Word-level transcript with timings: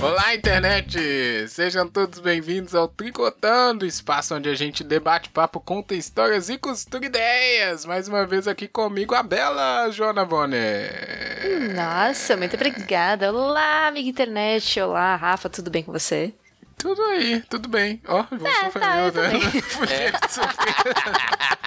Olá, 0.00 0.32
internet! 0.34 0.96
Sejam 1.48 1.88
todos 1.88 2.20
bem-vindos 2.20 2.72
ao 2.74 2.86
Tricotando, 2.86 3.84
espaço 3.84 4.34
onde 4.36 4.48
a 4.48 4.54
gente 4.54 4.84
debate 4.84 5.28
papo, 5.28 5.58
conta 5.60 5.92
histórias 5.94 6.48
e 6.48 6.56
costura 6.56 7.04
ideias. 7.06 7.84
Mais 7.84 8.06
uma 8.06 8.24
vez 8.24 8.46
aqui 8.46 8.68
comigo 8.68 9.12
a 9.14 9.22
bela 9.24 9.90
Joana 9.90 10.24
Bonner. 10.24 11.74
Nossa, 11.74 12.36
muito 12.36 12.54
obrigada. 12.54 13.32
Olá, 13.32 13.88
amiga 13.88 14.08
internet. 14.08 14.80
Olá, 14.80 15.16
Rafa, 15.16 15.48
tudo 15.50 15.68
bem 15.70 15.82
com 15.82 15.90
você? 15.90 16.32
Tudo 16.76 17.02
aí, 17.02 17.42
tudo 17.50 17.68
bem. 17.68 18.00
Ó, 18.06 18.20
oh, 18.30 18.36
vou 18.36 18.48
Tá, 18.48 18.64
sofrer, 18.66 18.80
tá, 18.80 18.98
eu 19.00 19.04
né? 19.06 19.10
também. 19.10 19.42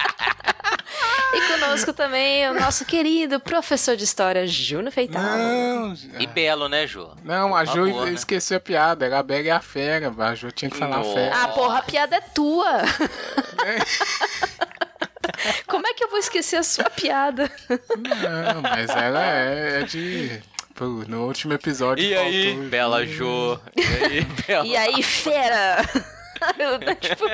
E 1.34 1.40
conosco 1.48 1.92
também 1.92 2.48
o 2.50 2.54
nosso 2.54 2.84
querido 2.84 3.40
professor 3.40 3.96
de 3.96 4.04
história, 4.04 4.46
Júnior 4.46 4.92
Feitalo. 4.92 5.26
Não, 5.26 5.94
E 6.20 6.26
belo, 6.26 6.68
né, 6.68 6.86
Ju? 6.86 7.10
não, 7.24 7.56
a 7.56 7.64
Jo 7.64 7.86
favor, 7.86 8.06
né? 8.06 8.12
esqueceu 8.12 8.56
a 8.58 8.60
piada. 8.60 9.06
Era 9.06 9.18
a 9.18 9.22
Bela 9.22 9.40
e 9.42 9.50
a 9.50 9.60
Fera. 9.60 10.12
A 10.18 10.34
Jo 10.34 10.50
tinha 10.52 10.70
que 10.70 10.76
falar 10.76 10.98
Nossa. 10.98 11.14
fera. 11.14 11.34
Ah, 11.42 11.48
porra, 11.48 11.78
a 11.78 11.82
piada 11.82 12.16
é 12.16 12.20
tua. 12.20 12.82
Como 15.66 15.86
é 15.86 15.94
que 15.94 16.04
eu 16.04 16.10
vou 16.10 16.18
esquecer 16.18 16.56
a 16.56 16.62
sua 16.62 16.90
piada? 16.90 17.50
Não, 17.70 18.62
mas 18.62 18.90
ela 18.90 19.24
é, 19.24 19.80
é 19.80 19.82
de. 19.84 20.40
Pô, 20.74 20.84
no 20.84 21.26
último 21.26 21.52
episódio. 21.54 22.04
E 22.04 22.14
aí, 22.16 22.46
faltou- 22.52 22.68
bela 22.68 23.06
Ju? 23.06 23.60
E 23.76 23.82
aí, 23.82 24.24
bela 24.46 24.66
E 24.66 24.76
aí, 24.76 25.02
fera? 25.02 25.76
tipo, 27.00 27.24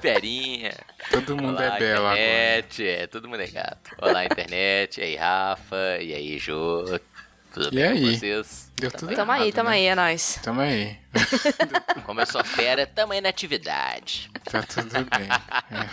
Ferinha? 0.00 0.72
Todo 1.10 1.36
mundo 1.36 1.56
Olá, 1.58 1.76
é 1.76 1.78
bela 1.78 2.10
agora. 2.12 2.20
internet. 2.20 2.86
É, 2.88 3.06
todo 3.06 3.28
mundo 3.28 3.40
é 3.42 3.46
gato. 3.48 3.90
Olá, 4.00 4.24
internet. 4.24 5.00
E 5.00 5.04
aí, 5.04 5.16
Rafa? 5.16 5.98
E 6.00 6.14
aí, 6.14 6.38
Ju? 6.38 6.84
Tudo 7.52 7.68
E 7.72 7.76
bem 7.76 7.84
aí? 7.84 8.00
com 8.00 8.18
vocês? 8.18 8.69
Deu 8.80 8.90
tudo 8.90 9.14
tamo 9.14 9.30
aí, 9.32 9.42
errado, 9.42 9.54
tamo 9.54 9.68
né? 9.70 9.76
aí, 9.76 9.84
é 9.84 9.94
nóis. 9.94 10.40
Tamo 10.42 10.60
aí. 10.60 10.98
Como 12.06 12.20
eu 12.20 12.26
sou 12.26 12.44
fera, 12.44 12.86
tamo 12.86 13.12
aí 13.12 13.20
na 13.20 13.28
atividade. 13.28 14.30
Tá 14.44 14.62
tudo 14.62 14.90
bem. 14.90 15.28
É. 15.70 15.86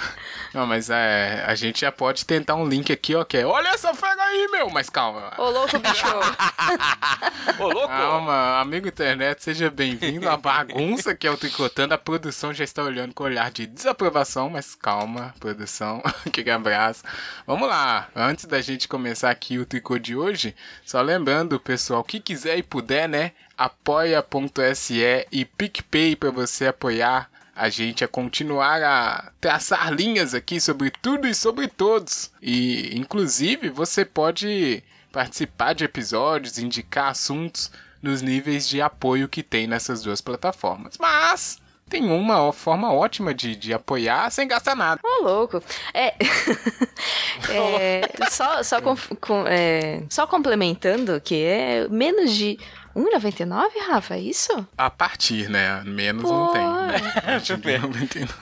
Não, 0.54 0.66
mas 0.66 0.90
é, 0.90 1.44
a 1.46 1.56
gente 1.56 1.82
já 1.82 1.92
pode 1.92 2.26
tentar 2.26 2.56
um 2.56 2.68
link 2.68 2.92
aqui, 2.92 3.16
ó, 3.16 3.24
que 3.24 3.38
é 3.38 3.46
Olha 3.46 3.70
essa 3.70 3.94
fera 3.94 4.24
aí, 4.24 4.48
meu! 4.52 4.70
Mas 4.70 4.90
calma. 4.90 5.34
Ô, 5.38 5.50
louco, 5.50 5.78
bicho. 5.80 6.06
Ô, 7.60 7.68
louco! 7.68 7.88
Calma, 7.88 8.60
amigo 8.60 8.88
internet, 8.88 9.44
seja 9.44 9.70
bem-vindo 9.70 10.30
à 10.30 10.38
bagunça 10.38 11.16
que 11.16 11.28
é 11.28 11.32
o 11.32 11.38
Tricotando. 11.38 11.94
A 11.94 11.98
produção 11.98 12.54
já 12.54 12.64
está 12.64 12.84
olhando 12.84 13.14
com 13.14 13.24
olhar 13.24 13.52
de 13.52 13.66
desaprovação, 13.66 14.50
mas 14.50 14.76
calma, 14.76 15.34
produção. 15.40 16.02
que 16.32 16.48
abraço. 16.50 17.04
Vamos 17.46 17.68
lá, 17.68 18.08
antes 18.16 18.46
da 18.46 18.62
gente 18.62 18.88
começar 18.88 19.32
aqui 19.32 19.58
o 19.58 19.66
tricô 19.66 19.98
de 19.98 20.16
hoje, 20.16 20.56
só 20.86 21.02
lembrando, 21.02 21.60
pessoal, 21.60 22.04
que 22.04 22.20
quiser 22.20 22.58
e 22.58 22.64
puder, 22.78 23.10
né? 23.10 23.32
apoia.se 23.58 25.28
e 25.32 25.46
PicPay 25.46 26.16
para 26.16 26.30
você 26.30 26.68
apoiar 26.68 27.28
a 27.56 27.70
gente 27.70 28.04
a 28.04 28.08
continuar 28.08 28.84
a 28.84 29.32
traçar 29.42 29.92
linhas 29.92 30.36
aqui 30.36 30.62
sobre 30.62 30.92
tudo 30.92 31.28
e 31.28 31.34
sobre 31.34 31.68
todos. 31.68 32.32
E, 32.40 32.96
inclusive, 32.96 33.70
você 33.70 34.06
pode 34.06 34.84
participar 35.12 35.74
de 35.74 35.86
episódios, 35.86 36.60
indicar 36.60 37.10
assuntos 37.10 37.72
nos 38.00 38.22
níveis 38.22 38.70
de 38.70 38.80
apoio 38.80 39.28
que 39.28 39.42
tem 39.42 39.66
nessas 39.66 40.04
duas 40.04 40.22
plataformas. 40.22 41.00
Mas 41.00 41.60
tem 41.90 42.10
uma 42.10 42.52
forma 42.54 42.92
ótima 42.94 43.34
de, 43.34 43.56
de 43.56 43.74
apoiar 43.74 44.30
sem 44.32 44.48
gastar 44.48 44.76
nada. 44.76 45.00
Ô, 45.04 45.24
louco. 45.24 45.62
É. 45.94 46.14
é, 47.50 48.02
só, 48.30 48.62
só, 48.64 48.82
com- 48.82 48.96
com- 49.20 49.46
é, 49.48 50.04
só 50.10 50.26
complementando 50.28 51.20
que 51.22 51.44
é 51.44 51.88
menos 51.90 52.34
de 52.34 52.58
1,99, 52.96 53.70
Rafa? 53.88 54.16
É 54.16 54.20
isso? 54.20 54.68
A 54.78 54.90
partir, 54.90 55.50
né? 55.50 55.82
Menos 55.86 56.24
não 56.24 56.48
Pô. 56.48 56.54
tem. 56.54 56.62
A 56.64 57.22
partir 57.22 57.58
de 57.58 57.78
99. 57.78 58.34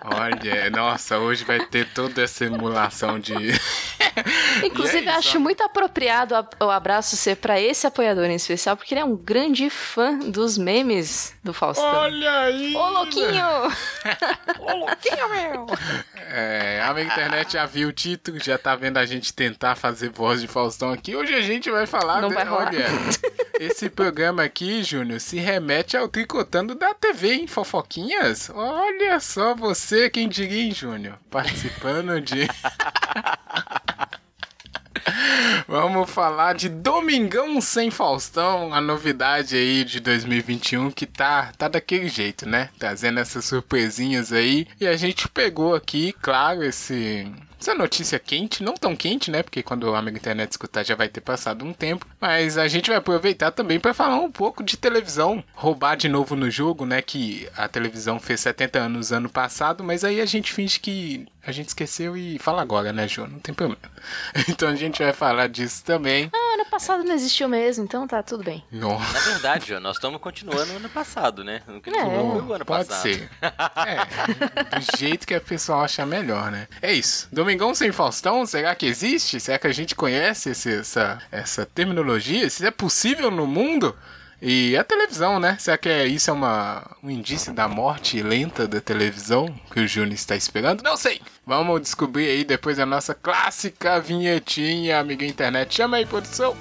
Olha, 0.04 0.70
nossa, 0.70 1.18
hoje 1.18 1.44
vai 1.44 1.60
ter 1.66 1.86
toda 1.92 2.22
essa 2.22 2.44
emulação 2.46 3.18
de. 3.18 3.34
Inclusive, 4.64 5.06
é 5.06 5.10
isso, 5.10 5.18
acho 5.18 5.36
ó. 5.36 5.40
muito 5.40 5.62
apropriado 5.62 6.34
o 6.60 6.70
abraço 6.70 7.16
ser 7.16 7.36
pra 7.36 7.60
esse 7.60 7.86
apoiador 7.86 8.24
em 8.24 8.34
especial, 8.34 8.76
porque 8.76 8.94
ele 8.94 9.00
é 9.02 9.04
um 9.04 9.16
grande 9.16 9.68
fã 9.68 10.18
dos 10.18 10.56
memes 10.56 11.34
do 11.44 11.52
Faustão. 11.52 11.84
Olha 11.84 12.40
aí! 12.40 12.74
Ô, 12.74 12.88
louquinho! 12.88 13.44
Ô, 14.58 14.76
louquinho, 14.76 15.28
meu! 15.28 15.66
É, 16.32 16.82
a 16.82 16.92
minha 16.94 17.06
internet 17.06 17.52
já 17.52 17.66
viu 17.66 17.88
o 17.88 17.92
título, 17.92 18.38
já 18.42 18.56
tá 18.56 18.74
vendo 18.74 18.96
a 18.96 19.04
gente 19.06 19.32
tentar 19.32 19.74
fazer 19.76 20.10
voz 20.10 20.40
de 20.40 20.48
Faustão 20.48 20.90
aqui. 20.92 21.14
Hoje 21.14 21.34
a 21.34 21.40
gente 21.42 21.70
vai 21.70 21.86
falar. 21.86 22.22
Não 22.22 22.28
de- 22.30 22.34
vai 22.34 22.44
rolar. 22.44 22.68
Olha, 22.68 22.86
esse 23.58 23.90
programa 23.90 24.42
aqui, 24.42 24.82
Júnior, 24.82 25.20
se 25.20 25.38
remete 25.38 25.96
ao 25.96 26.08
tricotando 26.30 26.76
da 26.76 26.94
TV, 26.94 27.32
hein? 27.32 27.46
Fofoquinhas? 27.48 28.50
Olha 28.54 29.18
só 29.18 29.52
você, 29.52 30.08
quem 30.08 30.28
diria, 30.28 30.72
Júnior? 30.72 31.18
Participando 31.28 32.20
de. 32.20 32.46
Vamos 35.66 36.08
falar 36.08 36.54
de 36.54 36.68
Domingão 36.68 37.60
Sem 37.60 37.90
Faustão, 37.90 38.72
a 38.72 38.80
novidade 38.80 39.56
aí 39.56 39.82
de 39.84 39.98
2021 39.98 40.92
que 40.92 41.04
tá, 41.04 41.50
tá 41.58 41.66
daquele 41.66 42.08
jeito, 42.08 42.48
né? 42.48 42.68
Trazendo 42.78 43.18
essas 43.18 43.44
surpresinhas 43.44 44.32
aí. 44.32 44.68
E 44.80 44.86
a 44.86 44.96
gente 44.96 45.28
pegou 45.28 45.74
aqui, 45.74 46.14
claro, 46.22 46.62
esse. 46.62 47.28
Essa 47.60 47.74
notícia 47.74 48.18
quente, 48.18 48.62
não 48.62 48.72
tão 48.74 48.96
quente, 48.96 49.30
né? 49.30 49.42
Porque 49.42 49.62
quando 49.62 49.84
o 49.84 49.94
amigo 49.94 50.16
internet 50.16 50.50
escutar 50.50 50.82
já 50.82 50.94
vai 50.94 51.08
ter 51.08 51.20
passado 51.20 51.62
um 51.62 51.74
tempo. 51.74 52.06
Mas 52.18 52.56
a 52.56 52.66
gente 52.66 52.88
vai 52.88 52.96
aproveitar 52.96 53.50
também 53.50 53.78
para 53.78 53.92
falar 53.92 54.18
um 54.18 54.32
pouco 54.32 54.62
de 54.62 54.78
televisão. 54.78 55.44
Roubar 55.52 55.94
de 55.94 56.08
novo 56.08 56.34
no 56.34 56.50
jogo, 56.50 56.86
né? 56.86 57.02
Que 57.02 57.46
a 57.54 57.68
televisão 57.68 58.18
fez 58.18 58.40
70 58.40 58.78
anos 58.78 59.12
ano 59.12 59.28
passado, 59.28 59.84
mas 59.84 60.04
aí 60.04 60.22
a 60.22 60.26
gente 60.26 60.52
finge 60.52 60.80
que 60.80 61.26
a 61.44 61.52
gente 61.52 61.68
esqueceu 61.68 62.16
e 62.16 62.38
fala 62.38 62.62
agora, 62.62 62.92
né, 62.92 63.06
João? 63.06 63.28
Não 63.28 63.38
tem 63.38 63.54
problema. 63.54 63.80
Então 64.48 64.68
a 64.68 64.74
gente 64.74 65.02
vai 65.02 65.12
falar 65.12 65.48
disso 65.48 65.84
também. 65.84 66.30
Ano 66.80 66.86
passado 66.86 67.04
não 67.04 67.14
existiu 67.14 67.46
mesmo, 67.46 67.84
então 67.84 68.08
tá 68.08 68.22
tudo 68.22 68.42
bem. 68.42 68.64
Nossa. 68.72 69.12
Na 69.12 69.20
verdade, 69.20 69.68
João, 69.68 69.80
nós 69.82 69.96
estamos 69.96 70.18
continuando 70.18 70.64
no 70.72 70.76
ano 70.78 70.88
passado, 70.88 71.44
né? 71.44 71.60
O 71.68 71.78
que 71.78 71.90
não 71.90 72.00
É. 72.00 72.04
foi 72.04 72.40
o 72.40 72.52
ano 72.54 72.64
Pode 72.64 72.88
passado. 72.88 73.02
ser. 73.02 73.30
É, 73.42 74.78
do 74.78 74.96
jeito 74.98 75.26
que 75.26 75.34
a 75.34 75.40
pessoa 75.42 75.82
acha 75.84 76.06
melhor, 76.06 76.50
né? 76.50 76.66
É 76.80 76.90
isso. 76.90 77.28
Domingão 77.30 77.74
sem 77.74 77.92
Faustão, 77.92 78.46
será 78.46 78.74
que 78.74 78.86
existe? 78.86 79.38
Será 79.38 79.58
que 79.58 79.66
a 79.66 79.72
gente 79.72 79.94
conhece 79.94 80.50
esse- 80.50 80.78
essa, 80.80 81.20
essa 81.30 81.66
terminologia? 81.66 82.48
Se 82.48 82.66
é 82.66 82.70
possível 82.70 83.30
no 83.30 83.46
mundo? 83.46 83.94
E 84.42 84.76
a 84.76 84.82
televisão, 84.82 85.38
né? 85.38 85.56
Será 85.58 85.76
que 85.76 85.88
é, 85.88 86.06
isso 86.06 86.30
é 86.30 86.32
uma, 86.32 86.96
um 87.02 87.10
indício 87.10 87.52
da 87.52 87.68
morte 87.68 88.22
lenta 88.22 88.66
da 88.66 88.80
televisão 88.80 89.54
que 89.70 89.80
o 89.80 89.86
Júnior 89.86 90.14
está 90.14 90.34
esperando? 90.34 90.82
Não 90.82 90.96
sei. 90.96 91.20
Vamos 91.46 91.80
descobrir 91.82 92.26
aí 92.26 92.44
depois 92.44 92.78
a 92.78 92.86
nossa 92.86 93.14
clássica 93.14 94.00
vinhetinha, 94.00 94.98
amiga 94.98 95.26
internet. 95.26 95.74
Chama 95.74 95.98
aí, 95.98 96.06
produção. 96.06 96.56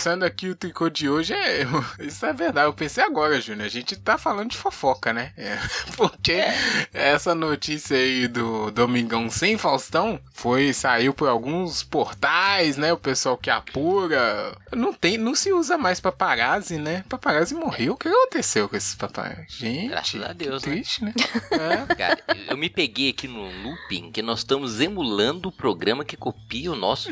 Começando 0.00 0.22
aqui 0.22 0.48
o 0.48 0.56
tricô 0.56 0.88
de 0.88 1.10
hoje, 1.10 1.34
é, 1.34 1.60
isso 2.00 2.24
é 2.24 2.32
verdade. 2.32 2.66
Eu 2.66 2.72
pensei 2.72 3.04
agora, 3.04 3.38
Júnior, 3.38 3.66
a 3.66 3.68
gente 3.68 3.94
tá 3.96 4.16
falando 4.16 4.48
de 4.48 4.56
fofoca, 4.56 5.12
né? 5.12 5.30
É, 5.36 5.58
porque 5.94 6.42
essa 6.90 7.34
notícia 7.34 7.98
aí 7.98 8.26
do 8.26 8.70
Domingão 8.70 9.28
sem 9.28 9.58
Faustão 9.58 10.18
foi 10.32 10.72
saiu 10.72 11.12
por 11.12 11.28
alguns 11.28 11.82
portais, 11.82 12.78
né? 12.78 12.94
O 12.94 12.96
pessoal 12.96 13.36
que 13.36 13.50
apura. 13.50 14.56
Não 14.72 14.94
tem, 14.94 15.18
não 15.18 15.34
se 15.34 15.52
usa 15.52 15.76
mais 15.76 16.00
paparazzi, 16.00 16.78
né? 16.78 17.04
Paparazzi 17.06 17.54
morreu. 17.54 17.92
O 17.92 17.96
que 17.98 18.08
aconteceu 18.08 18.70
com 18.70 18.76
esses 18.76 18.94
paparazzi? 18.94 19.44
Gente, 19.50 19.88
Graças 19.88 20.22
a 20.22 20.32
Deus, 20.32 20.62
né? 20.62 20.72
triste, 20.72 21.04
né? 21.04 21.12
É. 21.50 21.94
Cara, 21.94 22.22
eu 22.48 22.56
me 22.56 22.70
peguei 22.70 23.10
aqui 23.10 23.28
no 23.28 23.42
looping 23.42 24.10
que 24.12 24.22
nós 24.22 24.38
estamos 24.38 24.80
emulando 24.80 25.50
o 25.50 25.52
programa 25.52 26.06
que 26.06 26.16
copia 26.16 26.72
o 26.72 26.76
nosso. 26.76 27.10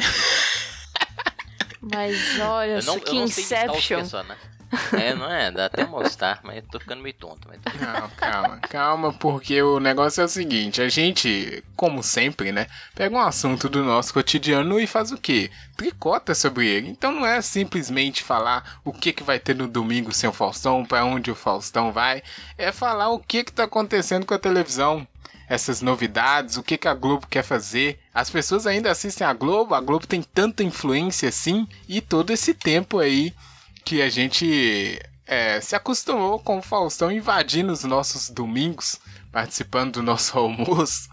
Mas 1.80 2.38
olha, 2.40 2.78
Eu 2.78 2.82
não, 2.84 3.00
que 3.00 3.10
eu 3.10 3.14
não 3.14 3.28
sei 3.28 3.44
Inception. 3.44 3.98
personagens. 4.00 4.58
É, 4.92 5.14
não 5.14 5.30
é? 5.30 5.50
Dá 5.50 5.66
até 5.66 5.86
mal-estar, 5.86 6.40
mas 6.42 6.56
eu 6.56 6.62
tô 6.62 6.78
ficando 6.78 7.02
meio 7.02 7.14
tonto. 7.14 7.48
Mas... 7.48 7.58
Não, 7.80 8.08
calma, 8.10 8.58
calma, 8.58 9.12
porque 9.14 9.62
o 9.62 9.80
negócio 9.80 10.20
é 10.20 10.25
o 10.25 10.28
seguinte: 10.28 10.82
a 10.82 10.88
gente, 10.88 11.64
como 11.75 12.02
sempre, 12.02 12.52
né, 12.52 12.66
pega 12.94 13.16
um 13.16 13.20
assunto 13.20 13.69
do 13.69 13.82
nosso 13.82 14.12
cotidiano 14.12 14.78
e 14.78 14.86
faz 14.86 15.10
o 15.10 15.16
quê? 15.16 15.50
Tricota 15.76 16.34
sobre 16.34 16.69
ele. 16.69 16.88
Então 16.88 17.12
não 17.12 17.25
é 17.25 17.40
simplesmente 17.40 18.22
falar 18.22 18.81
o 18.84 18.92
que, 18.92 19.12
que 19.12 19.22
vai 19.22 19.38
ter 19.38 19.56
no 19.56 19.66
domingo 19.66 20.12
sem 20.12 20.28
o 20.28 20.32
Faustão, 20.34 20.84
pra 20.84 21.04
onde 21.04 21.31
o 21.31 21.34
Faustão 21.34 21.90
vai, 21.90 22.22
é 22.58 22.70
falar 22.70 23.08
o 23.08 23.19
que, 23.19 23.44
que 23.44 23.52
tá 23.52 23.64
acontecendo 23.64 24.26
com 24.26 24.34
a 24.34 24.38
televisão. 24.38 25.06
Essas 25.48 25.80
novidades, 25.80 26.56
o 26.56 26.62
que, 26.62 26.76
que 26.76 26.88
a 26.88 26.94
Globo 26.94 27.26
quer 27.26 27.42
fazer. 27.42 27.98
As 28.12 28.28
pessoas 28.28 28.66
ainda 28.66 28.90
assistem 28.90 29.26
a 29.26 29.32
Globo, 29.32 29.74
a 29.74 29.80
Globo 29.80 30.06
tem 30.06 30.22
tanta 30.22 30.62
influência 30.62 31.28
assim, 31.28 31.66
e 31.88 32.00
todo 32.00 32.32
esse 32.32 32.52
tempo 32.52 32.98
aí 32.98 33.32
que 33.84 34.02
a 34.02 34.10
gente 34.10 35.00
é, 35.28 35.60
se 35.60 35.76
acostumou 35.76 36.38
com 36.38 36.58
o 36.58 36.62
Faustão 36.62 37.12
invadindo 37.12 37.70
os 37.70 37.84
nossos 37.84 38.30
domingos, 38.30 38.98
participando 39.30 39.94
do 39.94 40.02
nosso 40.02 40.36
almoço. 40.40 41.08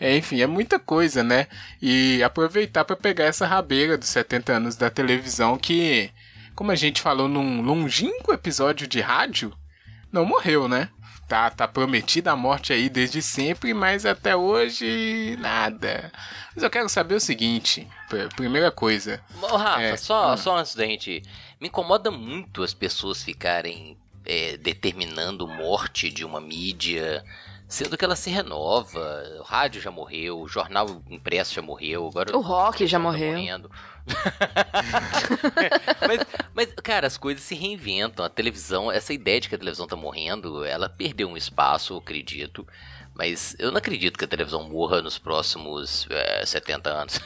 É, 0.00 0.16
enfim, 0.16 0.40
é 0.40 0.46
muita 0.46 0.78
coisa, 0.78 1.22
né? 1.22 1.46
E 1.80 2.22
aproveitar 2.22 2.84
para 2.84 2.96
pegar 2.96 3.24
essa 3.24 3.46
rabeira 3.46 3.98
dos 3.98 4.08
70 4.08 4.52
anos 4.52 4.76
da 4.76 4.90
televisão 4.90 5.58
que, 5.58 6.10
como 6.54 6.70
a 6.70 6.74
gente 6.74 7.02
falou 7.02 7.28
num 7.28 7.60
longínquo 7.60 8.32
episódio 8.32 8.88
de 8.88 9.00
rádio, 9.00 9.52
não 10.10 10.24
morreu, 10.24 10.66
né? 10.66 10.88
Tá, 11.28 11.50
tá 11.50 11.68
prometida 11.68 12.32
a 12.32 12.36
morte 12.36 12.72
aí 12.72 12.88
desde 12.88 13.20
sempre, 13.20 13.74
mas 13.74 14.06
até 14.06 14.34
hoje 14.34 15.36
nada. 15.38 16.10
Mas 16.54 16.64
eu 16.64 16.70
quero 16.70 16.88
saber 16.88 17.16
o 17.16 17.20
seguinte, 17.20 17.86
pr- 18.08 18.34
primeira 18.34 18.70
coisa. 18.70 19.20
Ô, 19.42 19.56
Rafa, 19.56 19.82
É, 19.82 19.96
só, 19.98 20.32
ah. 20.32 20.36
só 20.38 20.56
antes 20.56 20.74
da 20.74 20.84
gente. 20.86 21.22
Me 21.60 21.68
incomoda 21.68 22.10
muito 22.10 22.62
as 22.62 22.72
pessoas 22.72 23.22
ficarem 23.22 23.98
é, 24.24 24.56
determinando 24.56 25.46
morte 25.46 26.10
de 26.10 26.24
uma 26.24 26.40
mídia, 26.40 27.22
sendo 27.68 27.98
que 27.98 28.04
ela 28.06 28.16
se 28.16 28.30
renova. 28.30 29.22
O 29.40 29.42
rádio 29.42 29.82
já 29.82 29.90
morreu, 29.90 30.40
o 30.40 30.48
jornal 30.48 31.02
impresso 31.10 31.52
já 31.54 31.60
morreu, 31.60 32.06
agora 32.08 32.34
O 32.34 32.40
rock 32.40 32.86
já 32.86 32.96
tá 32.98 33.02
morreu. 33.02 33.32
morrendo. 33.32 33.70
mas, 36.06 36.26
mas, 36.54 36.74
cara, 36.82 37.06
as 37.06 37.16
coisas 37.16 37.42
se 37.42 37.54
reinventam. 37.54 38.24
A 38.24 38.28
televisão, 38.28 38.90
essa 38.90 39.12
ideia 39.12 39.40
de 39.40 39.48
que 39.48 39.54
a 39.54 39.58
televisão 39.58 39.86
tá 39.86 39.96
morrendo, 39.96 40.64
ela 40.64 40.88
perdeu 40.88 41.28
um 41.28 41.36
espaço, 41.36 41.94
eu 41.94 41.98
acredito. 41.98 42.66
Mas 43.14 43.56
eu 43.58 43.70
não 43.72 43.78
acredito 43.78 44.16
que 44.16 44.24
a 44.24 44.28
televisão 44.28 44.68
morra 44.68 45.02
nos 45.02 45.18
próximos 45.18 46.06
é, 46.08 46.46
70 46.46 46.88
anos. 46.88 47.20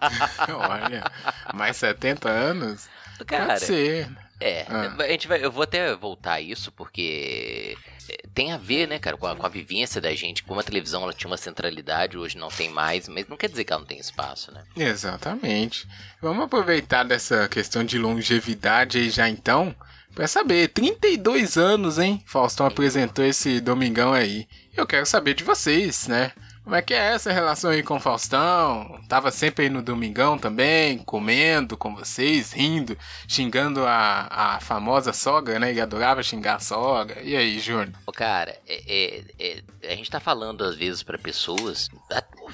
Olha, 0.48 1.04
mais 1.52 1.76
70 1.76 2.30
anos? 2.30 2.88
Cara, 3.26 3.46
Pode 3.46 3.60
ser. 3.60 4.08
É, 4.40 4.66
Ah. 4.68 4.94
a 4.98 5.08
gente 5.08 5.28
vai, 5.28 5.44
eu 5.44 5.50
vou 5.52 5.62
até 5.62 5.94
voltar 5.94 6.34
a 6.34 6.40
isso 6.40 6.72
porque 6.72 7.76
é, 8.08 8.16
tem 8.34 8.52
a 8.52 8.56
ver, 8.56 8.88
né, 8.88 8.98
cara, 8.98 9.16
com 9.16 9.26
a, 9.26 9.34
com 9.36 9.46
a 9.46 9.48
vivência 9.48 10.00
da 10.00 10.12
gente, 10.14 10.42
como 10.42 10.60
a 10.60 10.62
televisão 10.64 11.02
ela 11.02 11.12
tinha 11.12 11.30
uma 11.30 11.36
centralidade, 11.36 12.18
hoje 12.18 12.36
não 12.36 12.48
tem 12.48 12.68
mais, 12.68 13.08
mas 13.08 13.26
não 13.28 13.36
quer 13.36 13.48
dizer 13.48 13.64
que 13.64 13.72
ela 13.72 13.80
não 13.80 13.86
tem 13.86 13.98
espaço, 13.98 14.52
né? 14.52 14.62
Exatamente. 14.76 15.86
Vamos 16.20 16.44
aproveitar 16.44 17.04
dessa 17.04 17.48
questão 17.48 17.84
de 17.84 17.98
longevidade 17.98 18.98
aí 18.98 19.08
já 19.10 19.28
então, 19.28 19.74
pra 20.14 20.26
saber, 20.26 20.68
32 20.68 21.56
anos, 21.56 21.98
hein? 21.98 22.22
Faustão 22.26 22.66
apresentou 22.66 23.24
esse 23.24 23.60
domingão 23.60 24.12
aí. 24.12 24.46
Eu 24.76 24.86
quero 24.86 25.06
saber 25.06 25.34
de 25.34 25.44
vocês, 25.44 26.08
né? 26.08 26.32
Como 26.64 26.74
é 26.76 26.80
que 26.80 26.94
é 26.94 27.12
essa 27.12 27.30
relação 27.30 27.70
aí 27.70 27.82
com 27.82 27.96
o 27.96 28.00
Faustão? 28.00 28.98
Tava 29.06 29.30
sempre 29.30 29.64
aí 29.64 29.70
no 29.70 29.82
domingão 29.82 30.38
também, 30.38 30.96
comendo 30.96 31.76
com 31.76 31.94
vocês, 31.94 32.52
rindo, 32.54 32.96
xingando 33.28 33.84
a, 33.84 34.26
a 34.30 34.60
famosa 34.60 35.12
sogra, 35.12 35.58
né? 35.58 35.68
Ele 35.68 35.80
adorava 35.82 36.22
xingar 36.22 36.56
a 36.56 36.60
sogra. 36.60 37.20
E 37.22 37.36
aí, 37.36 37.58
Júnior? 37.58 37.90
Cara, 38.14 38.56
é, 38.66 38.82
é- 38.88 39.24
é- 39.82 39.92
a 39.92 39.94
gente 39.94 40.10
tá 40.10 40.18
falando 40.18 40.64
às 40.64 40.74
vezes 40.74 41.02
pra 41.02 41.18
pessoas, 41.18 41.90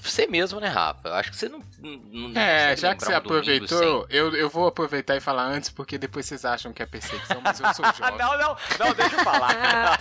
você 0.02 0.26
mesmo, 0.26 0.60
né, 0.60 0.68
Rafa? 0.68 1.08
Eu 1.08 1.14
acho 1.14 1.30
que 1.30 1.36
você 1.36 1.48
não. 1.48 1.62
não 1.80 2.40
É, 2.40 2.76
já 2.76 2.94
que 2.94 3.04
você 3.04 3.12
um 3.12 3.16
aproveitou, 3.16 4.06
eu, 4.08 4.34
eu 4.34 4.48
vou 4.48 4.66
aproveitar 4.66 5.16
e 5.16 5.20
falar 5.20 5.44
antes, 5.44 5.70
porque 5.70 5.98
depois 5.98 6.26
vocês 6.26 6.44
acham 6.44 6.72
que 6.72 6.82
é 6.82 6.86
perseguição, 6.86 7.40
mas 7.42 7.60
eu 7.60 7.74
sou 7.74 7.84
jovem. 7.94 8.18
não, 8.18 8.38
não, 8.38 8.56
não, 8.78 8.94
deixa 8.94 9.16
eu 9.16 9.24
falar. 9.24 9.98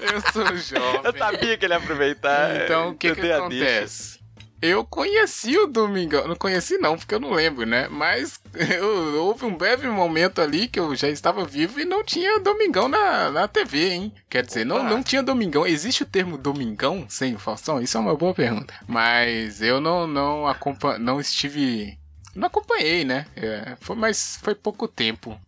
Eu 0.00 0.20
sou 0.32 0.56
jovem. 0.56 1.00
Eu 1.04 1.16
sabia 1.16 1.56
que 1.56 1.64
ele 1.64 1.74
ia 1.74 1.78
aproveitar. 1.78 2.56
Então, 2.56 2.90
o 2.90 2.94
que 2.94 3.08
eu 3.08 3.14
que 3.14 3.22
dei 3.22 3.32
a 3.32 3.48
deixa. 3.48 3.64
acontece? 3.64 4.25
Eu 4.60 4.84
conheci 4.84 5.56
o 5.58 5.66
Domingão, 5.66 6.26
não 6.26 6.34
conheci 6.34 6.78
não, 6.78 6.96
porque 6.96 7.14
eu 7.14 7.20
não 7.20 7.30
lembro, 7.32 7.66
né? 7.66 7.88
Mas 7.88 8.40
eu- 8.54 9.22
houve 9.24 9.44
um 9.44 9.54
breve 9.54 9.86
momento 9.86 10.40
ali 10.40 10.66
que 10.66 10.80
eu 10.80 10.94
já 10.96 11.08
estava 11.08 11.44
vivo 11.44 11.78
e 11.78 11.84
não 11.84 12.02
tinha 12.02 12.40
Domingão 12.40 12.88
na, 12.88 13.30
na 13.30 13.46
TV, 13.48 13.90
hein? 13.90 14.12
Quer 14.30 14.44
dizer, 14.46 14.64
não, 14.64 14.76
Opa. 14.76 14.88
não 14.88 15.02
tinha 15.02 15.22
Domingão. 15.22 15.66
Existe 15.66 16.02
o 16.02 16.06
termo 16.06 16.38
Domingão 16.38 17.04
sem 17.08 17.34
o 17.34 17.38
Faustão? 17.38 17.80
Isso 17.82 17.96
é 17.96 18.00
uma 18.00 18.16
boa 18.16 18.34
pergunta. 18.34 18.72
Mas 18.88 19.60
eu 19.60 19.80
não, 19.80 20.06
não, 20.06 20.46
acompa 20.46 20.98
não 20.98 21.20
estive... 21.20 21.98
Não 22.34 22.48
acompanhei, 22.48 23.04
né? 23.04 23.26
É, 23.34 23.76
foi, 23.80 23.96
mas 23.96 24.38
foi 24.42 24.54
pouco 24.54 24.86
tempo. 24.86 25.38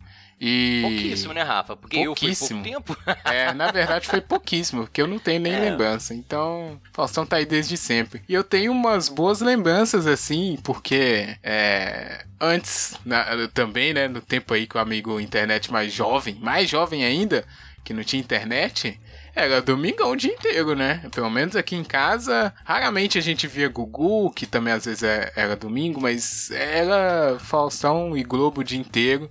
E... 0.40 0.80
Pouquíssimo, 0.82 1.32
né, 1.34 1.42
Rafa? 1.42 1.74
Porque 1.76 1.96
eu 1.96 2.14
fui 2.14 2.28
Pouquíssimo. 2.28 2.62
pouco 2.62 2.94
tempo. 2.94 2.96
É, 3.24 3.52
na 3.52 3.70
verdade 3.72 4.06
foi 4.06 4.20
pouquíssimo, 4.20 4.82
porque 4.84 5.02
eu 5.02 5.06
não 5.06 5.18
tenho 5.18 5.40
nem 5.40 5.52
É. 5.54 5.58
lembrança. 5.60 6.14
Então, 6.14 6.80
Faustão 6.92 7.26
tá 7.26 7.36
aí 7.36 7.44
desde 7.46 7.76
sempre. 7.76 8.22
E 8.28 8.34
eu 8.34 8.44
tenho 8.44 8.70
umas 8.72 9.08
boas 9.08 9.40
lembranças, 9.40 10.06
assim, 10.06 10.56
porque 10.62 11.36
é, 11.42 12.24
antes, 12.40 12.94
na- 13.04 13.48
também, 13.52 13.92
né, 13.92 14.06
no 14.08 14.20
tempo 14.20 14.54
aí 14.54 14.66
com 14.66 14.78
o 14.78 14.80
amigo 14.80 15.18
internet 15.20 15.72
mais 15.72 15.92
jovem, 15.92 16.36
mais 16.40 16.68
jovem 16.70 17.04
ainda, 17.04 17.44
que 17.84 17.92
não 17.92 18.04
tinha 18.04 18.20
internet, 18.20 18.98
era 19.34 19.60
domingão 19.62 20.10
o 20.12 20.16
dia 20.16 20.32
inteiro, 20.32 20.74
né? 20.74 21.02
Pelo 21.14 21.30
menos 21.30 21.56
aqui 21.56 21.74
em 21.76 21.84
casa, 21.84 22.52
raramente 22.64 23.18
a 23.18 23.20
gente 23.20 23.46
via 23.46 23.68
Gugu, 23.68 24.30
que 24.32 24.46
também 24.46 24.72
às 24.72 24.84
vezes 24.84 25.02
é- 25.02 25.32
era 25.36 25.56
domingo, 25.56 26.00
mas 26.00 26.50
era 26.50 27.38
Faustão 27.40 28.16
e 28.16 28.22
Globo 28.22 28.60
o 28.60 28.64
dia 28.64 28.78
inteiro. 28.78 29.28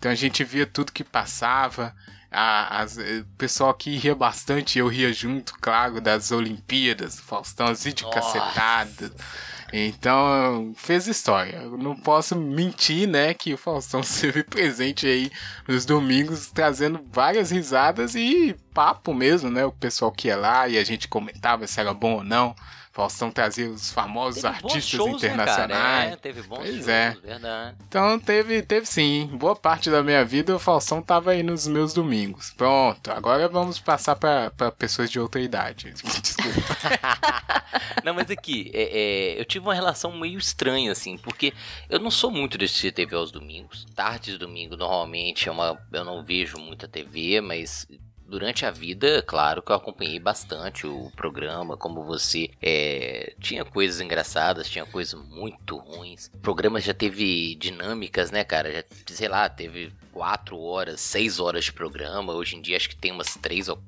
Então 0.00 0.10
a 0.10 0.14
gente 0.14 0.42
via 0.42 0.66
tudo 0.66 0.90
que 0.92 1.04
passava. 1.04 1.94
A, 2.32 2.80
as- 2.82 2.96
eh, 2.96 3.20
o 3.20 3.36
pessoal 3.36 3.70
aqui 3.70 3.96
ria 3.96 4.14
bastante, 4.14 4.78
eu 4.78 4.88
ria 4.88 5.12
junto, 5.12 5.52
claro, 5.60 6.00
das 6.00 6.30
Olimpíadas, 6.32 7.20
Faustão, 7.20 7.66
as 7.66 7.84
videocassetadas. 7.84 9.12
Então, 9.72 10.72
fez 10.76 11.06
história. 11.06 11.56
Eu 11.58 11.76
não 11.78 11.94
posso 11.96 12.34
mentir, 12.36 13.06
né, 13.08 13.34
que 13.34 13.52
o 13.54 13.58
Faustão 13.58 14.00
esteve 14.02 14.42
presente 14.42 15.06
aí 15.06 15.30
nos 15.68 15.84
domingos, 15.84 16.46
trazendo 16.48 17.00
várias 17.12 17.50
risadas 17.50 18.14
e 18.14 18.56
papo 18.74 19.12
mesmo, 19.14 19.50
né? 19.50 19.64
O 19.64 19.72
pessoal 19.72 20.10
que 20.10 20.28
ia 20.28 20.36
lá 20.36 20.68
e 20.68 20.78
a 20.78 20.84
gente 20.84 21.08
comentava 21.08 21.66
se 21.66 21.78
era 21.80 21.92
bom 21.94 22.14
ou 22.14 22.24
não. 22.24 22.54
Faustão 22.92 23.30
trazia 23.30 23.70
os 23.70 23.92
famosos 23.92 24.42
Teve 24.42 24.54
artistas 24.54 24.84
shows, 24.84 25.22
né, 25.22 25.28
cara? 25.28 25.42
internacionais. 25.42 26.12
É, 26.12 26.16
teve 26.16 26.42
bons 26.42 26.58
Pois 26.58 26.74
shows, 26.74 26.88
é. 26.88 27.16
verdade. 27.22 27.76
Então 27.86 28.18
teve, 28.18 28.62
teve 28.62 28.86
sim. 28.86 29.26
Boa 29.32 29.54
parte 29.54 29.88
da 29.90 30.02
minha 30.02 30.24
vida 30.24 30.54
o 30.54 30.58
Faustão 30.58 31.00
tava 31.00 31.30
aí 31.30 31.42
nos 31.42 31.68
meus 31.68 31.94
domingos. 31.94 32.50
Pronto, 32.56 33.10
agora 33.12 33.48
vamos 33.48 33.78
passar 33.78 34.16
pra 34.16 34.50
pessoas 34.76 35.08
de 35.10 35.20
outra 35.20 35.40
idade. 35.40 35.92
Desculpa. 35.94 36.76
Não, 38.04 38.14
mas 38.14 38.30
aqui, 38.30 38.70
é, 38.74 38.82
é, 38.82 39.40
eu 39.40 39.44
tive 39.44 39.66
uma 39.66 39.74
relação 39.74 40.16
meio 40.16 40.38
estranha, 40.38 40.90
assim, 40.90 41.16
porque 41.18 41.52
eu 41.88 41.98
não 41.98 42.10
sou 42.10 42.30
muito 42.30 42.56
de 42.56 42.64
assistir 42.64 42.92
TV 42.92 43.14
aos 43.14 43.30
domingos. 43.30 43.86
Tarde 43.94 44.32
de 44.32 44.38
domingo, 44.38 44.76
normalmente, 44.76 45.48
é 45.48 45.52
uma, 45.52 45.78
eu 45.92 46.04
não 46.04 46.24
vejo 46.24 46.58
muita 46.58 46.88
TV, 46.88 47.40
mas 47.40 47.86
durante 48.30 48.64
a 48.64 48.70
vida, 48.70 49.20
claro 49.22 49.60
que 49.60 49.72
eu 49.72 49.76
acompanhei 49.76 50.20
bastante 50.20 50.86
o 50.86 51.10
programa, 51.16 51.76
como 51.76 52.04
você. 52.04 52.48
é, 52.62 53.34
tinha 53.40 53.64
coisas 53.64 54.00
engraçadas, 54.00 54.70
tinha 54.70 54.86
coisas 54.86 55.20
muito 55.28 55.76
ruins. 55.76 56.30
O 56.32 56.38
programa 56.38 56.80
já 56.80 56.94
teve 56.94 57.56
dinâmicas, 57.56 58.30
né, 58.30 58.44
cara? 58.44 58.72
Já, 58.72 58.84
sei 59.08 59.28
lá, 59.28 59.48
teve 59.48 59.92
quatro 60.12 60.58
horas, 60.60 61.00
seis 61.00 61.40
horas 61.40 61.64
de 61.64 61.72
programa. 61.72 62.32
Hoje 62.32 62.56
em 62.56 62.62
dia 62.62 62.76
acho 62.76 62.88
que 62.88 62.96
tem 62.96 63.10
umas 63.10 63.34
três 63.34 63.68
ou 63.68 63.78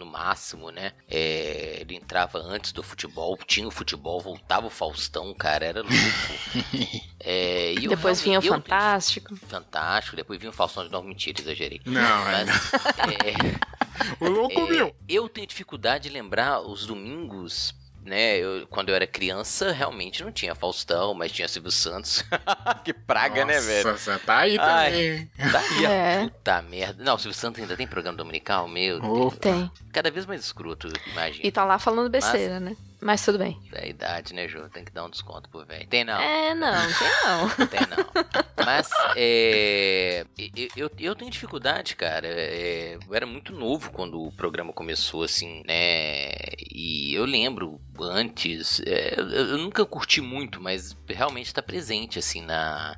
no 0.00 0.06
máximo, 0.06 0.70
né? 0.70 0.92
É, 1.08 1.78
ele 1.80 1.94
entrava 1.94 2.38
antes 2.38 2.72
do 2.72 2.82
futebol, 2.82 3.38
tinha 3.46 3.68
o 3.68 3.70
futebol, 3.70 4.18
voltava 4.20 4.66
o 4.66 4.70
Faustão, 4.70 5.32
cara, 5.34 5.64
era 5.66 5.80
louco. 5.82 5.94
É, 7.22 7.74
e 7.74 7.84
eu 7.84 7.90
Depois 7.90 8.18
vinha 8.22 8.38
o 8.38 8.42
Fantástico. 8.42 9.36
Fantástico, 9.36 10.16
depois 10.16 10.40
vinha 10.40 10.48
o 10.48 10.54
Faustão 10.54 10.84
de 10.84 10.90
não, 10.90 11.02
mentira, 11.02 11.38
exagerei. 11.38 11.78
Não, 11.84 12.00
é. 12.30 12.46
Mas, 12.46 12.72
é, 13.22 14.24
O 14.24 14.26
louco, 14.30 14.58
é, 14.58 14.66
meu. 14.70 14.96
eu 15.06 15.28
tenho 15.28 15.46
dificuldade 15.46 16.04
de 16.08 16.14
lembrar 16.14 16.60
os 16.62 16.86
domingos, 16.86 17.74
né? 18.04 18.38
eu- 18.38 18.66
quando 18.68 18.88
eu 18.88 18.94
era 18.94 19.06
criança, 19.06 19.72
realmente 19.72 20.22
não 20.24 20.32
tinha 20.32 20.54
Faustão, 20.54 21.14
mas 21.14 21.32
tinha 21.32 21.46
Silvio 21.48 21.70
Santos. 21.70 22.24
que 22.84 22.92
praga, 22.92 23.44
né, 23.44 23.60
velho? 23.60 23.90
Nossa, 23.92 24.18
tá 24.18 24.38
aí 24.38 24.56
Ai. 24.58 24.90
também. 24.90 25.30
Tá 25.52 25.60
aí, 25.60 25.84
É. 25.84 26.20
puta 26.28 26.62
merda. 26.62 27.02
Não, 27.04 27.14
o 27.14 27.18
Silvio 27.18 27.38
Santos 27.38 27.60
ainda 27.62 27.76
tem 27.76 27.86
programa 27.86 28.16
dominical, 28.16 28.66
meu 28.68 29.00
Deus. 29.00 29.36
Tem. 29.38 29.70
Cada 29.92 30.10
vez 30.10 30.26
mais 30.26 30.40
escroto, 30.42 30.88
imagina. 31.12 31.46
E 31.46 31.50
tá 31.52 31.64
lá 31.64 31.78
falando 31.78 32.08
besteira, 32.10 32.58
né? 32.60 32.76
Mas 33.00 33.24
tudo 33.24 33.38
bem. 33.38 33.58
Da 33.70 33.86
idade, 33.86 34.34
né, 34.34 34.46
Jô? 34.46 34.68
Tem 34.68 34.84
que 34.84 34.92
dar 34.92 35.04
um 35.04 35.10
desconto 35.10 35.48
pro 35.48 35.64
velho. 35.64 35.86
Tem 35.88 36.04
não. 36.04 36.20
É, 36.20 36.54
não, 36.54 36.86
tem 36.98 37.08
não. 37.24 37.48
Tem 37.66 37.80
não. 37.80 38.64
Mas 38.64 38.88
é, 39.16 40.26
eu, 40.36 40.68
eu, 40.76 40.90
eu 40.98 41.14
tenho 41.14 41.30
dificuldade, 41.30 41.96
cara. 41.96 42.26
É, 42.26 42.96
eu 42.96 43.14
era 43.14 43.24
muito 43.26 43.52
novo 43.52 43.90
quando 43.90 44.20
o 44.20 44.32
programa 44.32 44.72
começou, 44.72 45.22
assim, 45.22 45.62
né? 45.66 46.30
E 46.70 47.14
eu 47.14 47.24
lembro 47.24 47.80
antes. 47.98 48.80
é, 48.86 49.14
eu, 49.18 49.28
eu 49.28 49.58
nunca 49.58 49.84
curti 49.86 50.20
muito, 50.20 50.60
mas 50.60 50.96
realmente 51.08 51.54
tá 51.54 51.62
presente, 51.62 52.18
assim, 52.18 52.42
na, 52.42 52.96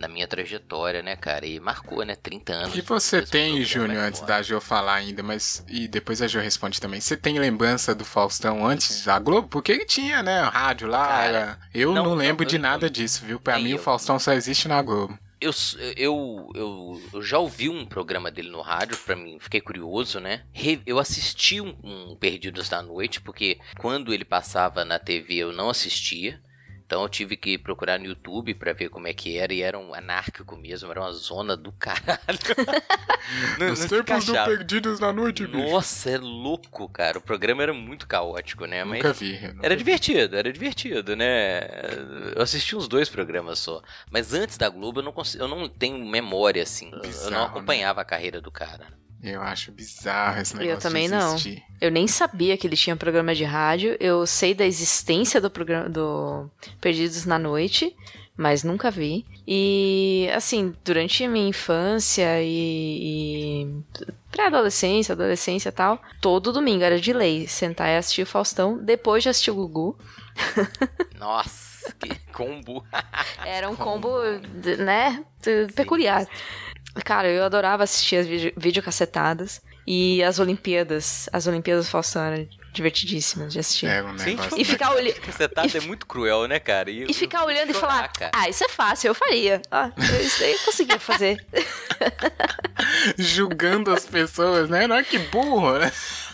na 0.00 0.08
minha 0.08 0.26
trajetória, 0.26 1.02
né, 1.02 1.14
cara? 1.14 1.46
E 1.46 1.60
marcou, 1.60 2.02
né? 2.04 2.16
30 2.16 2.52
anos. 2.54 2.74
E 2.76 2.80
você 2.80 3.20
tem, 3.20 3.62
Júnior, 3.62 4.02
antes 4.02 4.22
da 4.22 4.40
Jo 4.42 4.58
falar 4.60 4.94
ainda, 4.94 5.22
mas. 5.22 5.62
E 5.68 5.86
depois 5.86 6.22
a 6.22 6.26
Jo 6.26 6.40
responde 6.40 6.80
também. 6.80 7.00
Você 7.00 7.16
tem 7.16 7.38
lembrança 7.38 7.94
do 7.94 8.04
Faustão 8.04 8.66
antes 8.66 9.04
da 9.04 9.18
Globo? 9.18 9.48
Porque 9.48 9.70
ele 9.72 9.84
tinha, 9.84 10.22
né? 10.22 10.40
Rádio 10.52 10.88
lá. 10.88 11.06
Cara, 11.06 11.26
era- 11.28 11.58
Eu 11.74 11.92
não, 11.92 12.04
não, 12.04 12.14
lembro 12.14 12.44
não, 12.44 12.48
de 12.50 12.58
nada 12.58 12.88
disso, 12.88 13.24
viu? 13.26 13.38
Pra 13.38 13.58
mim, 13.58 13.74
o 13.74 13.76
eu. 13.76 13.78
Faustão 13.78 14.18
só 14.18 14.32
existe 14.32 14.66
na 14.66 14.80
Globo. 14.80 15.18
Eu, 15.40 15.52
eu, 15.96 16.50
eu, 16.54 17.02
eu 17.14 17.22
já 17.22 17.38
ouvi 17.38 17.68
um 17.70 17.86
programa 17.86 18.30
dele 18.30 18.50
no 18.50 18.60
rádio, 18.60 18.96
pra 18.98 19.16
mim, 19.16 19.38
fiquei 19.40 19.60
curioso, 19.60 20.20
né? 20.20 20.42
Eu 20.84 20.98
assisti 20.98 21.62
um, 21.62 21.74
um 21.82 22.14
Perdidos 22.14 22.68
da 22.68 22.82
Noite, 22.82 23.22
porque 23.22 23.58
quando 23.78 24.12
ele 24.12 24.24
passava 24.24 24.84
na 24.84 24.98
TV 24.98 25.36
eu 25.36 25.52
não 25.52 25.70
assistia. 25.70 26.40
Então 26.90 27.02
eu 27.04 27.08
tive 27.08 27.36
que 27.36 27.56
procurar 27.56 28.00
no 28.00 28.06
YouTube 28.06 28.52
pra 28.54 28.72
ver 28.72 28.88
como 28.88 29.06
é 29.06 29.14
que 29.14 29.38
era, 29.38 29.54
e 29.54 29.62
era 29.62 29.78
um 29.78 29.94
anárquico 29.94 30.56
mesmo, 30.56 30.90
era 30.90 31.00
uma 31.00 31.12
zona 31.12 31.56
do 31.56 31.70
caralho. 31.70 32.18
não, 33.60 33.68
não 33.68 33.76
se 33.76 33.96
encaixava. 33.96 34.50
Perdidos 34.50 34.98
na 34.98 35.12
Noite, 35.12 35.46
Nossa, 35.46 36.10
é 36.10 36.18
louco, 36.18 36.88
cara. 36.88 37.18
O 37.18 37.20
programa 37.20 37.62
era 37.62 37.72
muito 37.72 38.08
caótico, 38.08 38.64
né? 38.64 38.82
Mas 38.82 39.04
Nunca 39.04 39.12
vi. 39.12 39.36
eu 39.40 39.54
nunca 39.54 39.66
era 39.66 39.76
vi. 39.76 39.84
divertido, 39.84 40.36
era 40.36 40.52
divertido, 40.52 41.14
né? 41.14 41.60
Eu 42.34 42.42
assisti 42.42 42.74
uns 42.74 42.88
dois 42.88 43.08
programas 43.08 43.60
só. 43.60 43.80
Mas 44.10 44.34
antes 44.34 44.58
da 44.58 44.68
Globo 44.68 44.98
eu 44.98 45.04
não, 45.04 45.12
consigo, 45.12 45.44
eu 45.44 45.48
não 45.48 45.68
tenho 45.68 46.04
memória, 46.04 46.64
assim. 46.64 46.90
eu 46.92 47.02
Bizarro, 47.02 47.30
não 47.30 47.40
né? 47.42 47.46
acompanhava 47.46 48.00
a 48.00 48.04
carreira 48.04 48.40
do 48.40 48.50
cara. 48.50 48.99
Eu 49.22 49.42
acho 49.42 49.70
bizarro 49.72 50.40
esse 50.40 50.54
Eu 50.54 50.60
negócio. 50.60 50.80
também 50.82 51.04
de 51.08 51.14
não. 51.14 51.30
existir. 51.34 51.62
Eu 51.80 51.90
nem 51.90 52.06
sabia 52.06 52.56
que 52.56 52.66
ele 52.66 52.76
tinha 52.76 52.96
programa 52.96 53.34
de 53.34 53.44
rádio. 53.44 53.96
Eu 54.00 54.26
sei 54.26 54.54
da 54.54 54.64
existência 54.64 55.40
do 55.40 55.50
programa 55.50 55.88
do 55.88 56.48
Perdidos 56.80 57.26
na 57.26 57.38
Noite, 57.38 57.94
mas 58.36 58.64
nunca 58.64 58.90
vi. 58.90 59.26
E 59.46 60.30
assim, 60.34 60.74
durante 60.84 61.24
a 61.24 61.28
minha 61.28 61.48
infância 61.48 62.42
e, 62.42 63.66
e 63.66 64.02
pré-adolescência, 64.30 65.12
adolescência 65.12 65.68
e 65.68 65.72
tal, 65.72 66.00
todo 66.20 66.52
domingo 66.52 66.82
era 66.84 66.98
de 67.00 67.12
lei 67.12 67.46
sentar 67.46 67.88
e 67.90 67.96
assistir 67.96 68.22
o 68.22 68.26
Faustão, 68.26 68.78
depois 68.78 69.22
de 69.22 69.28
assistir 69.28 69.50
o 69.50 69.54
Gugu. 69.54 69.98
Nossa, 71.18 71.92
que 71.98 72.14
combo. 72.32 72.84
Era 73.44 73.68
um 73.68 73.76
combo, 73.76 74.10
de- 74.62 74.76
né, 74.76 75.22
peculiar. 75.74 76.26
Cara, 77.04 77.28
eu 77.28 77.44
adorava 77.44 77.84
assistir 77.84 78.16
as 78.16 78.26
videocassetadas 78.56 79.62
e 79.86 80.22
as 80.22 80.38
Olimpíadas. 80.38 81.28
As 81.32 81.46
Olimpíadas 81.46 81.88
eram 82.26 82.48
divertidíssimas 82.72 83.52
de 83.52 83.58
assistir. 83.58 83.86
É 83.86 84.02
um 84.02 84.16
Sim, 84.18 84.30
negócio. 84.36 84.60
E 84.60 84.64
ficar 84.64 84.92
olhando. 84.92 85.14
Você 85.26 85.48
tá 85.48 85.66
E 85.66 85.76
é 85.76 85.80
muito 85.80 86.06
cruel, 86.06 86.46
né, 86.46 86.58
cara? 86.58 86.90
E 86.90 87.12
ficar 87.12 87.44
olhando 87.44 87.70
e 87.70 87.74
falar, 87.74 88.08
cara. 88.12 88.30
ah, 88.34 88.48
isso 88.48 88.64
é 88.64 88.68
fácil, 88.68 89.08
eu 89.08 89.14
faria. 89.14 89.60
Ah, 89.70 89.90
eu- 89.96 90.20
isso 90.20 90.38
daí 90.40 90.52
eu 90.52 90.58
conseguia 90.60 90.98
fazer. 90.98 91.44
Julgando 93.18 93.92
as 93.92 94.06
pessoas, 94.06 94.68
né? 94.68 94.86
Não 94.86 94.96
é 94.96 95.02
que 95.04 95.18
burro, 95.18 95.78
né? 95.78 95.92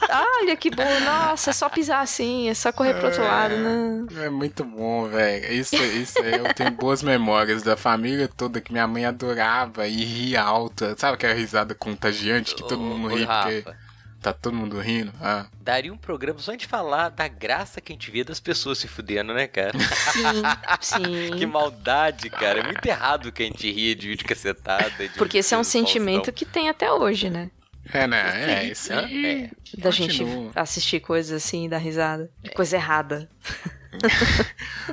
Olha 0.08 0.56
que 0.56 0.70
bom, 0.70 1.00
nossa, 1.00 1.50
é 1.50 1.52
só 1.52 1.68
pisar 1.68 2.00
assim, 2.02 2.48
é 2.48 2.54
só 2.54 2.70
correr 2.70 2.94
pro 2.94 3.06
outro 3.06 3.22
lado, 3.24 3.56
não. 3.56 4.06
É 4.22 4.28
muito 4.28 4.62
bom, 4.62 5.06
velho. 5.08 5.52
Isso, 5.52 5.74
isso 5.76 6.22
aí 6.22 6.34
eu 6.38 6.52
tenho 6.54 6.70
boas 6.70 7.02
memórias 7.02 7.62
da 7.62 7.76
família 7.76 8.28
toda 8.28 8.60
que 8.60 8.72
minha 8.72 8.86
mãe 8.86 9.04
adorava 9.04 9.86
e 9.88 10.04
ria 10.04 10.42
alta. 10.42 10.94
Sabe 10.96 11.14
aquela 11.14 11.34
risada 11.34 11.74
contagiante 11.74 12.54
que 12.54 12.62
todo 12.62 12.80
mundo 12.80 13.08
ri 13.08 13.26
porque 13.26 13.60
Rafa, 13.64 13.76
tá 14.32 14.32
todo 14.32 14.56
mundo 14.56 14.78
rindo? 14.80 15.12
Ah. 15.20 15.46
Daria 15.60 15.92
um 15.92 15.96
programa 15.96 16.38
só 16.40 16.54
de 16.54 16.66
falar 16.66 17.10
da 17.10 17.28
graça 17.28 17.80
que 17.80 17.92
a 17.92 17.94
gente 17.94 18.10
vê 18.10 18.24
das 18.24 18.40
pessoas 18.40 18.78
se 18.78 18.88
fudendo, 18.88 19.32
né, 19.32 19.46
cara? 19.46 19.78
Sim, 19.78 20.42
que 21.32 21.38
sim. 21.38 21.46
maldade, 21.46 22.28
cara. 22.30 22.60
É 22.60 22.62
muito 22.64 22.84
errado 22.84 23.30
que 23.30 23.42
a 23.42 23.46
gente 23.46 23.70
ria 23.70 23.94
de 23.94 24.08
vídeo 24.08 24.26
cacetada. 24.26 24.90
de 25.08 25.10
Porque 25.10 25.38
esse 25.38 25.54
é 25.54 25.58
um 25.58 25.64
sentimento 25.64 26.32
que 26.32 26.44
tem 26.44 26.68
até 26.68 26.92
hoje, 26.92 27.30
né? 27.30 27.50
É, 27.92 28.06
né? 28.08 28.64
É, 28.64 28.64
isso 28.64 28.92
aí. 28.92 29.48
Da 29.78 29.92
gente 29.92 30.24
assistir 30.56 30.98
coisas 30.98 31.44
assim 31.44 31.66
e 31.66 31.68
dar 31.68 31.78
risada. 31.78 32.28
Coisa 32.54 32.76
errada. 32.76 33.28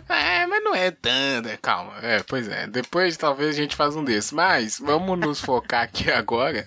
É, 0.07 0.47
mas 0.47 0.63
não 0.63 0.73
é 0.73 0.91
tanto. 0.91 1.49
é, 1.49 1.57
Calma. 1.57 1.93
É, 2.01 2.23
pois 2.23 2.47
é. 2.47 2.67
Depois 2.67 3.17
talvez 3.17 3.49
a 3.49 3.61
gente 3.61 3.75
faça 3.75 3.97
um 3.99 4.03
desses. 4.03 4.31
Mas 4.31 4.79
vamos 4.79 5.19
nos 5.19 5.41
focar 5.41 5.83
aqui 5.83 6.09
agora 6.09 6.65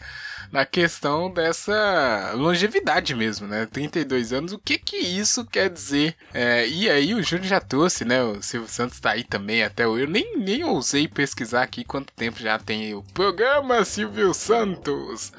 na 0.51 0.65
questão 0.65 1.31
dessa 1.31 2.33
longevidade 2.35 3.15
mesmo, 3.15 3.47
né? 3.47 3.67
32 3.67 4.33
anos, 4.33 4.53
o 4.53 4.59
que 4.59 4.79
que 4.79 4.97
isso 4.97 5.45
quer 5.45 5.71
dizer? 5.71 6.15
É, 6.33 6.67
e 6.69 6.89
aí 6.89 7.15
o 7.15 7.23
Júnior 7.23 7.49
já 7.49 7.61
trouxe, 7.61 8.05
né? 8.05 8.23
O 8.23 8.43
Silvio 8.43 8.69
Santos 8.69 9.01
tá 9.01 9.13
aí 9.13 9.25
também 9.25 9.63
até 9.63 9.87
hoje. 9.87 10.05
Eu 10.05 10.09
nem, 10.11 10.39
nem 10.39 10.65
ousei 10.65 11.09
pesquisar 11.09 11.63
aqui 11.63 11.85
quanto 11.85 12.13
tempo 12.13 12.41
já 12.41 12.59
tem 12.59 12.95
o 12.95 13.03
programa 13.15 13.85
Silvio 13.85 14.33
Santos. 14.35 15.33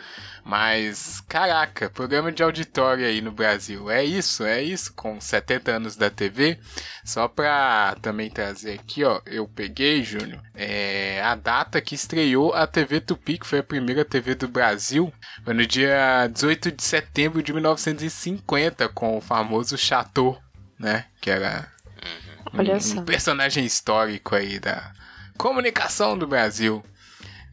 Mas, 0.47 1.19
caraca, 1.27 1.89
programa 1.89 2.31
de 2.31 2.41
auditório 2.41 3.05
aí 3.05 3.19
no 3.19 3.33
Brasil. 3.33 3.91
É 3.91 4.01
isso, 4.01 4.45
é 4.45 4.63
isso, 4.63 4.93
com 4.93 5.19
70 5.19 5.71
anos 5.71 5.97
da 5.97 6.09
TV. 6.09 6.57
Só 7.03 7.27
pra 7.27 7.97
também 8.01 8.29
trazer 8.29 8.75
aqui, 8.75 9.03
ó, 9.03 9.19
eu 9.25 9.45
peguei, 9.45 10.05
Júnior, 10.05 10.41
é, 10.55 11.21
a 11.21 11.35
data 11.35 11.81
que 11.81 11.95
estreou 11.95 12.53
a 12.53 12.65
TV 12.65 13.01
Tupi, 13.01 13.39
que 13.39 13.45
foi 13.45 13.59
a 13.59 13.63
primeira 13.63 14.05
TV 14.05 14.35
do 14.35 14.47
Brasil, 14.47 15.11
foi 15.43 15.53
no 15.53 15.67
dia 15.67 16.29
18 16.31 16.71
de 16.71 16.81
setembro 16.81 17.43
de 17.43 17.51
1950, 17.51 18.87
com 18.87 19.17
o 19.17 19.21
famoso 19.21 19.77
Chateau, 19.77 20.41
né? 20.79 21.07
Que 21.19 21.29
era 21.29 21.69
Olha 22.53 22.75
um, 22.75 22.79
só. 22.79 23.01
um 23.01 23.03
personagem 23.03 23.65
histórico 23.65 24.33
aí 24.33 24.61
da 24.61 24.93
comunicação 25.37 26.17
do 26.17 26.25
Brasil. 26.25 26.81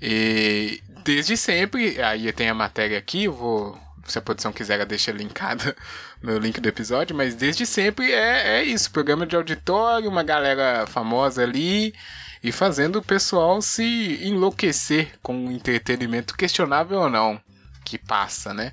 E 0.01 0.81
desde 1.05 1.37
sempre, 1.37 2.01
aí 2.03 2.33
tem 2.33 2.49
a 2.49 2.55
matéria 2.55 2.99
aqui, 2.99 3.25
eu 3.25 3.33
vou. 3.33 3.79
Se 4.07 4.19
a 4.19 4.23
produção 4.23 4.53
quiser, 4.53 4.75
ela 4.75 4.85
deixa 4.85 5.13
linkada 5.13 5.75
no 6.23 6.37
link 6.39 6.61
do 6.61 6.69
episódio, 6.69 7.17
mas 7.17 7.35
desde 7.35 7.65
sempre 7.65 8.13
é, 8.13 8.59
é 8.59 8.65
isso: 8.65 8.91
programa 8.91 9.27
de 9.27 9.37
auditório, 9.37 10.11
uma 10.11 10.23
galera 10.23 10.87
famosa 10.87 11.43
ali 11.43 11.95
e 12.43 12.53
fazendo 12.53 12.97
o 12.97 13.03
pessoal 13.03 13.63
se 13.63 14.21
enlouquecer 14.23 15.13
com 15.23 15.35
um 15.35 15.51
entretenimento 15.51 16.37
questionável 16.37 17.01
ou 17.01 17.09
não 17.09 17.41
que 17.85 17.99
passa, 17.99 18.53
né? 18.53 18.73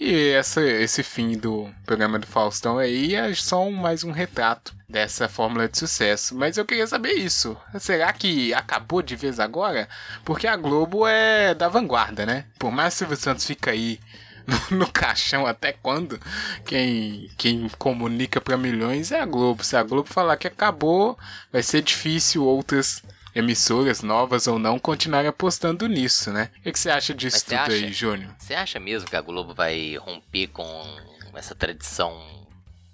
E 0.00 0.30
essa, 0.30 0.62
esse 0.62 1.02
fim 1.02 1.36
do 1.36 1.70
programa 1.84 2.18
do 2.18 2.26
Faustão 2.26 2.78
aí 2.78 3.14
é 3.14 3.34
só 3.34 3.70
mais 3.70 4.02
um 4.02 4.10
retrato 4.10 4.74
dessa 4.88 5.28
fórmula 5.28 5.68
de 5.68 5.76
sucesso. 5.76 6.34
Mas 6.34 6.56
eu 6.56 6.64
queria 6.64 6.86
saber 6.86 7.12
isso. 7.12 7.54
Será 7.78 8.10
que 8.10 8.54
acabou 8.54 9.02
de 9.02 9.14
vez 9.14 9.38
agora? 9.38 9.86
Porque 10.24 10.46
a 10.46 10.56
Globo 10.56 11.06
é 11.06 11.54
da 11.54 11.68
vanguarda, 11.68 12.24
né? 12.24 12.46
Por 12.58 12.72
mais 12.72 12.94
que 12.94 12.96
o 12.96 12.98
Silvio 13.00 13.16
Santos 13.18 13.44
fica 13.44 13.72
aí 13.72 14.00
no, 14.70 14.78
no 14.78 14.90
caixão 14.90 15.46
até 15.46 15.74
quando, 15.74 16.18
quem, 16.64 17.30
quem 17.36 17.68
comunica 17.76 18.40
para 18.40 18.56
milhões 18.56 19.12
é 19.12 19.20
a 19.20 19.26
Globo. 19.26 19.62
Se 19.62 19.76
a 19.76 19.82
Globo 19.82 20.08
falar 20.08 20.38
que 20.38 20.46
acabou, 20.48 21.18
vai 21.52 21.62
ser 21.62 21.82
difícil 21.82 22.42
outras 22.42 23.02
emissoras, 23.34 24.02
novas 24.02 24.46
ou 24.46 24.58
não, 24.58 24.78
continuarem 24.78 25.28
apostando 25.28 25.86
nisso, 25.86 26.32
né? 26.32 26.50
O 26.58 26.72
que, 26.72 26.78
você 26.78 26.90
acha 26.90 27.14
disso 27.14 27.36
Mas 27.36 27.42
tudo 27.44 27.74
aí, 27.74 27.84
acha? 27.84 27.92
Júnior? 27.92 28.34
Você 28.38 28.54
acha 28.54 28.80
mesmo 28.80 29.08
que 29.08 29.16
a 29.16 29.20
Globo 29.20 29.54
vai 29.54 29.96
romper 29.96 30.48
com 30.48 30.98
essa 31.34 31.54
tradição 31.54 32.46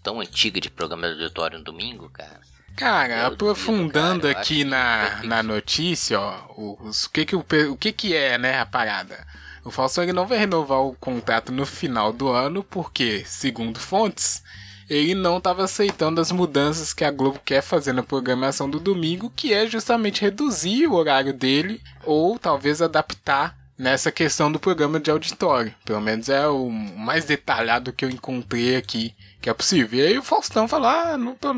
tão 0.03 0.21
antiga 0.21 0.61
de 0.61 0.71
programa 0.71 1.15
de 1.15 1.23
auditório 1.23 1.59
no 1.59 1.65
domingo, 1.65 2.09
cara? 2.11 2.41
Cara, 2.77 3.15
Eu 3.21 3.27
aprofundando 3.29 4.21
duvido, 4.21 4.35
cara. 4.35 4.41
Aqui 4.41 4.65
na, 4.65 5.19
ter 5.21 5.27
na 5.27 5.43
notícia, 5.43 6.21
ó, 6.21 6.45
os, 6.57 7.05
o, 7.05 7.11
que 7.11 7.25
que, 7.25 7.35
o, 7.35 7.45
o 7.71 7.77
que 7.77 7.93
que 7.93 8.15
é, 8.15 8.37
né, 8.37 8.61
a 8.61 8.67
parada? 8.67 9.27
O 9.65 9.71
Faustão 9.71 10.05
ele 10.05 10.13
não 10.13 10.27
vai 10.27 10.39
renovar 10.39 10.81
o 10.81 10.95
contrato 10.95 11.51
no 11.51 11.67
final 11.67 12.13
do 12.13 12.29
ano 12.29 12.63
porque, 12.63 13.25
segundo 13.27 13.81
fontes, 13.81 14.45
ele 14.89 15.15
não 15.15 15.39
estava 15.39 15.65
aceitando 15.65 16.21
as 16.21 16.31
mudanças 16.31 16.93
que 16.93 17.05
a 17.05 17.11
Globo 17.11 17.41
quer 17.45 17.63
fazer 17.63 17.93
na 17.93 18.03
programação 18.03 18.69
do 18.69 18.79
domingo, 18.79 19.33
que 19.35 19.53
é 19.53 19.67
justamente 19.67 20.23
reduzir 20.23 20.87
o 20.87 20.95
horário 20.95 21.33
dele 21.33 21.81
ou 22.05 22.39
talvez 22.39 22.81
adaptar 22.81 23.57
nessa 23.79 24.11
questão 24.11 24.51
do 24.51 24.59
programa 24.59 24.99
de 24.99 25.11
auditório. 25.11 25.75
Pelo 25.85 26.01
menos 26.01 26.29
é 26.29 26.47
o 26.49 26.71
mais 26.71 27.25
detalhado 27.25 27.93
que 27.93 28.05
eu 28.05 28.11
encontrei 28.11 28.77
aqui 28.77 29.15
que 29.47 29.51
é 29.51 29.55
possível. 29.55 30.01
E 30.01 30.03
aí 30.09 30.19
o 30.19 30.25
Faustão 30.25 30.67
falou: 30.67 30.89
Ah, 30.89 31.17
não 31.17 31.33
tô. 31.37 31.55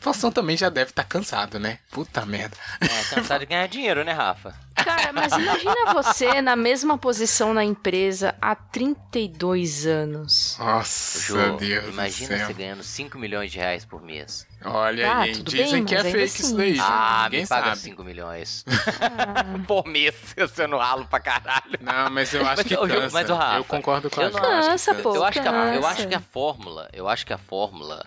Faustão 0.00 0.32
também 0.32 0.56
já 0.56 0.68
deve 0.68 0.90
estar 0.90 1.04
tá 1.04 1.08
cansado, 1.08 1.60
né? 1.60 1.78
Puta 1.88 2.26
merda. 2.26 2.56
É, 2.80 3.14
cansado 3.14 3.40
de 3.40 3.46
ganhar 3.46 3.68
dinheiro, 3.68 4.02
né, 4.02 4.10
Rafa? 4.10 4.52
Cara, 4.74 5.12
mas 5.12 5.32
imagina 5.32 5.94
você 5.94 6.42
na 6.42 6.56
mesma 6.56 6.98
posição 6.98 7.54
na 7.54 7.62
empresa 7.62 8.34
há 8.40 8.56
32 8.56 9.86
anos. 9.86 10.56
Nossa, 10.58 11.20
Jô, 11.20 11.56
Deus. 11.56 11.88
imagina 11.88 12.34
do 12.34 12.38
céu. 12.38 12.46
você 12.48 12.52
ganhando 12.54 12.82
5 12.82 13.16
milhões 13.16 13.52
de 13.52 13.58
reais 13.58 13.84
por 13.84 14.02
mês. 14.02 14.47
Olha 14.64 15.12
Ah, 15.12 15.20
aí, 15.20 15.32
dizem 15.42 15.72
bem, 15.72 15.84
que 15.84 15.94
é 15.94 16.02
fake 16.02 16.24
assim. 16.24 16.42
isso 16.42 16.56
daí. 16.56 16.76
Ah, 16.80 17.22
Ninguém 17.24 17.42
me 17.42 17.46
paga 17.46 17.64
sabe. 17.66 17.78
5 17.80 18.04
milhões. 18.04 18.64
Ah. 19.00 19.44
por 19.66 19.86
mês, 19.86 20.14
eu 20.36 20.48
sendo 20.48 20.76
ralo 20.76 21.06
pra 21.06 21.20
caralho. 21.20 21.78
Não, 21.80 22.10
mas 22.10 22.32
eu 22.34 22.40
acho 22.46 22.56
Mas, 22.58 22.66
que 22.66 22.76
cansa. 22.76 23.10
mas, 23.12 23.28
Rafa, 23.28 23.56
eu 23.56 23.64
concordo 23.64 24.10
com 24.10 24.20
a 24.20 24.24
eu 24.24 24.30
não 24.30 24.38
acho 24.38 24.62
que 24.62 24.68
Cansa, 24.70 24.94
pô. 24.96 25.14
eu 25.14 25.24
acho 25.24 25.40
que 25.40 25.48
a, 25.48 25.74
eu 25.74 25.86
acho 25.86 26.08
que 26.08 26.14
a 26.14 26.20
fórmula, 26.20 26.88
eu 26.92 27.08
acho 27.08 27.24
que 27.26 27.32
a 27.32 27.38
fórmula 27.38 28.04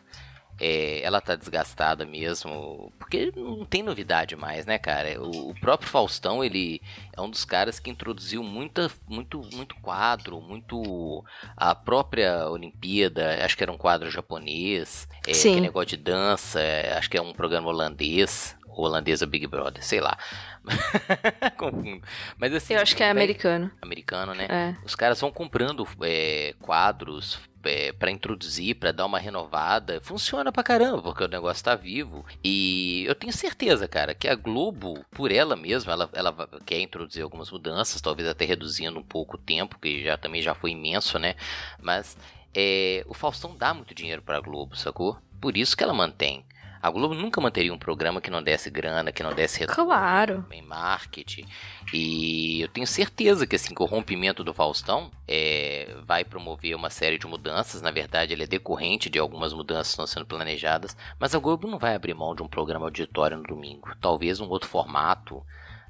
é, 0.64 1.02
ela 1.02 1.20
tá 1.20 1.36
desgastada 1.36 2.06
mesmo, 2.06 2.94
porque 3.00 3.34
não 3.36 3.66
tem 3.66 3.82
novidade 3.82 4.36
mais, 4.36 4.64
né, 4.68 4.78
cara? 4.78 5.20
O, 5.20 5.50
o 5.50 5.60
próprio 5.60 5.90
Faustão, 5.90 6.44
ele 6.44 6.80
é 7.18 7.20
um 7.20 7.32
dos 7.32 7.44
caras 7.44 7.80
que 7.80 7.90
introduziu 7.90 8.44
muita, 8.44 8.92
muito, 9.08 9.42
muito 9.52 9.76
quadro, 9.78 10.40
muito 10.40 11.26
a 11.58 11.74
própria 11.74 12.48
Olimpíada, 12.48 13.44
acho 13.44 13.58
que 13.58 13.64
era 13.64 13.72
um 13.72 13.78
quadro 13.78 14.12
japonês, 14.12 15.08
é, 15.26 15.34
Sim. 15.34 15.58
é 15.58 15.62
negócio 15.62 15.98
de 15.98 15.98
dança, 15.98 16.62
é, 16.62 16.96
acho 16.96 17.10
que 17.10 17.18
é 17.18 17.22
um 17.22 17.34
programa 17.34 17.68
holandês, 17.68 18.56
ou 18.68 18.88
Big 19.28 19.48
Brother, 19.48 19.84
sei 19.84 20.00
lá. 20.00 20.16
Confundo. 21.58 22.04
Mas 22.38 22.54
assim, 22.54 22.76
Eu 22.76 22.82
acho 22.82 22.96
que 22.96 23.02
é 23.02 23.10
americano. 23.10 23.72
americano, 23.82 24.36
né? 24.36 24.46
É. 24.48 24.86
Os 24.86 24.94
caras 24.94 25.20
vão 25.20 25.32
comprando 25.32 25.88
é, 26.04 26.54
quadros 26.62 27.40
é, 27.64 27.92
para 27.92 28.12
introduzir, 28.12 28.76
pra 28.76 28.92
dar 28.92 29.06
uma 29.06 29.20
renovada. 29.20 30.00
Funciona 30.02 30.52
pra 30.52 30.64
caramba, 30.64 31.02
porque 31.02 31.24
o 31.24 31.28
negócio 31.28 31.64
tá 31.64 31.76
vivo. 31.76 32.26
E 32.44 33.04
eu 33.08 33.16
tenho 33.16 33.34
certeza, 33.34 33.88
cara, 33.88 34.14
que 34.14 34.28
a 34.28 34.36
Globo, 34.36 35.06
por 35.12 35.32
ela 35.32 35.56
mesma, 35.56 35.94
ela, 35.94 36.10
ela 36.14 36.50
quer 36.66 36.80
introduzir 36.80 37.24
algumas 37.24 37.52
mudanças, 37.52 38.02
talvez 38.02 38.28
até 38.28 38.46
reduzindo 38.46 39.00
um 39.00 39.04
pouco 39.04 39.36
o 39.36 39.40
tempo, 39.40 39.80
que 39.80 40.04
já 40.04 40.18
também 40.18 40.42
já 40.42 40.54
foi 40.54 40.72
imenso, 40.72 41.20
né? 41.20 41.36
Mas 41.80 42.18
é, 42.54 43.04
o 43.08 43.14
Faustão 43.14 43.56
dá 43.56 43.74
muito 43.74 43.96
dinheiro 43.96 44.22
pra 44.22 44.40
Globo, 44.40 44.76
sacou? 44.76 45.18
Por 45.40 45.58
isso 45.58 45.76
que 45.76 45.84
ela 45.84 45.94
mantém. 45.94 46.46
A 46.82 46.90
Globo 46.90 47.14
nunca 47.14 47.40
manteria 47.40 47.74
um 47.74 47.78
programa 47.78 48.20
que 48.20 48.32
não 48.32 48.42
desse 48.42 48.70
grana, 48.70 49.12
que 49.12 49.22
não 49.22 49.34
desse 49.34 49.60
retorno 49.60 49.86
Claro. 49.86 50.46
em 50.52 50.62
marketing. 50.62 51.46
E 51.94 52.62
eu 52.62 52.68
tenho 52.68 52.88
certeza 52.88 53.46
que 53.46 53.56
assim, 53.56 53.74
que 53.76 53.84
o 53.84 53.86
rompimento 53.86 54.44
do 54.44 54.54
Faustão 54.54 55.12
é, 55.28 55.96
vai 56.06 56.24
promover 56.24 56.76
uma 56.76 56.90
série 56.90 57.18
de 57.18 57.28
mudanças. 57.28 57.82
Na 57.82 57.92
verdade, 57.92 58.34
ele 58.34 58.44
é 58.44 58.48
decorrente 58.48 59.10
de 59.10 59.20
algumas 59.20 59.54
mudanças 59.54 59.88
que 59.88 59.92
estão 59.94 60.08
sendo 60.08 60.26
planejadas. 60.26 60.98
Mas 61.20 61.36
a 61.36 61.40
Globo 61.40 61.68
não 61.68 61.78
vai 61.78 61.94
abrir 61.94 62.14
mão 62.14 62.34
de 62.34 62.42
um 62.42 62.48
programa 62.48 62.86
auditório 62.88 63.38
no 63.38 63.44
domingo. 63.44 63.90
Talvez 64.02 64.40
um 64.40 64.50
outro 64.50 64.68
formato, 64.70 65.46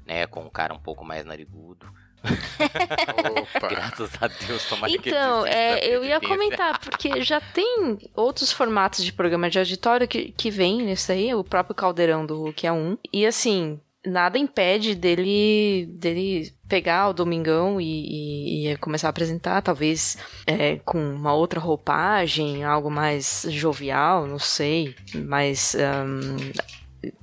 né? 0.06 0.26
Com 0.26 0.42
um 0.42 0.50
cara 0.50 0.74
um 0.74 0.78
pouco 0.78 1.04
mais 1.04 1.24
narigudo. 1.24 1.86
Opa. 2.22 3.68
Graças 3.68 4.10
a 4.20 4.26
Deus, 4.28 4.64
tomara 4.68 4.92
Então, 4.92 5.46
é, 5.46 5.84
eu 5.86 6.04
ia 6.04 6.20
comentar, 6.20 6.78
porque 6.78 7.22
já 7.22 7.40
tem 7.40 7.98
outros 8.14 8.52
formatos 8.52 9.04
de 9.04 9.12
programa 9.12 9.50
de 9.50 9.58
auditório 9.58 10.06
que, 10.08 10.32
que 10.36 10.50
vem 10.50 10.82
nisso 10.82 11.12
aí, 11.12 11.34
o 11.34 11.44
próprio 11.44 11.74
Caldeirão 11.74 12.24
do 12.24 12.36
Hulk 12.38 12.66
é 12.66 12.72
um. 12.72 12.96
E 13.12 13.26
assim, 13.26 13.80
nada 14.06 14.38
impede 14.38 14.94
dele, 14.94 15.86
dele 15.98 16.52
pegar 16.68 17.08
o 17.08 17.12
Domingão 17.12 17.80
e, 17.80 18.64
e- 18.66 18.68
e 18.72 18.76
começar 18.78 19.08
a 19.08 19.10
apresentar, 19.10 19.60
talvez 19.62 20.16
é, 20.46 20.76
com 20.84 20.98
uma 21.14 21.34
outra 21.34 21.60
roupagem, 21.60 22.64
algo 22.64 22.90
mais 22.90 23.44
jovial, 23.48 24.26
não 24.26 24.38
sei, 24.38 24.94
mais. 25.14 25.74
ahn, 25.74 26.36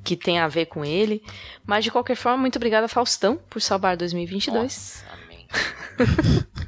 que 0.04 0.16
tem 0.16 0.40
a 0.40 0.48
ver 0.48 0.66
com 0.66 0.84
ele. 0.84 1.24
Mas 1.66 1.84
de 1.84 1.92
qualquer 1.92 2.16
forma, 2.16 2.38
muito 2.38 2.58
obrigada, 2.58 2.88
Faustão, 2.88 3.40
por 3.50 3.62
salvar 3.62 3.96
2022. 3.98 4.64
Nossa, 4.64 5.06
amém. 5.14 5.48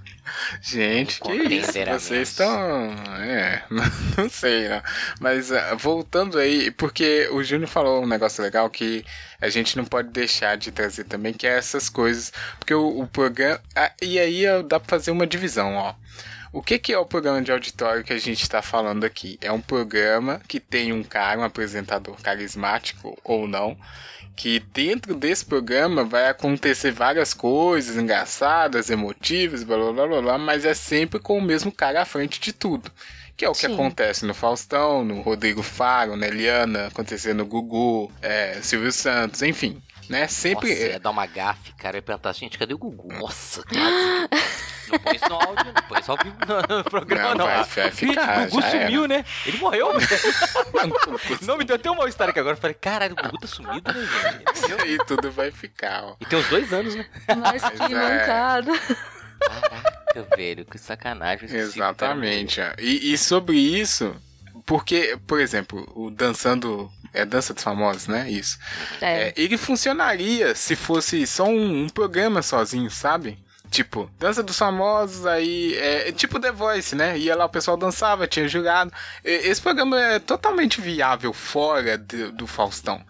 Gente, 0.62 1.20
que 1.22 1.34
isso? 1.34 1.72
Vocês 1.72 2.30
estão. 2.30 2.92
É, 3.20 3.64
não 4.18 4.30
sei, 4.30 4.70
não. 4.70 4.82
Mas 5.20 5.52
ah, 5.52 5.76
voltando 5.76 6.38
aí, 6.38 6.72
porque 6.72 7.28
o 7.32 7.44
Júnior 7.44 7.70
falou 7.70 8.04
um 8.04 8.08
negócio 8.08 8.44
legal 8.44 8.70
que 8.70 9.06
a 9.40 9.50
gente 9.50 9.78
não 9.78 9.86
pode 9.86 10.10
deixar 10.10 10.58
de 10.58 10.72
trazer 10.72 11.06
também, 11.06 11.34
que 11.34 11.48
é 11.48 11.58
essas 11.58 11.90
coisas. 11.90 12.32
Porque 12.60 12.74
o, 12.74 13.02
o 13.02 13.08
programa. 13.08 13.62
ah, 13.76 13.92
e 14.02 14.20
aí 14.20 14.44
dá 14.68 14.80
pra 14.80 14.90
fazer 14.90 15.12
uma 15.12 15.28
divisão, 15.28 15.76
ó. 15.76 15.94
O 16.54 16.62
que, 16.62 16.78
que 16.78 16.92
é 16.92 16.98
o 16.98 17.06
programa 17.06 17.42
de 17.42 17.50
auditório 17.50 18.04
que 18.04 18.12
a 18.12 18.18
gente 18.18 18.44
está 18.44 18.62
falando 18.62 19.06
aqui? 19.06 19.38
É 19.40 19.50
um 19.50 19.62
programa 19.62 20.42
que 20.50 20.60
tem 20.60 20.92
um 20.92 21.02
cara, 21.02 21.40
um 21.40 21.44
apresentador 21.46 22.22
carismático 22.22 23.18
ou 23.24 23.48
não, 23.48 23.78
que 24.36 24.60
dentro 24.74 25.16
desse 25.16 25.46
programa 25.46 26.04
vai 26.04 26.28
acontecer 26.28 26.92
várias 26.92 27.34
coisas 27.34 27.96
engraçadas, 27.96 28.90
emotivas, 28.90 29.64
blá 29.64 29.78
blá 29.78 29.94
blá 29.94 30.08
blá, 30.08 30.22
blá 30.22 30.38
mas 30.38 30.66
é 30.66 30.74
sempre 30.74 31.20
com 31.22 31.38
o 31.38 31.42
mesmo 31.42 31.72
cara 31.72 32.02
à 32.02 32.06
frente 32.06 32.42
de 32.42 32.52
tudo. 32.52 32.92
Que 33.38 33.46
é 33.46 33.50
o 33.50 33.54
que 33.54 33.68
Sim. 33.68 33.74
acontece 33.74 34.26
no 34.26 34.34
Faustão, 34.34 35.06
no 35.06 35.22
Rodrigo 35.22 35.64
Faro, 35.64 36.18
na 36.18 36.28
Eliana, 36.28 36.88
acontecer 36.88 37.34
no 37.34 37.46
Gugu, 37.46 38.12
é, 38.22 38.60
Silvio 38.62 38.92
Santos, 38.92 39.42
enfim. 39.42 39.82
Né? 40.10 40.28
Sempre. 40.28 40.70
Nossa, 40.70 40.82
ia 40.84 41.00
dar 41.00 41.10
uma 41.10 41.26
gafe, 41.26 41.72
cara. 41.74 41.96
Eu 41.96 42.00
ia 42.00 42.02
perguntar, 42.04 42.34
gente, 42.34 42.58
cadê 42.58 42.74
o 42.74 42.78
Gugu? 42.78 43.14
Nossa, 43.14 43.64
quase. 43.64 44.52
Não 44.92 45.00
põe 45.00 45.16
isso 45.16 45.30
no 45.30 45.36
áudio, 45.36 45.66
não 45.74 45.84
põe 45.88 46.00
isso 46.02 46.12
ao 46.12 46.18
vivo 46.18 46.36
no, 46.76 46.84
programa, 46.84 47.30
Não, 47.30 47.36
não. 47.36 47.46
vai- 47.46 47.64
vai 47.64 47.92
ficar, 47.92 48.48
o 48.48 48.50
Gugu 48.52 48.62
sumiu, 48.70 49.08
né? 49.08 49.24
Ele 49.46 49.58
morreu. 49.58 49.88
Não, 51.44 51.58
me 51.58 51.64
deu 51.64 51.76
até 51.78 51.90
um 51.90 51.96
mal-estar 51.96 52.30
aqui 52.30 52.40
agora. 52.40 52.56
Eu 52.58 52.62
falei, 52.62 52.74
caralho, 52.74 53.14
o 53.14 53.24
Gugu 53.24 53.38
tá 53.40 53.48
sumido, 53.48 53.92
né, 53.94 54.02
gente? 54.02 54.54
Isso 54.58 54.82
aí 54.82 54.98
tudo 55.08 55.32
vai 55.32 55.50
ficar, 55.52 56.04
ó. 56.04 56.16
E 56.20 56.26
tem 56.26 56.38
uns 56.40 56.48
dois 56.50 56.74
anos, 56.74 56.94
né? 56.96 57.06
Mas 57.38 57.64
que 57.64 57.84
é. 57.84 57.88
mancada. 57.90 58.72
Caraca, 59.40 60.36
velho, 60.36 60.66
que 60.66 60.78
sacanagem. 60.78 61.48
cara 61.48 61.60
Exatamente. 61.62 62.60
ó. 62.62 62.74
E, 62.80 63.14
e 63.14 63.18
sobre 63.18 63.58
isso, 63.58 64.16
porque, 64.66 65.18
por 65.26 65.40
exemplo, 65.40 65.90
o 65.96 66.10
Dançando. 66.12 66.92
É 67.14 67.26
Dança 67.26 67.54
dos 67.54 67.64
Famosos, 67.64 68.08
né? 68.08 68.30
Isso. 68.30 68.58
É. 69.02 69.30
É, 69.30 69.34
ele 69.36 69.58
funcionaria 69.58 70.56
se 70.56 70.76
fosse 70.76 71.26
só 71.28 71.46
um, 71.46 71.84
um 71.84 71.90
programa 71.90 72.42
sozinho, 72.42 72.90
sabe? 72.90 73.38
Tipo, 73.70 74.12
Dança 74.20 74.44
dos 74.44 74.58
Famosos, 74.58 75.26
aí. 75.26 75.78
É, 75.78 76.12
tipo 76.12 76.42
The 76.42 76.52
Voice, 76.52 76.94
né? 76.94 77.18
Ia 77.18 77.38
lá, 77.38 77.46
o 77.46 77.50
pessoal 77.50 77.78
dançava, 77.78 78.28
tinha 78.28 78.46
jurado. 78.46 78.92
Esse 79.24 79.62
programa 79.62 79.98
é 79.98 80.20
totalmente 80.20 80.82
viável 80.82 81.32
fora 81.32 81.98
do, 81.98 82.34
do 82.34 82.46
Faustão. 82.48 83.02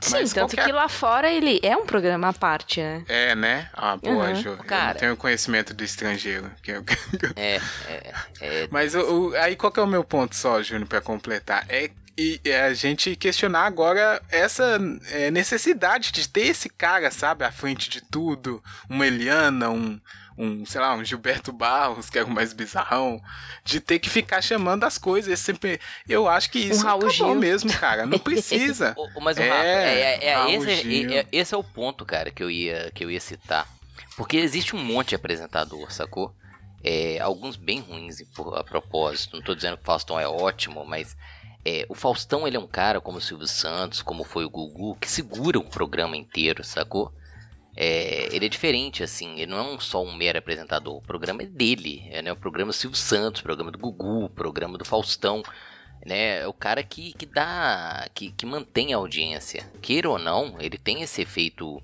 Sim, 0.00 0.10
Mas 0.12 0.32
tanto 0.32 0.56
qualquer- 0.56 0.64
que 0.66 0.72
lá 0.72 0.88
fora 0.88 1.30
ele 1.30 1.60
é 1.62 1.76
um 1.76 1.86
programa 1.86 2.30
à 2.30 2.32
parte, 2.32 2.80
né? 2.80 3.04
É, 3.08 3.34
né? 3.36 3.70
Ah, 3.72 3.96
boa, 3.96 4.30
Uhum. 4.30 4.34
Ju. 4.34 4.48
Eu 4.48 4.56
Cara. 4.64 4.94
não 4.94 5.00
tenho 5.00 5.16
conhecimento 5.16 5.72
do 5.72 5.84
estrangeiro. 5.84 6.50
eu- 6.66 6.84
É, 7.36 7.60
é, 7.86 8.12
é. 8.40 8.68
Mas 8.72 8.96
o, 8.96 9.00
o- 9.30 9.36
aí 9.36 9.54
qual 9.54 9.70
que 9.70 9.78
é 9.78 9.82
o 9.84 9.86
meu 9.86 10.02
ponto 10.02 10.34
só, 10.34 10.60
Júnior, 10.64 10.88
pra 10.88 11.00
completar? 11.00 11.64
É, 11.68 11.90
e, 12.18 12.40
é 12.44 12.62
a 12.62 12.74
gente 12.74 13.14
questionar 13.14 13.64
agora 13.64 14.20
essa 14.28 14.78
é, 15.10 15.30
necessidade 15.30 16.10
de 16.12 16.28
ter 16.28 16.48
esse 16.48 16.68
cara, 16.68 17.10
sabe, 17.12 17.44
à 17.44 17.52
frente 17.52 17.88
de 17.88 18.00
tudo. 18.00 18.62
Uma 18.90 19.06
Eliana, 19.06 19.70
um, 19.70 20.00
um, 20.36 20.66
sei 20.66 20.80
lá, 20.80 20.94
um 20.94 21.04
Gilberto 21.04 21.52
Barros, 21.52 22.10
que 22.10 22.18
é 22.18 22.24
o 22.24 22.28
mais 22.30 22.52
bizarrão. 22.52 23.20
De 23.64 23.80
ter 23.80 23.98
que 24.00 24.10
ficar 24.10 24.42
chamando 24.42 24.84
as 24.84 24.98
coisas. 24.98 25.38
Sempre, 25.38 25.80
eu 26.08 26.28
acho 26.28 26.50
que 26.50 26.58
isso 26.58 26.84
Raul 26.84 27.02
bom 27.02 27.10
Gil. 27.10 27.34
mesmo, 27.36 27.72
cara. 27.72 28.04
Não 28.04 28.18
precisa. 28.18 28.94
O- 29.14 29.20
mas 29.20 29.36
o 29.36 29.40
É, 29.42 29.48
Rafa, 29.48 29.62
é, 29.64 30.00
é- 30.00 30.24
é- 30.26 30.34
Raul 30.34 30.50
esse, 30.66 31.04
é- 31.14 31.18
é- 31.20 31.26
esse 31.30 31.54
é 31.54 31.56
o 31.56 31.62
ponto, 31.64 32.04
cara, 32.04 32.30
que 32.30 32.42
eu 32.42 32.50
ia, 32.50 32.90
que 32.94 33.04
eu 33.04 33.10
ia 33.10 33.20
citar. 33.20 33.66
Porque 34.16 34.36
existe 34.36 34.74
um 34.74 34.82
monte 34.82 35.10
de 35.10 35.14
apresentador, 35.14 35.92
sacou? 35.92 36.34
É, 36.82 37.18
alguns 37.20 37.56
bem 37.56 37.80
ruins 37.80 38.22
por- 38.34 38.56
a 38.56 38.64
propósito. 38.64 39.36
Não 39.36 39.42
tô 39.42 39.54
dizendo 39.54 39.76
que 39.76 39.82
o 39.82 39.86
Faustão 39.86 40.18
é 40.18 40.26
ótimo, 40.28 40.84
mas 40.84 41.16
é, 41.64 41.84
o 41.88 41.94
Faustão 41.94 42.46
ele 42.46 42.56
é 42.56 42.60
um 42.60 42.66
cara 42.66 43.00
como 43.00 43.18
o 43.18 43.20
Silvio 43.20 43.46
Santos, 43.46 44.02
como 44.02 44.24
foi 44.24 44.44
o 44.44 44.50
Gugu, 44.50 44.96
que 44.96 45.10
segura 45.10 45.58
um 45.58 45.68
programa 45.68 46.16
inteiro, 46.16 46.64
sacou? 46.64 47.12
É, 47.76 48.34
ele 48.34 48.46
é 48.46 48.48
diferente, 48.48 49.02
assim, 49.04 49.34
ele 49.40 49.52
não 49.52 49.58
é 49.58 49.62
um- 49.62 49.80
só 49.80 50.02
um 50.02 50.12
mero 50.14 50.38
apresentador, 50.38 50.96
o 50.96 51.02
programa 51.02 51.42
é 51.42 51.46
dele, 51.46 52.04
é 52.10 52.20
né, 52.22 52.32
o 52.32 52.36
programa 52.36 52.72
Silvio 52.72 52.98
Santos, 52.98 53.40
o 53.40 53.44
programa 53.44 53.70
do 53.70 53.78
Gugu, 53.78 54.24
o 54.24 54.30
programa 54.30 54.76
do 54.76 54.84
Faustão, 54.84 55.42
né, 56.04 56.40
é 56.40 56.48
o 56.48 56.52
cara 56.52 56.82
que, 56.82 57.12
que 57.12 57.26
dá, 57.26 58.08
que, 58.14 58.32
que 58.32 58.44
mantém 58.46 58.92
a 58.92 58.96
audiência, 58.96 59.64
queira 59.80 60.10
ou 60.10 60.18
não, 60.18 60.56
ele 60.58 60.76
tem 60.78 61.02
esse 61.02 61.22
efeito 61.22 61.80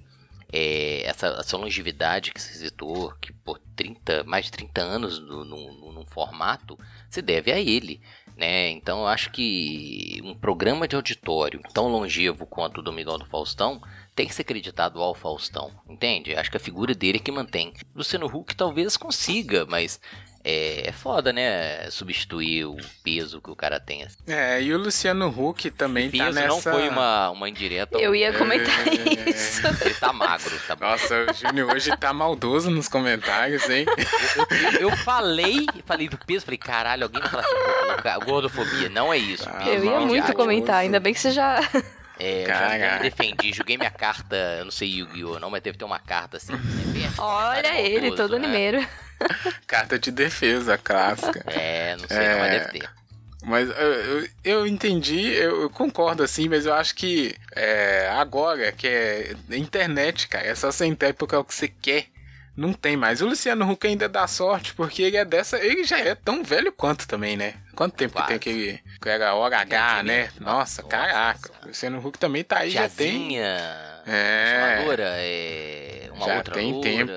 é, 0.53 1.03
essa, 1.05 1.27
essa 1.41 1.57
longevidade 1.57 2.33
que 2.33 2.41
você 2.41 2.55
citou, 2.55 3.13
que 3.21 3.33
por 3.33 3.59
30, 3.75 4.23
mais 4.23 4.45
de 4.45 4.53
30 4.53 4.81
anos 4.83 5.19
no, 5.19 5.45
no, 5.45 5.93
num 5.93 6.07
formato, 6.07 6.79
se 7.11 7.21
deve 7.21 7.51
a 7.51 7.59
ele. 7.59 8.01
Né? 8.37 8.71
Então 8.71 9.01
eu 9.01 9.07
acho 9.07 9.31
que 9.31 10.21
um 10.25 10.35
programa 10.35 10.89
de 10.89 10.97
auditório 10.97 11.61
tão 11.73 11.87
longevo 11.87 12.45
quanto 12.47 12.79
o 12.79 12.83
Domingão 12.83 13.17
do 13.17 13.27
Faustão 13.27 13.81
tem 14.15 14.27
que 14.27 14.35
ser 14.35 14.43
acreditado 14.43 15.01
ao 15.01 15.15
Faustão, 15.15 15.71
entende? 15.89 16.35
Acho 16.35 16.51
que 16.51 16.57
a 16.57 16.61
figura 16.61 16.95
dele 16.95 17.19
é 17.19 17.21
que 17.21 17.31
mantém. 17.31 17.73
Luciano 17.95 18.27
Huck 18.27 18.55
talvez 18.57 18.97
consiga, 18.97 19.65
mas 19.67 20.01
é, 20.45 20.89
é 20.89 20.93
foda, 20.93 21.33
né? 21.33 21.89
Substituir 21.91 22.67
o 22.67 22.77
peso 23.03 23.41
que 23.41 23.51
o 23.51 23.57
cara 23.57 23.81
tem. 23.81 24.03
assim. 24.03 24.19
É, 24.27 24.61
e 24.61 24.75
o 24.75 24.79
Luciano 24.79 25.27
Huck 25.29 25.71
também 25.71 26.11
tá 26.11 26.25
Peso 26.27 26.35
nessa... 26.35 26.49
não 26.49 26.61
foi 26.61 26.89
uma, 26.89 27.31
uma 27.31 27.49
indireta. 27.49 27.97
Eu 27.99 28.15
ia 28.15 28.31
comentar 28.37 28.75
É. 28.87 29.31
isso. 29.31 29.63
Ele 29.81 29.95
tá 29.95 30.13
magro, 30.13 30.55
tá 30.67 30.77
bom. 30.77 30.85
Nossa, 30.85 31.27
o 31.31 31.33
Júnior 31.33 31.73
hoje 31.73 31.97
tá 31.97 32.13
maldoso 32.13 32.71
nos 32.71 32.89
comentários, 32.89 33.69
hein? 33.71 33.87
Eu 34.79 34.95
falei, 34.99 35.65
falei 35.87 36.09
do 36.09 36.19
peso, 36.19 36.45
falei, 36.45 36.59
caralho, 36.59 37.05
alguém 37.05 37.21
vai 37.23 37.31
falar 37.31 37.43
assim, 37.43 37.55
"Pô, 37.55 37.87
colocar 37.87 38.19
gordofobia. 38.19 38.89
Não 38.91 39.13
é 39.13 39.17
isso. 39.19 39.49
Ah, 39.49 39.53
peso 39.65 39.71
Eu 39.71 39.85
ia 39.85 39.91
mal 39.93 40.01
muito 40.01 40.13
diário, 40.13 40.35
comentar, 40.35 40.77
ainda 40.77 41.01
bem 41.01 41.15
que 41.15 41.21
você 41.21 41.31
já. 41.31 41.59
É, 42.19 42.45
eu 42.99 43.03
defendi, 43.03 43.53
joguei 43.53 43.77
minha 43.77 43.91
carta, 43.91 44.37
eu 44.59 44.65
não 44.67 44.71
sei 44.71 44.89
Yu-Gi-Oh! 44.99 45.41
não, 45.41 45.51
mas 45.51 45.61
deve 45.63 45.77
ter 45.77 45.85
uma 45.85 45.99
carta 45.99 46.37
assim. 46.37 46.53
Olha 47.19 47.61
comentário 47.73 47.81
ele, 47.81 48.13
todo 48.15 48.39
né? 48.39 48.45
animeiro. 48.45 48.87
Carta 49.67 49.99
de 49.99 50.11
defesa 50.11 50.77
clássica. 50.79 51.43
É, 51.47 51.97
não 51.97 52.07
sei, 52.09 52.29
não, 52.29 52.39
mas 52.39 52.53
É. 52.53 52.59
deve 52.59 52.79
ter. 52.79 52.91
Mas 53.47 53.69
eu, 53.69 53.77
eu, 53.93 54.29
eu 54.45 54.67
entendi, 54.67 55.21
eu, 55.35 55.63
eu 55.63 55.71
concordo 55.71 56.23
assim, 56.23 56.49
mas 56.49 56.65
eu 56.65 56.73
acho 56.73 56.95
que 56.95 57.35
é, 57.55 58.09
agora 58.17 58.73
que 58.73 58.89
é 58.89 59.35
internet, 59.51 60.29
cara, 60.29 60.47
é 60.47 60.55
só 60.55 60.73
você 60.73 60.87
entrar 60.87 61.11
e 61.11 61.13
procurar 61.13 61.41
o 61.41 61.45
que 61.45 61.55
você 61.55 61.69
quer. 61.69 62.07
Não 62.57 62.73
tem 62.73 62.97
mais. 62.97 63.21
O 63.21 63.27
Luciano 63.27 63.69
Huck 63.69 63.85
ainda 63.87 64.09
dá 64.09 64.27
sorte, 64.29 64.73
porque 64.75 65.03
ele 65.03 65.17
é 65.17 65.25
dessa. 65.25 65.59
Ele 65.59 65.83
já 65.85 65.99
é 65.99 66.15
tão 66.15 66.45
velho 66.45 66.71
quanto 66.73 67.07
também, 67.07 67.37
né? 67.37 67.55
Quanto 67.75 67.97
tempo 67.97 68.13
que 68.15 68.19
Quase. 68.21 68.29
tem 68.29 68.37
aquele. 68.37 68.81
Que 69.03 69.09
era 69.09 69.35
hora 69.35 69.59
H, 69.59 70.03
né? 70.05 70.29
Nossa, 70.39 70.81
Nossa 70.81 70.83
caraca. 70.85 71.51
O 71.65 71.67
Luciano 71.67 71.99
Huck 71.99 72.17
também 72.17 72.45
tá 72.45 72.61
aí, 72.61 72.71
já 72.71 72.89
tem. 72.89 73.29
Tiazinha, 73.31 73.61
É. 74.07 74.77
chamadora, 74.77 75.05
é, 75.17 76.09
uma 76.13 76.27
Já 76.27 76.37
outra 76.37 76.55
tem 76.55 76.73
loura. 76.73 76.89
tempo. 76.91 77.13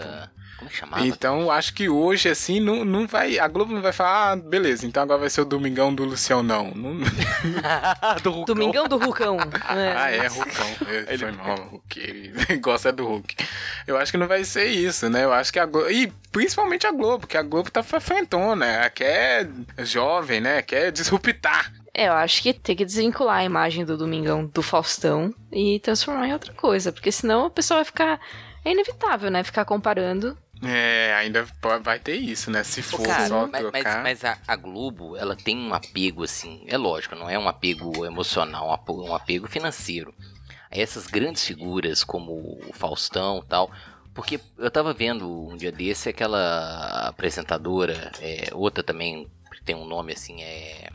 Como 0.68 0.70
é 0.70 0.70
que 0.70 0.76
chamava? 0.76 1.08
Então, 1.08 1.50
acho 1.52 1.74
que 1.74 1.90
hoje, 1.90 2.30
assim, 2.30 2.60
não, 2.60 2.84
não 2.84 3.08
vai. 3.08 3.40
A 3.40 3.48
Globo 3.48 3.74
não 3.74 3.82
vai 3.82 3.94
falar, 3.94 4.32
ah, 4.32 4.36
beleza, 4.36 4.86
então 4.86 5.02
agora 5.04 5.20
vai 5.20 5.30
ser 5.30 5.42
o 5.42 5.46
Domingão 5.46 5.94
do 5.94 6.04
Luciano, 6.04 6.44
não. 6.44 6.72
não 6.76 6.98
do 8.22 8.32
Hulkão. 8.32 8.56
Domingão 8.56 8.88
do 8.88 8.98
Rucão. 8.98 9.38
Ah, 9.70 10.12
é, 10.12 10.30
Hulkão. 10.30 10.68
É, 11.08 11.18
Foi 11.18 11.32
mal, 11.32 11.56
Hulk. 11.58 12.00
Ele 12.00 12.58
gosta 12.58 12.92
do 12.92 13.06
Hulk. 13.06 13.36
Eu 13.86 13.98
acho 13.98 14.12
que 14.12 14.18
não 14.18 14.28
vai 14.28 14.44
ser 14.44 14.66
isso, 14.66 15.10
né? 15.10 15.24
Eu 15.24 15.34
acho 15.34 15.52
que 15.52 15.60
a 15.60 15.66
Globo. 15.66 15.90
E 15.90 16.12
principalmente 16.32 16.88
a 16.88 16.92
Globo, 16.92 17.28
que 17.28 17.38
a 17.38 17.42
Globo 17.42 17.70
tá 17.70 17.84
frentona. 17.84 18.66
Ela 18.66 18.90
quer 18.90 19.50
jovem, 19.80 20.40
né? 20.40 20.62
Quer 20.62 20.92
disruptar. 20.92 21.72
É, 21.94 22.08
eu 22.08 22.14
acho 22.14 22.42
que 22.42 22.54
tem 22.54 22.76
que 22.76 22.86
desvincular 22.86 23.38
a 23.38 23.44
imagem 23.44 23.84
do 23.84 23.98
Domingão 23.98 24.46
do 24.46 24.62
Faustão 24.62 25.34
e 25.52 25.80
transformar 25.80 26.28
em 26.28 26.34
outra 26.34 26.54
coisa, 26.54 26.92
porque 26.92 27.12
senão 27.12 27.48
o 27.48 27.50
pessoal 27.50 27.80
vai 27.80 27.86
ficar. 27.86 28.20
É 28.64 28.72
inevitável, 28.72 29.32
né? 29.32 29.44
Ficar 29.44 29.66
comparando. 29.66 30.38
É, 30.64 31.14
ainda 31.16 31.46
vai 31.84 32.00
ter 32.00 32.16
isso, 32.16 32.50
né? 32.50 32.64
Se 32.64 32.82
for 32.82 33.02
Cara, 33.02 33.28
só 33.28 33.48
mas, 33.48 33.64
mas, 33.64 33.72
trocar. 33.72 34.04
mas 34.04 34.26
a, 34.26 34.38
a 34.48 34.56
Globo, 34.56 35.16
ela 35.16 35.36
tem 35.36 35.58
um 35.58 35.74
apego, 35.74 36.24
assim, 36.24 36.64
é 36.68 36.78
lógico, 36.78 37.16
não 37.16 37.30
é 37.30 37.38
um 37.38 37.48
apego 37.48 38.06
emocional, 38.06 38.84
um 38.90 39.04
um 39.06 39.16
apego 39.16 39.48
financeiro. 39.48 40.14
Essas 40.70 41.08
grandes 41.08 41.46
figuras 41.46 42.04
como 42.04 42.32
o 42.32 42.72
Faustão 42.74 43.42
e 43.44 43.48
tal, 43.48 43.72
porque 44.14 44.40
eu 44.58 44.72
tava 44.72 44.94
vendo 44.94 45.30
um 45.48 45.56
dia 45.56 45.72
desse 45.72 46.10
aquela 46.10 47.08
apresentadora, 47.08 48.12
é, 48.20 48.50
outra 48.52 48.84
também 48.84 49.30
que 49.52 49.64
tem 49.64 49.76
um 49.76 49.86
nome 49.86 50.14
assim, 50.14 50.42
é. 50.42 50.90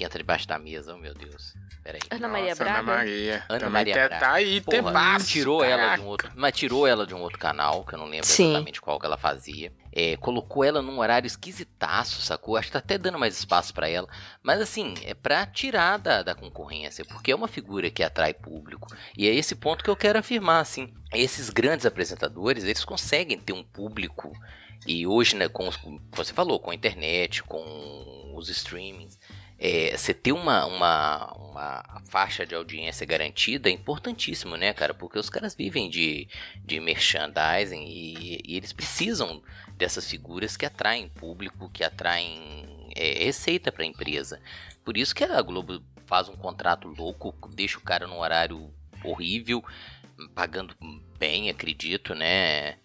Que 0.00 0.04
entra 0.06 0.18
debaixo 0.18 0.48
da 0.48 0.58
mesa, 0.58 0.94
oh 0.94 0.98
meu 0.98 1.12
Deus. 1.12 1.52
Peraí. 1.84 2.00
Ana 2.10 2.26
Maria 2.26 2.48
Nossa, 2.48 2.64
Braga. 2.64 2.78
Ana 2.80 2.92
Maria. 2.96 3.44
Ana 3.50 3.58
Também 3.58 3.70
Maria 3.72 3.94
tá- 3.94 4.08
Braga. 4.08 4.18
Tá 4.24 4.32
aí, 4.32 4.60
Porra, 4.62 4.76
tebaço, 4.78 5.26
tirou 5.26 5.62
ela 5.62 5.94
de 5.96 6.00
um 6.00 6.06
outro, 6.06 6.32
mas 6.34 6.56
tirou 6.56 6.86
ela 6.86 7.06
de 7.06 7.14
um 7.14 7.20
outro 7.20 7.38
canal, 7.38 7.84
que 7.84 7.94
eu 7.94 7.98
não 7.98 8.06
lembro 8.06 8.26
Sim. 8.26 8.48
exatamente 8.48 8.80
qual 8.80 8.98
que 8.98 9.04
ela 9.04 9.18
fazia. 9.18 9.70
É, 9.92 10.16
colocou 10.16 10.64
ela 10.64 10.80
num 10.80 11.00
horário 11.00 11.26
esquisitaço, 11.26 12.22
sacou? 12.22 12.56
Acho 12.56 12.68
que 12.68 12.72
tá 12.72 12.78
até 12.78 12.96
dando 12.96 13.18
mais 13.18 13.38
espaço 13.38 13.74
pra 13.74 13.90
ela. 13.90 14.08
Mas 14.42 14.58
assim, 14.62 14.94
é 15.04 15.12
pra 15.12 15.44
tirar 15.44 15.98
da, 15.98 16.22
da 16.22 16.34
concorrência, 16.34 17.04
porque 17.04 17.30
é 17.32 17.36
uma 17.36 17.46
figura 17.48 17.90
que 17.90 18.02
atrai 18.02 18.32
público. 18.32 18.88
E 19.18 19.28
é 19.28 19.34
esse 19.34 19.54
ponto 19.54 19.84
que 19.84 19.90
eu 19.90 19.96
quero 19.96 20.18
afirmar, 20.18 20.60
assim. 20.62 20.94
Esses 21.12 21.50
grandes 21.50 21.84
apresentadores, 21.84 22.64
eles 22.64 22.86
conseguem 22.86 23.38
ter 23.38 23.52
um 23.52 23.62
público. 23.62 24.32
E 24.86 25.06
hoje, 25.06 25.36
né, 25.36 25.46
com, 25.46 25.68
os- 25.68 25.78
você 26.12 26.32
falou, 26.32 26.58
com 26.58 26.70
a 26.70 26.74
internet, 26.74 27.42
com 27.42 28.32
os 28.34 28.48
streamings, 28.48 29.18
é, 29.62 29.94
você 29.94 30.14
ter 30.14 30.32
uma, 30.32 30.64
uma, 30.64 31.32
uma 31.34 32.02
faixa 32.08 32.46
de 32.46 32.54
audiência 32.54 33.04
garantida 33.04 33.68
é 33.68 33.72
importantíssimo, 33.72 34.56
né, 34.56 34.72
cara? 34.72 34.94
Porque 34.94 35.18
os 35.18 35.28
caras 35.28 35.54
vivem 35.54 35.90
de, 35.90 36.26
de 36.64 36.80
merchandising 36.80 37.84
e, 37.86 38.40
e 38.42 38.56
eles 38.56 38.72
precisam 38.72 39.42
dessas 39.76 40.08
figuras 40.08 40.56
que 40.56 40.64
atraem 40.64 41.10
público, 41.10 41.68
que 41.68 41.84
atraem 41.84 42.90
é, 42.96 43.24
receita 43.24 43.70
para 43.70 43.82
a 43.82 43.86
empresa. 43.86 44.40
Por 44.82 44.96
isso 44.96 45.14
que 45.14 45.22
a 45.22 45.42
Globo 45.42 45.82
faz 46.06 46.30
um 46.30 46.36
contrato 46.36 46.88
louco, 46.88 47.34
deixa 47.54 47.76
o 47.76 47.82
cara 47.82 48.06
num 48.06 48.18
horário 48.18 48.72
horrível, 49.04 49.62
pagando 50.34 50.74
bem, 51.18 51.50
acredito, 51.50 52.14
né? 52.14 52.78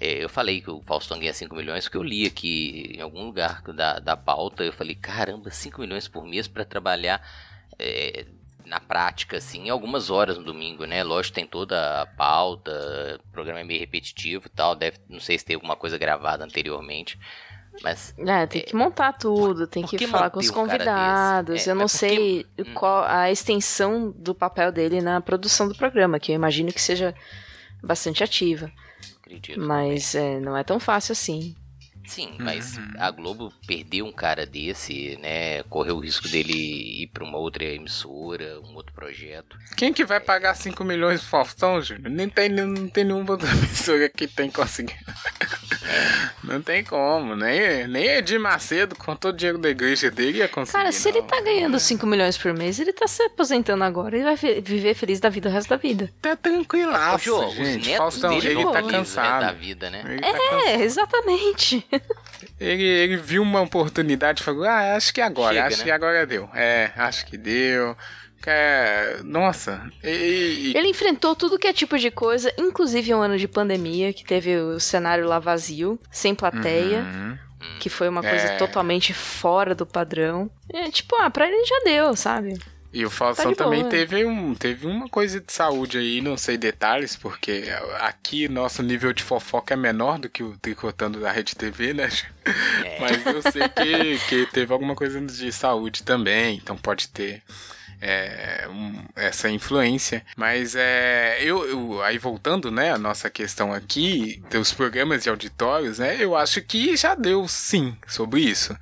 É, 0.00 0.24
eu 0.24 0.28
falei 0.28 0.60
que 0.62 0.70
o 0.70 0.80
Faustão 0.82 1.18
ganha 1.18 1.34
5 1.34 1.54
milhões 1.54 1.84
porque 1.84 1.98
eu 1.98 2.02
li 2.02 2.26
aqui 2.26 2.94
em 2.96 3.00
algum 3.02 3.24
lugar 3.26 3.62
da, 3.74 3.98
da 3.98 4.16
pauta. 4.16 4.64
Eu 4.64 4.72
falei, 4.72 4.94
caramba, 4.94 5.50
5 5.50 5.80
milhões 5.82 6.08
por 6.08 6.24
mês 6.24 6.48
para 6.48 6.64
trabalhar 6.64 7.20
é, 7.78 8.24
na 8.64 8.80
prática, 8.80 9.36
assim, 9.36 9.68
algumas 9.68 10.10
horas 10.10 10.38
no 10.38 10.44
domingo, 10.44 10.84
né? 10.84 11.02
Lógico, 11.04 11.34
tem 11.34 11.46
toda 11.46 12.02
a 12.02 12.06
pauta, 12.06 12.70
o 13.28 13.32
programa 13.32 13.60
é 13.60 13.64
meio 13.64 13.80
repetitivo 13.80 14.44
e 14.46 14.50
tal. 14.50 14.74
Deve, 14.74 14.98
não 15.08 15.20
sei 15.20 15.38
se 15.38 15.44
tem 15.44 15.54
alguma 15.54 15.76
coisa 15.76 15.98
gravada 15.98 16.44
anteriormente, 16.44 17.18
mas 17.82 18.14
É, 18.18 18.46
tem 18.46 18.62
que 18.62 18.74
montar 18.76 19.12
tudo, 19.14 19.66
tem 19.66 19.84
que 19.84 19.98
que 19.98 20.06
falar 20.06 20.30
com 20.30 20.38
os 20.40 20.50
convidados. 20.50 21.66
É, 21.66 21.70
eu 21.70 21.74
não 21.74 21.86
que- 21.86 21.92
sei 21.92 22.46
Hum. 22.58 22.74
qual 22.74 23.04
a 23.04 23.30
extensão 23.30 24.10
do 24.16 24.34
papel 24.34 24.72
dele 24.72 25.00
na 25.02 25.20
produção 25.20 25.68
do 25.68 25.74
programa, 25.74 26.18
que 26.18 26.32
eu 26.32 26.36
imagino 26.36 26.72
que 26.72 26.80
seja 26.80 27.14
bastante 27.82 28.22
ativa. 28.22 28.70
Acredito. 29.36 29.60
Mas 29.60 30.14
é, 30.14 30.40
não 30.40 30.56
é 30.56 30.64
tão 30.64 30.80
fácil 30.80 31.12
assim. 31.12 31.54
Sim, 32.10 32.34
mas 32.40 32.76
Uhum. 32.76 32.90
a 32.98 33.10
Globo 33.10 33.52
perdeu 33.66 34.04
um 34.04 34.12
cara 34.12 34.44
desse, 34.44 35.16
né? 35.22 35.62
Correu 35.64 35.96
o 35.96 36.00
risco 36.00 36.28
dele 36.28 36.52
ir 36.52 37.06
pra 37.12 37.22
uma 37.24 37.38
outra 37.38 37.64
emissora, 37.64 38.60
um 38.60 38.74
outro 38.74 38.92
projeto. 38.92 39.56
Quem 39.76 39.92
que 39.92 40.04
vai 40.04 40.18
pagar 40.18 40.54
5 40.54 40.82
milhões 40.84 41.20
pro 41.20 41.30
Faustão, 41.30 41.80
Júnior? 41.80 42.10
Nem 42.10 42.28
tem, 42.28 42.48
não 42.48 42.88
tem 42.88 43.04
nenhuma 43.04 43.30
outra 43.32 43.48
pessoa 43.70 44.08
que 44.08 44.26
tem 44.26 44.50
conseguido. 44.50 44.98
não 46.42 46.60
tem 46.60 46.82
como. 46.84 47.36
Nem, 47.36 47.86
nem 47.86 48.04
Edir 48.06 48.40
Macedo, 48.40 48.96
com 48.96 49.14
todo 49.14 49.34
o 49.34 49.36
dinheiro 49.36 49.58
da 49.58 49.70
igreja 49.70 50.10
dele, 50.10 50.38
ia 50.38 50.48
conseguir. 50.48 50.76
Cara, 50.78 50.92
se 50.92 51.08
ele 51.08 51.20
não. 51.20 51.26
tá 51.28 51.40
ganhando 51.40 51.78
5 51.78 52.06
milhões 52.06 52.36
por 52.36 52.52
mês, 52.52 52.78
ele 52.80 52.92
tá 52.92 53.06
se 53.06 53.22
aposentando 53.22 53.84
agora 53.84 54.16
e 54.18 54.22
vai 54.22 54.34
vi- 54.36 54.60
viver 54.60 54.94
feliz 54.94 55.20
da 55.20 55.28
vida 55.28 55.48
o 55.48 55.52
resto 55.52 55.68
da 55.68 55.76
vida. 55.76 56.10
Tá 56.20 56.32
Ô, 56.32 56.36
tranquilaço, 56.36 57.24
Jô, 57.24 57.46
os 57.46 57.54
gente. 57.54 57.96
Faustão, 57.96 58.38
dele 58.38 58.60
ele 58.60 58.64
tá 58.72 58.82
né, 58.82 58.90
cansado. 58.90 59.40
da 59.42 59.52
vida, 59.52 59.90
né? 59.90 60.02
Ele 60.06 60.20
tá 60.20 60.32
cansado. 60.32 60.66
É, 60.68 60.82
exatamente. 60.82 61.86
Ele, 62.58 62.82
ele 62.82 63.16
viu 63.16 63.42
uma 63.42 63.60
oportunidade 63.60 64.40
e 64.40 64.44
falou: 64.44 64.64
Ah, 64.64 64.94
acho 64.96 65.12
que 65.14 65.20
agora, 65.20 65.54
Chega, 65.54 65.66
acho 65.66 65.78
né? 65.78 65.84
que 65.84 65.90
agora 65.90 66.26
deu. 66.26 66.48
É, 66.54 66.90
acho 66.96 67.26
que 67.26 67.36
deu. 67.36 67.96
É, 68.46 69.18
nossa, 69.22 69.82
e, 70.02 70.08
e- 70.72 70.76
Ele 70.76 70.88
enfrentou 70.88 71.36
tudo 71.36 71.58
que 71.58 71.66
é 71.66 71.72
tipo 71.74 71.98
de 71.98 72.10
coisa, 72.10 72.50
inclusive 72.58 73.14
um 73.14 73.20
ano 73.20 73.36
de 73.36 73.46
pandemia, 73.46 74.14
que 74.14 74.24
teve 74.24 74.56
o 74.56 74.80
cenário 74.80 75.26
lá 75.26 75.38
vazio, 75.38 76.00
sem 76.10 76.34
plateia, 76.34 77.00
Uhum. 77.00 77.38
que 77.78 77.90
foi 77.90 78.08
uma 78.08 78.22
coisa 78.22 78.46
É. 78.46 78.56
totalmente 78.56 79.12
fora 79.12 79.74
do 79.74 79.84
padrão. 79.84 80.50
É, 80.72 80.90
tipo, 80.90 81.14
ah, 81.16 81.28
pra 81.28 81.46
ele 81.48 81.64
já 81.66 81.80
deu, 81.84 82.16
sabe? 82.16 82.58
E 82.92 83.04
o 83.06 83.10
Faustão 83.10 83.54
Tá 83.54 83.64
também 83.64 83.80
boa. 83.80 83.90
teve, 83.90 84.24
um, 84.24 84.52
teve 84.54 84.86
uma 84.86 85.08
coisa 85.08 85.40
de 85.40 85.52
saúde 85.52 85.96
aí, 85.98 86.20
não 86.20 86.36
sei 86.36 86.56
detalhes, 86.58 87.14
porque 87.14 87.64
aqui 88.00 88.48
nosso 88.48 88.82
nível 88.82 89.12
de 89.12 89.22
fofoca 89.22 89.74
é 89.74 89.76
menor 89.76 90.18
do 90.18 90.28
que 90.28 90.42
o 90.42 90.56
tricotando 90.58 91.20
da 91.20 91.30
Rede 91.30 91.54
TV, 91.54 91.94
né? 91.94 92.08
É. 92.84 92.98
Mas 93.00 93.24
eu 93.26 93.42
sei 93.42 93.68
que, 93.68 94.18
que 94.28 94.46
teve 94.52 94.72
alguma 94.72 94.96
coisa 94.96 95.20
de 95.20 95.52
saúde 95.52 96.02
também, 96.02 96.56
então 96.56 96.76
pode 96.76 97.08
ter 97.08 97.42
é, 98.02 98.66
um- 98.70 99.04
essa 99.14 99.50
influência. 99.50 100.24
Mas 100.34 100.74
é, 100.74 101.38
eu, 101.42 101.64
eu- 101.68 102.02
aí 102.02 102.16
voltando, 102.18 102.70
né, 102.70 102.92
a 102.92 102.98
nossa 102.98 103.28
questão 103.28 103.72
aqui 103.74 104.42
dos 104.50 104.72
programas 104.72 105.22
de 105.22 105.28
auditórios, 105.28 105.98
né, 105.98 106.16
eu 106.18 106.34
acho 106.34 106.62
que 106.62 106.96
já 106.96 107.14
deu 107.14 107.46
sim 107.46 107.94
sobre 108.06 108.40
isso. 108.40 108.74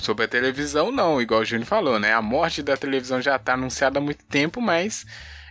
Sobre 0.00 0.24
a 0.24 0.28
televisão, 0.28 0.92
não, 0.92 1.20
igual 1.20 1.40
o 1.40 1.44
Júnior 1.44 1.66
falou, 1.66 1.98
né? 1.98 2.12
A 2.12 2.22
morte 2.22 2.62
da 2.62 2.76
televisão 2.76 3.20
já 3.20 3.36
está 3.36 3.54
anunciada 3.54 3.98
há 3.98 4.02
muito 4.02 4.24
tempo, 4.24 4.60
mas 4.60 5.04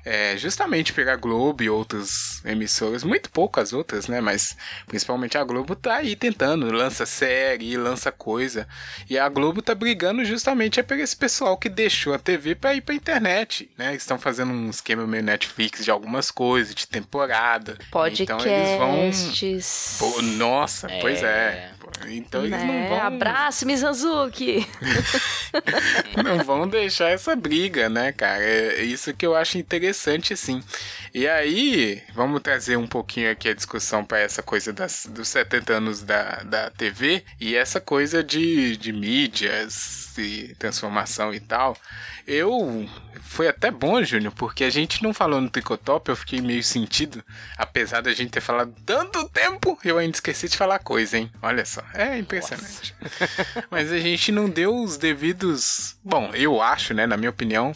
é, 0.10 0.38
justamente 0.38 0.94
pegar 0.94 1.18
Globo 1.18 1.62
e 1.62 1.70
outras 1.70 2.42
emissoras, 2.46 3.04
muito 3.04 3.30
poucas 3.30 3.74
outras, 3.74 4.08
né? 4.08 4.22
Mas 4.22 4.56
principalmente 4.86 5.38
a 5.38 5.44
Globo 5.44 5.76
tá 5.76 5.98
aí 5.98 6.16
tentando, 6.16 6.72
lança 6.72 7.06
série, 7.06 7.76
lança 7.76 8.10
coisa. 8.10 8.66
E 9.10 9.20
a 9.20 9.28
Globo 9.28 9.62
tá 9.62 9.76
brigando 9.76 10.24
justamente 10.24 10.80
é 10.80 10.84
pegar 10.84 11.04
esse 11.04 11.16
pessoal 11.16 11.58
que 11.58 11.68
deixou 11.68 12.14
a 12.14 12.20
TV 12.20 12.56
para 12.56 12.74
ir 12.74 12.80
pra 12.80 12.96
internet, 12.96 13.70
né? 13.78 13.94
Estão 13.96 14.18
fazendo 14.18 14.54
um 14.54 14.70
esquema 14.70 15.06
meio 15.06 15.24
Netflix 15.24 15.84
de 15.84 15.92
algumas 15.92 16.32
coisas, 16.32 16.74
de 16.74 16.88
temporada. 16.88 17.78
Podcasts. 17.92 18.22
Então 18.22 18.40
eles 18.46 18.78
vão. 18.78 19.12
Pô, 20.00 20.22
nossa, 20.22 20.90
é... 20.90 21.02
pois 21.02 21.22
é. 21.22 21.72
Então 22.08 22.46
eles 22.46 22.60
não 22.60 22.74
né? 22.74 22.90
vão. 22.90 23.02
Abraço, 23.02 23.66
Mizanzuki! 23.66 24.68
não 26.24 26.44
vão 26.44 26.68
deixar 26.68 27.10
essa 27.10 27.36
briga, 27.36 27.90
né, 27.90 28.12
cara? 28.12 28.44
É 28.44 28.84
isso 28.84 29.14
que 29.14 29.26
eu 29.26 29.36
acho 29.36 29.58
interessante, 29.58 30.34
assim. 30.34 30.62
E 31.14 31.28
aí, 31.28 32.02
vamos 32.14 32.42
trazer 32.42 32.78
um 32.78 32.88
pouquinho 32.88 33.32
aqui 33.32 33.50
a 33.50 33.54
discussão 33.54 34.06
para 34.06 34.20
essa 34.20 34.44
coisa 34.44 34.72
das, 34.72 35.08
dos 35.10 35.28
70 35.28 35.74
anos 35.74 36.02
da, 36.04 36.44
da 36.44 36.70
TV 36.70 37.24
e 37.40 37.56
essa 37.56 37.82
coisa 37.82 38.24
de, 38.24 38.78
de 38.78 38.94
mídias 38.94 40.16
e 40.18 40.56
transformação 40.60 41.34
e 41.34 41.40
tal. 41.40 41.76
Eu. 42.28 42.88
Foi 43.28 43.48
até 43.48 43.70
bom, 43.70 44.02
Júnior, 44.04 44.34
porque 44.36 44.64
a 44.64 44.70
gente 44.70 45.04
não 45.04 45.14
falou 45.14 45.40
no 45.40 45.50
Tricotop, 45.50 46.10
eu 46.10 46.16
fiquei 46.16 46.42
meio 46.42 46.64
sentido. 46.64 47.24
Apesar 47.58 48.02
da 48.02 48.12
gente 48.14 48.32
ter 48.32 48.42
falado 48.42 48.74
tanto 48.86 49.28
tempo, 49.30 49.78
eu 49.84 49.98
ainda 49.98 50.16
esqueci 50.16 50.48
de 50.50 50.58
falar 50.58 50.80
coisa, 50.80 51.18
hein? 51.18 51.32
Olha 51.42 51.66
só, 51.66 51.84
é 51.94 52.18
impressionante. 52.18 52.96
Mas 53.70 53.92
a 53.92 54.00
gente 54.00 54.32
não 54.32 54.50
deu 54.50 54.76
os 54.76 54.98
devidos. 54.98 55.98
Bom, 56.04 56.32
eu 56.34 56.62
acho, 56.62 56.94
né, 56.94 57.06
na 57.06 57.18
minha 57.18 57.30
opinião, 57.30 57.76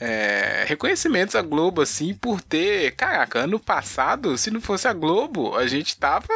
é, 0.00 0.64
reconhecimentos 0.66 1.34
à 1.34 1.42
Globo, 1.42 1.82
assim, 1.82 2.14
por 2.14 2.40
ter. 2.40 2.92
Caraca, 2.92 3.40
ano 3.40 3.58
passado, 3.58 4.38
se 4.38 4.50
não 4.50 4.60
fosse 4.60 4.88
a 4.88 4.92
Globo, 4.92 5.56
a 5.56 5.66
gente 5.66 5.98
tava 5.98 6.28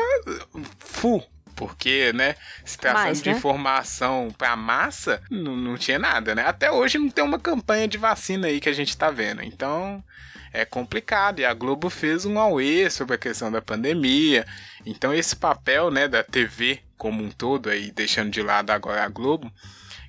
full 0.78 1.24
porque, 1.58 2.12
né, 2.12 2.36
se 2.64 2.78
tratando 2.78 3.02
Mais, 3.02 3.20
de 3.20 3.30
né? 3.30 3.36
informação 3.36 4.32
pra 4.38 4.54
massa, 4.54 5.20
não, 5.28 5.56
não 5.56 5.76
tinha 5.76 5.98
nada, 5.98 6.32
né? 6.32 6.44
Até 6.46 6.70
hoje 6.70 6.98
não 6.98 7.10
tem 7.10 7.24
uma 7.24 7.38
campanha 7.38 7.88
de 7.88 7.98
vacina 7.98 8.46
aí 8.46 8.60
que 8.60 8.68
a 8.68 8.72
gente 8.72 8.96
tá 8.96 9.10
vendo. 9.10 9.42
Então, 9.42 10.02
é 10.52 10.64
complicado. 10.64 11.40
E 11.40 11.44
a 11.44 11.52
Globo 11.52 11.90
fez 11.90 12.24
um 12.24 12.38
auê 12.38 12.88
sobre 12.88 13.16
a 13.16 13.18
questão 13.18 13.50
da 13.50 13.60
pandemia. 13.60 14.46
Então, 14.86 15.12
esse 15.12 15.34
papel, 15.34 15.90
né, 15.90 16.06
da 16.06 16.22
TV 16.22 16.78
como 16.96 17.24
um 17.24 17.30
todo, 17.30 17.68
aí, 17.68 17.90
deixando 17.90 18.30
de 18.30 18.40
lado 18.40 18.70
agora 18.70 19.02
a 19.02 19.08
Globo. 19.08 19.52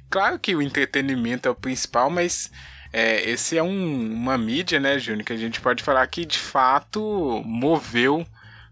Claro 0.08 0.38
que 0.38 0.56
o 0.56 0.62
entretenimento 0.62 1.48
é 1.48 1.52
o 1.52 1.56
principal, 1.56 2.12
mas 2.12 2.52
é, 2.94 3.28
esse 3.28 3.58
é 3.58 3.64
um, 3.64 4.14
uma 4.14 4.38
mídia, 4.38 4.80
né, 4.80 5.00
Júnior, 5.00 5.26
que 5.26 5.34
a 5.34 5.38
gente 5.38 5.60
pode 5.60 5.82
falar 5.82 6.06
que 6.06 6.26
de 6.26 6.38
fato 6.38 7.42
moveu 7.44 8.24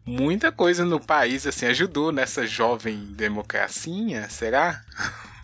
muita 0.07 0.51
coisa 0.51 0.85
no 0.85 0.99
país, 0.99 1.45
assim, 1.45 1.65
ajudou 1.67 2.11
nessa 2.11 2.47
jovem 2.47 2.97
democracia, 3.11 4.29
será? 4.29 4.81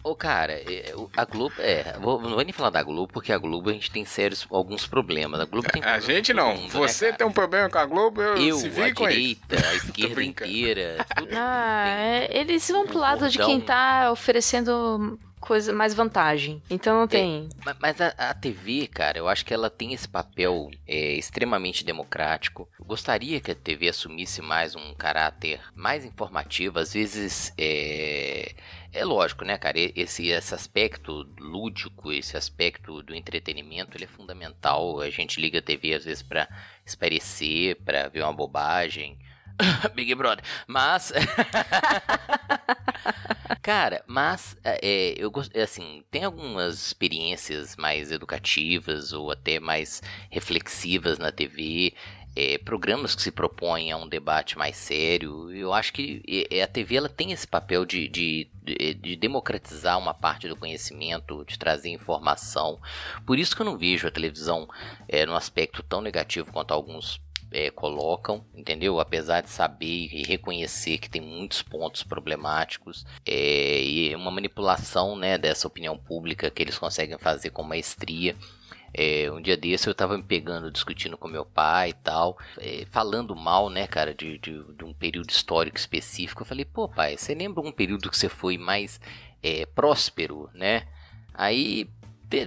Ô, 0.03 0.15
cara, 0.15 0.53
é, 0.53 0.93
a 1.15 1.23
Globo. 1.23 1.55
É, 1.59 1.97
vou, 1.99 2.21
não 2.21 2.31
vou 2.31 2.43
nem 2.43 2.51
falar 2.51 2.69
da 2.69 2.83
Globo, 2.83 3.11
porque 3.13 3.31
a 3.31 3.37
Globo 3.37 3.69
a 3.69 3.73
gente 3.73 3.89
tem 3.89 4.03
sérios 4.03 4.45
alguns 4.51 4.85
problemas. 4.85 5.39
A 5.39 5.45
Globo 5.45 5.69
tem 5.71 5.81
A 5.81 5.97
gente 5.99 6.33
não. 6.33 6.55
Mundo, 6.55 6.61
né, 6.61 6.69
Você 6.71 7.11
né, 7.11 7.17
tem 7.17 7.25
um 7.25 7.31
problema 7.31 7.69
com 7.69 7.77
a 7.77 7.85
Globo, 7.85 8.21
eu, 8.21 8.37
eu 8.37 8.57
se 8.57 8.67
a 8.67 8.93
com 8.93 9.07
direita, 9.07 9.55
ele. 9.55 9.65
a 9.65 9.75
esquerda 9.75 10.23
inteira. 10.23 11.05
ah, 11.33 11.85
é, 11.87 12.37
eles 12.37 12.67
vão 12.67 12.85
pro 12.85 12.99
lado 12.99 13.29
de 13.29 13.37
quem 13.37 13.61
tá 13.61 14.11
oferecendo 14.11 15.17
coisa, 15.43 15.73
mais 15.73 15.93
vantagem. 15.93 16.63
Então 16.69 16.95
não 16.95 17.03
é, 17.03 17.07
tem. 17.07 17.49
É, 17.67 17.75
mas 17.79 17.99
a, 17.99 18.07
a, 18.17 18.33
TV, 18.33 18.87
cara, 18.87 19.17
eu 19.17 19.27
acho 19.27 19.45
que 19.45 19.53
ela 19.53 19.69
tem 19.69 19.93
esse 19.93 20.07
papel 20.07 20.71
é, 20.87 21.13
extremamente 21.13 21.83
democrático. 21.83 22.69
Eu 22.79 22.85
gostaria 22.85 23.41
que 23.41 23.51
a 23.51 23.55
TV 23.55 23.89
assumisse 23.89 24.41
mais 24.41 24.73
um 24.73 24.93
caráter 24.93 25.59
mais 25.75 26.05
informativo. 26.05 26.79
Às 26.79 26.93
vezes 26.93 27.53
é. 27.57 28.55
É 28.95 29.03
lógico, 29.03 29.43
né, 29.43 29.57
cara? 29.57 29.79
Esse, 29.79 30.27
esse 30.27 30.53
aspecto 30.53 31.27
lúdico, 31.39 32.11
esse 32.11 32.37
aspecto 32.37 33.01
do 33.01 33.15
entretenimento, 33.15 33.97
ele 33.97 34.03
é 34.05 34.07
fundamental. 34.07 35.01
A 35.01 35.09
gente 35.09 35.41
liga 35.41 35.57
a 35.57 35.63
TV 35.63 35.95
às 35.95 36.05
vezes 36.05 36.21
para 36.21 36.47
esparecer, 36.85 37.75
para 37.77 38.07
ver 38.07 38.21
uma 38.21 38.31
bobagem. 38.31 39.17
Big 39.95 40.13
Brother. 40.15 40.43
Mas. 40.67 41.11
Cara, 43.61 44.03
mas 44.07 44.57
é, 44.63 44.79
é 44.81 45.13
eu 45.17 45.31
gosto, 45.31 45.57
assim, 45.57 46.03
tem 46.11 46.25
algumas 46.25 46.87
experiências 46.87 47.77
mais 47.77 48.11
educativas 48.11 49.13
ou 49.13 49.31
até 49.31 49.59
mais 49.59 50.01
reflexivas 50.29 51.17
na 51.17 51.31
TV. 51.31 51.93
É, 52.35 52.57
programas 52.57 53.13
que 53.13 53.21
se 53.21 53.31
propõem 53.31 53.91
a 53.91 53.97
um 53.97 54.07
debate 54.07 54.57
mais 54.57 54.75
sério. 54.75 55.51
Eu 55.51 55.71
acho 55.71 55.93
que 55.93 56.23
a 56.63 56.67
TV 56.67 56.95
ela 56.95 57.07
tem 57.07 57.31
esse 57.31 57.47
papel 57.47 57.85
de, 57.85 58.07
de, 58.07 58.49
de, 58.95 59.15
democratizar 59.15 59.99
uma 59.99 60.15
parte 60.15 60.47
do 60.49 60.55
conhecimento, 60.55 61.45
de 61.45 61.59
trazer 61.59 61.89
informação. 61.89 62.81
Por 63.23 63.37
isso 63.37 63.55
que 63.55 63.61
eu 63.61 63.65
não 63.65 63.77
vejo 63.77 64.07
a 64.07 64.11
televisão 64.11 64.67
é, 65.07 65.27
num 65.27 65.35
aspecto 65.35 65.83
tão 65.83 66.01
negativo 66.01 66.51
quanto 66.51 66.73
alguns 66.73 67.21
é, 67.53 67.69
colocam, 67.69 68.43
entendeu? 68.53 68.99
Apesar 68.99 69.41
de 69.41 69.49
saber 69.49 70.09
e 70.11 70.23
reconhecer 70.23 70.97
que 70.97 71.09
tem 71.09 71.21
muitos 71.21 71.61
pontos 71.61 72.03
problemáticos 72.03 73.05
é, 73.25 73.81
e 73.81 74.15
uma 74.15 74.31
manipulação 74.31 75.15
né, 75.15 75.37
dessa 75.37 75.67
opinião 75.67 75.97
pública 75.97 76.49
que 76.49 76.61
eles 76.61 76.77
conseguem 76.77 77.17
fazer 77.17 77.51
com 77.51 77.63
maestria. 77.63 78.35
É, 78.95 79.31
um 79.31 79.41
dia 79.41 79.57
desse 79.57 79.87
eu 79.87 79.95
tava 79.95 80.17
me 80.17 80.23
pegando, 80.23 80.71
discutindo 80.71 81.17
com 81.17 81.27
meu 81.27 81.45
pai 81.45 81.89
e 81.89 81.93
tal, 81.93 82.37
é, 82.59 82.85
falando 82.91 83.35
mal, 83.35 83.69
né, 83.69 83.87
cara, 83.87 84.13
de, 84.13 84.37
de, 84.37 84.63
de, 84.75 84.83
um 84.83 84.93
período 84.93 85.29
histórico 85.29 85.77
específico. 85.77 86.41
Eu 86.41 86.45
falei, 86.45 86.65
pô, 86.65 86.87
pai, 86.87 87.17
você 87.17 87.33
lembra 87.33 87.63
um 87.63 87.71
período 87.71 88.09
que 88.09 88.17
você 88.17 88.29
foi 88.29 88.57
mais 88.57 88.99
é, 89.41 89.65
próspero, 89.65 90.49
né? 90.53 90.87
Aí 91.33 91.89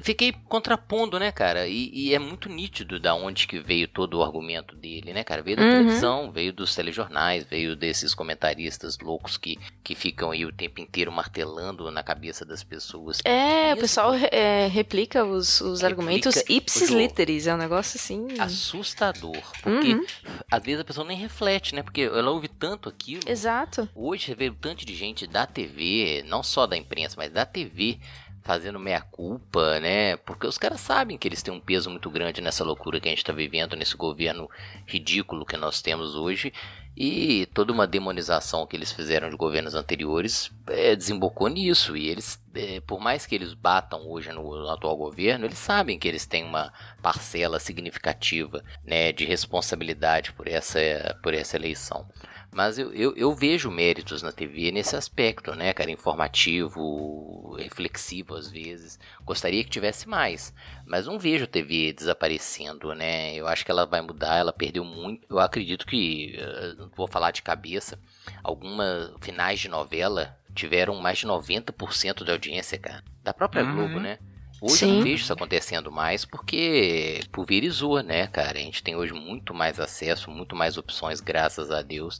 fiquei 0.02 0.32
contrapondo, 0.48 1.18
né, 1.18 1.30
cara? 1.32 1.66
E, 1.66 1.90
e, 1.92 2.14
é 2.14 2.18
muito 2.18 2.48
nítido 2.48 2.98
da 2.98 3.14
onde 3.14 3.46
que 3.46 3.58
veio 3.60 3.88
todo 3.88 4.18
o 4.18 4.22
argumento 4.22 4.74
dele, 4.74 5.12
né, 5.12 5.24
cara? 5.24 5.42
Veio 5.42 5.56
da 5.56 5.62
uhum. 5.62 5.70
televisão, 5.70 6.32
veio 6.32 6.52
dos 6.52 6.74
telejornais, 6.74 7.44
veio 7.44 7.76
desses 7.76 8.14
comentaristas 8.14 8.98
loucos 8.98 9.36
que, 9.36 9.58
que 9.82 9.94
ficam 9.94 10.30
aí 10.30 10.44
o 10.44 10.52
tempo 10.52 10.80
inteiro 10.80 11.10
martelando 11.12 11.90
na 11.90 12.02
cabeça 12.02 12.44
das 12.44 12.62
pessoas. 12.62 13.20
É, 13.24 13.74
o 13.74 13.78
pessoal 13.78 14.12
é, 14.14 14.66
replica 14.66 15.24
os, 15.24 15.60
os 15.60 15.82
replica 15.82 15.86
argumentos 15.86 16.44
ipsis 16.48 16.90
literis, 16.90 17.46
é 17.46 17.54
um 17.54 17.58
negócio 17.58 17.98
assim... 17.98 18.26
Assustador, 18.38 19.42
porque 19.62 19.94
uhum. 19.94 20.06
às 20.50 20.62
vezes 20.62 20.80
a 20.80 20.84
pessoa 20.84 21.06
nem 21.06 21.16
reflete, 21.16 21.74
né? 21.74 21.82
Porque 21.82 22.02
ela 22.02 22.30
ouve 22.30 22.48
tanto 22.48 22.88
aquilo. 22.88 23.22
Exato. 23.26 23.88
Hoje 23.94 24.26
você 24.26 24.34
vê 24.34 24.50
tanto 24.50 24.84
de 24.84 24.94
gente 24.94 25.26
da 25.26 25.46
TV, 25.46 26.24
não 26.26 26.42
só 26.42 26.66
da 26.66 26.76
imprensa, 26.76 27.14
mas 27.16 27.30
da 27.30 27.44
TV 27.44 27.98
fazendo 28.46 28.78
meia 28.78 29.00
culpa, 29.00 29.80
né? 29.80 30.16
Porque 30.18 30.46
os 30.46 30.56
caras 30.56 30.80
sabem 30.80 31.18
que 31.18 31.26
eles 31.26 31.42
têm 31.42 31.52
um 31.52 31.60
peso 31.60 31.90
muito 31.90 32.08
grande 32.08 32.40
nessa 32.40 32.62
loucura 32.62 33.00
que 33.00 33.08
a 33.08 33.10
gente 33.10 33.18
está 33.18 33.32
vivendo, 33.32 33.74
nesse 33.74 33.96
governo 33.96 34.48
ridículo 34.86 35.44
que 35.44 35.56
nós 35.56 35.82
temos 35.82 36.14
hoje. 36.14 36.52
E 36.96 37.46
toda 37.52 37.72
uma 37.72 37.86
demonização 37.86 38.66
que 38.66 38.74
eles 38.74 38.90
fizeram 38.90 39.28
de 39.28 39.36
governos 39.36 39.74
anteriores 39.74 40.50
é, 40.68 40.94
desembocou 40.94 41.48
nisso. 41.48 41.96
E 41.96 42.08
eles, 42.08 42.40
é, 42.54 42.80
por 42.80 43.00
mais 43.00 43.26
que 43.26 43.34
eles 43.34 43.52
batam 43.52 44.08
hoje 44.08 44.32
no, 44.32 44.42
no, 44.42 44.70
atual 44.70 44.96
governo, 44.96 45.44
eles 45.44 45.58
sabem 45.58 45.98
que 45.98 46.06
eles 46.06 46.24
têm 46.24 46.44
uma 46.44 46.72
parcela 47.02 47.58
significativa 47.58 48.64
né, 48.84 49.12
de 49.12 49.26
responsabilidade 49.26 50.32
por 50.32 50.46
essa, 50.46 50.78
por 51.22 51.34
essa 51.34 51.56
eleição. 51.56 52.08
Mas 52.52 52.78
eu, 52.78 52.92
eu, 52.92 53.14
eu, 53.16 53.34
vejo 53.34 53.70
méritos 53.70 54.22
na 54.22 54.32
TV 54.32 54.70
nesse 54.72 54.96
aspecto, 54.96 55.54
né, 55.54 55.72
cara? 55.72 55.90
Informativo, 55.90 57.54
reflexivo 57.58 58.34
às 58.34 58.50
vezes. 58.50 58.98
Gostaria 59.24 59.62
que 59.62 59.70
tivesse 59.70 60.08
mais. 60.08 60.54
Mas 60.86 61.06
não 61.06 61.18
vejo 61.18 61.44
a 61.44 61.48
TV 61.48 61.92
desaparecendo, 61.92 62.94
né? 62.94 63.34
Eu 63.34 63.46
acho 63.46 63.64
que 63.64 63.70
ela 63.70 63.84
vai 63.84 64.00
mudar, 64.00 64.36
ela 64.36 64.52
perdeu 64.52 64.84
muito. 64.84 65.26
Eu 65.28 65.38
acredito 65.38 65.86
que, 65.86 66.36
eh, 66.38 66.74
não 66.78 66.88
vou 66.96 67.06
falar 67.06 67.30
de 67.30 67.42
cabeça, 67.42 67.98
algumas 68.42 69.12
finais 69.20 69.60
de 69.60 69.68
novela 69.68 70.36
tiveram 70.54 70.94
mais 70.96 71.18
de 71.18 71.26
90% 71.26 72.24
de 72.24 72.30
audiência, 72.30 72.78
cara. 72.78 73.04
Da 73.22 73.34
própria 73.34 73.64
uhum. 73.64 73.74
Globo, 73.74 74.00
né? 74.00 74.18
Hoje 74.60 74.76
Sim. 74.76 74.88
eu 74.88 74.94
não 74.94 75.02
vejo 75.02 75.22
isso 75.22 75.32
acontecendo 75.32 75.92
mais 75.92 76.24
porque 76.24 77.20
pulverizou, 77.30 78.02
né, 78.02 78.26
cara? 78.26 78.58
A 78.58 78.62
gente 78.62 78.82
tem 78.82 78.96
hoje 78.96 79.12
muito 79.12 79.52
mais 79.52 79.78
acesso, 79.78 80.30
muito 80.30 80.56
mais 80.56 80.78
opções, 80.78 81.20
graças 81.20 81.70
a 81.70 81.82
Deus. 81.82 82.18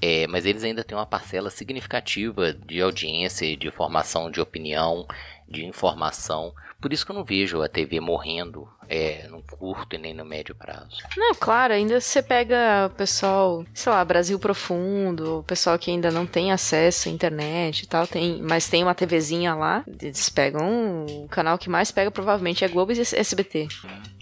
É, 0.00 0.26
mas 0.26 0.46
eles 0.46 0.62
ainda 0.64 0.84
têm 0.84 0.96
uma 0.96 1.06
parcela 1.06 1.50
significativa 1.50 2.52
de 2.52 2.80
audiência, 2.80 3.56
de 3.56 3.70
formação 3.70 4.30
de 4.30 4.40
opinião, 4.40 5.06
de 5.48 5.64
informação. 5.64 6.54
Por 6.80 6.92
isso 6.92 7.04
que 7.04 7.12
eu 7.12 7.16
não 7.16 7.24
vejo 7.24 7.60
a 7.62 7.68
TV 7.68 8.00
morrendo 8.00 8.68
é, 8.90 9.28
no 9.28 9.40
curto 9.42 9.94
e 9.94 9.98
nem 9.98 10.12
no 10.12 10.24
médio 10.24 10.52
prazo. 10.52 10.98
Não, 11.16 11.32
claro, 11.36 11.72
ainda 11.72 12.00
você 12.00 12.20
pega 12.20 12.88
o 12.88 12.90
pessoal, 12.90 13.64
sei 13.72 13.92
lá, 13.92 14.04
Brasil 14.04 14.36
Profundo, 14.36 15.38
o 15.38 15.42
pessoal 15.44 15.78
que 15.78 15.92
ainda 15.92 16.10
não 16.10 16.26
tem 16.26 16.50
acesso 16.50 17.08
à 17.08 17.12
internet 17.12 17.82
e 17.82 17.86
tal, 17.86 18.04
tem, 18.04 18.42
mas 18.42 18.68
tem 18.68 18.82
uma 18.82 18.94
TVzinha 18.94 19.54
lá, 19.54 19.84
eles 20.02 20.28
pegam. 20.28 21.06
O 21.06 21.28
canal 21.28 21.56
que 21.56 21.70
mais 21.70 21.92
pega 21.92 22.10
provavelmente 22.10 22.64
é 22.64 22.68
Globo 22.68 22.90
e 22.90 23.00
SBT. 23.00 23.68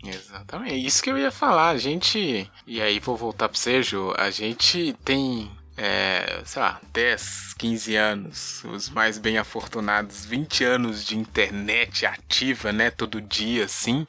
Exatamente. 0.05 0.75
É 0.75 0.77
Isso 0.77 1.03
que 1.03 1.11
eu 1.11 1.17
ia 1.17 1.31
falar. 1.31 1.71
A 1.71 1.79
gente. 1.79 2.51
E 2.67 2.83
aí 2.83 3.01
vou 3.01 3.17
voltar 3.17 3.49
você, 3.49 3.83
Ju. 3.83 4.13
A 4.19 4.31
gente 4.31 4.95
tem. 5.03 5.51
É, 5.81 6.43
sei 6.45 6.61
lá, 6.61 6.81
10, 6.93 7.55
15 7.57 7.95
anos, 7.95 8.65
os 8.65 8.89
mais 8.91 9.17
bem 9.17 9.39
afortunados, 9.39 10.27
20 10.27 10.65
anos 10.65 11.05
de 11.05 11.17
internet 11.17 12.05
ativa, 12.05 12.73
né, 12.73 12.91
todo 12.91 13.21
dia, 13.21 13.67
assim. 13.67 14.05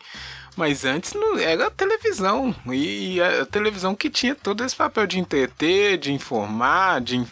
Mas 0.60 0.84
antes 0.84 1.14
não 1.14 1.40
era 1.40 1.68
a 1.68 1.72
televisão. 1.72 2.54
E 2.70 3.22
a 3.22 3.46
televisão 3.46 3.96
que 3.96 4.10
tinha 4.10 4.36
todo 4.36 4.62
esse 4.62 4.76
papel 4.76 5.08
de 5.08 5.18
entreter, 5.18 5.98
de 5.98 6.12
informar, 6.12 7.00
de 7.00 7.26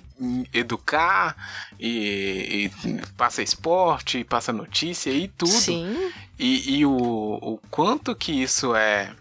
educar, 0.54 1.36
e, 1.78 2.72
e 2.86 3.02
passa 3.18 3.44
esporte, 3.44 4.24
passa 4.24 4.54
notícia 4.54 5.12
e 5.12 5.28
tudo. 5.28 5.52
Sim. 5.52 6.10
E, 6.40 6.78
e 6.78 6.86
o, 6.86 6.94
o 6.94 7.60
quanto 7.70 8.16
que 8.16 8.32
isso 8.32 8.74
é. 8.74 9.12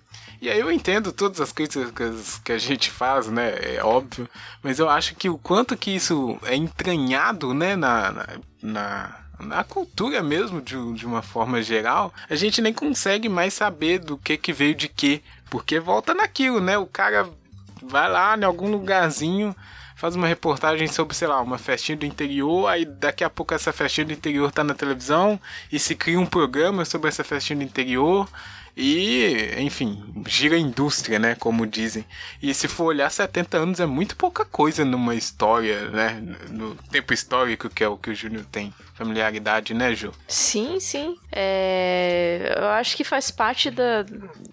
E 0.41 0.49
aí 0.49 0.61
eu 0.61 0.71
entendo 0.71 1.11
todas 1.11 1.41
as 1.41 1.51
críticas 1.51 2.41
que 2.45 2.53
a 2.53 2.59
gente 2.59 2.89
faz, 2.89 3.27
né? 3.27 3.55
É 3.61 3.83
óbvio. 3.83 4.31
Mas 4.63 4.79
eu 4.79 4.89
acho 4.89 5.17
que 5.17 5.29
o 5.29 5.37
quanto 5.37 5.77
que 5.77 5.91
isso 5.91 6.39
é 6.45 6.55
entranhado, 6.55 7.53
né? 7.53 7.75
Na, 7.75 8.13
na, 8.13 8.27
na, 8.63 9.26
na 9.39 9.63
cultura 9.65 10.23
mesmo, 10.23 10.61
de, 10.61 10.77
de 10.95 11.07
uma 11.07 11.23
forma 11.23 11.63
geral, 11.63 12.13
a 12.29 12.35
gente 12.35 12.63
nem 12.63 12.73
consegue 12.73 13.29
mais 13.29 13.55
saber 13.55 13.99
do 13.99 14.17
que 14.17 14.37
que 14.37 14.53
veio 14.53 14.75
de 14.75 14.89
quê. 14.89 15.23
Porque 15.51 15.79
volta 15.79 16.15
naquilo, 16.15 16.61
né? 16.61 16.77
O 16.77 16.87
cara 16.87 17.29
vai 17.83 18.11
lá 18.11 18.37
em 18.37 18.45
algum 18.45 18.71
lugarzinho 18.71 19.55
faz 19.97 20.15
uma 20.15 20.29
reportagem 20.29 20.87
sobre, 20.87 21.17
sei 21.17 21.27
lá, 21.27 21.41
uma 21.41 21.57
festinha 21.59 21.97
do 21.97 22.05
interior, 22.05 22.69
aí 22.69 22.85
daqui 22.85 23.25
a 23.25 23.31
pouco 23.31 23.55
essa 23.55 23.73
festinha 23.73 24.05
do 24.05 24.13
interior 24.13 24.53
tá 24.53 24.63
na 24.63 24.75
televisão 24.75 25.41
e 25.73 25.79
se 25.79 25.95
cria 25.95 26.21
um 26.21 26.27
programa 26.27 26.85
sobre 26.85 27.09
essa 27.09 27.25
festinha 27.25 27.59
do 27.59 27.65
interior. 27.65 28.29
E, 28.77 29.55
enfim, 29.59 30.05
gira 30.27 30.55
a 30.55 30.59
indústria, 30.59 31.19
né? 31.19 31.35
Como 31.35 31.67
dizem. 31.67 32.05
E 32.43 32.53
se 32.53 32.69
for 32.69 32.85
olhar, 32.85 33.11
70 33.11 33.57
anos 33.57 33.81
é 33.81 33.87
muito 33.87 34.15
pouca 34.17 34.45
coisa 34.45 34.85
numa 34.85 35.15
história, 35.15 35.89
né? 35.89 36.23
No 36.51 36.75
tempo 36.91 37.15
histórico 37.15 37.71
que 37.71 37.83
é 37.83 37.89
o 37.89 37.97
que 37.97 38.11
o 38.11 38.15
Júnior 38.15 38.45
tem 38.53 38.75
familiaridade, 38.97 39.75
né, 39.75 39.95
Ju? 39.95 40.11
Sim, 40.27 40.81
sim. 40.81 41.17
É, 41.31 42.55
eu 42.59 42.67
acho 42.69 42.97
que 42.97 43.05
faz 43.05 43.31
parte 43.31 43.71
da. 43.71 44.05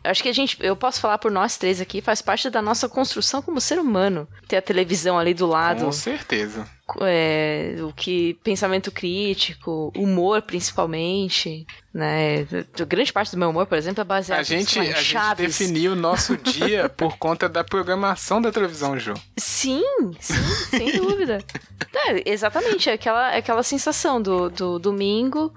Acho 0.04 0.22
que 0.22 0.30
a 0.30 0.34
gente. 0.34 0.58
Eu 0.60 0.76
posso 0.76 1.00
falar 1.00 1.18
por 1.18 1.32
nós 1.32 1.58
três 1.58 1.80
aqui, 1.80 2.02
faz 2.02 2.22
parte 2.22 2.50
da 2.50 2.62
nossa 2.62 2.90
construção 2.90 3.42
como 3.42 3.62
ser 3.62 3.80
humano. 3.80 4.28
Ter 4.48 4.58
a 4.58 4.62
televisão 4.62 5.18
ali 5.18 5.34
do 5.34 5.48
lado. 5.48 5.86
Com 5.86 5.92
certeza. 5.92 6.68
É, 7.02 7.76
o 7.82 7.92
que 7.94 8.36
pensamento 8.44 8.92
crítico, 8.92 9.92
humor 9.96 10.42
principalmente, 10.42 11.66
né? 11.94 12.46
Grande 12.88 13.12
parte 13.12 13.32
do 13.32 13.38
meu 13.38 13.50
humor, 13.50 13.66
por 13.66 13.78
exemplo, 13.78 14.02
é 14.02 14.04
baseado 14.04 14.40
A 14.40 14.44
gente, 14.44 14.80
em 14.80 14.92
a 14.92 15.02
gente 15.02 15.36
definiu 15.38 15.94
o 15.94 15.96
nosso 15.96 16.36
dia 16.42 16.90
por 16.90 17.18
conta 17.18 17.48
da 17.48 17.64
programação 17.64 18.42
da 18.42 18.52
televisão, 18.52 18.98
Ju. 18.98 19.14
Sim, 19.38 19.84
sim, 20.20 20.36
sem 20.70 20.98
dúvida. 20.98 21.40
É, 21.96 22.32
exatamente, 22.32 22.90
é 22.90 22.94
aquela, 22.94 23.36
é 23.36 23.38
aquela 23.38 23.62
sensação 23.62 24.20
do, 24.20 24.50
do 24.50 24.80
domingo, 24.80 25.54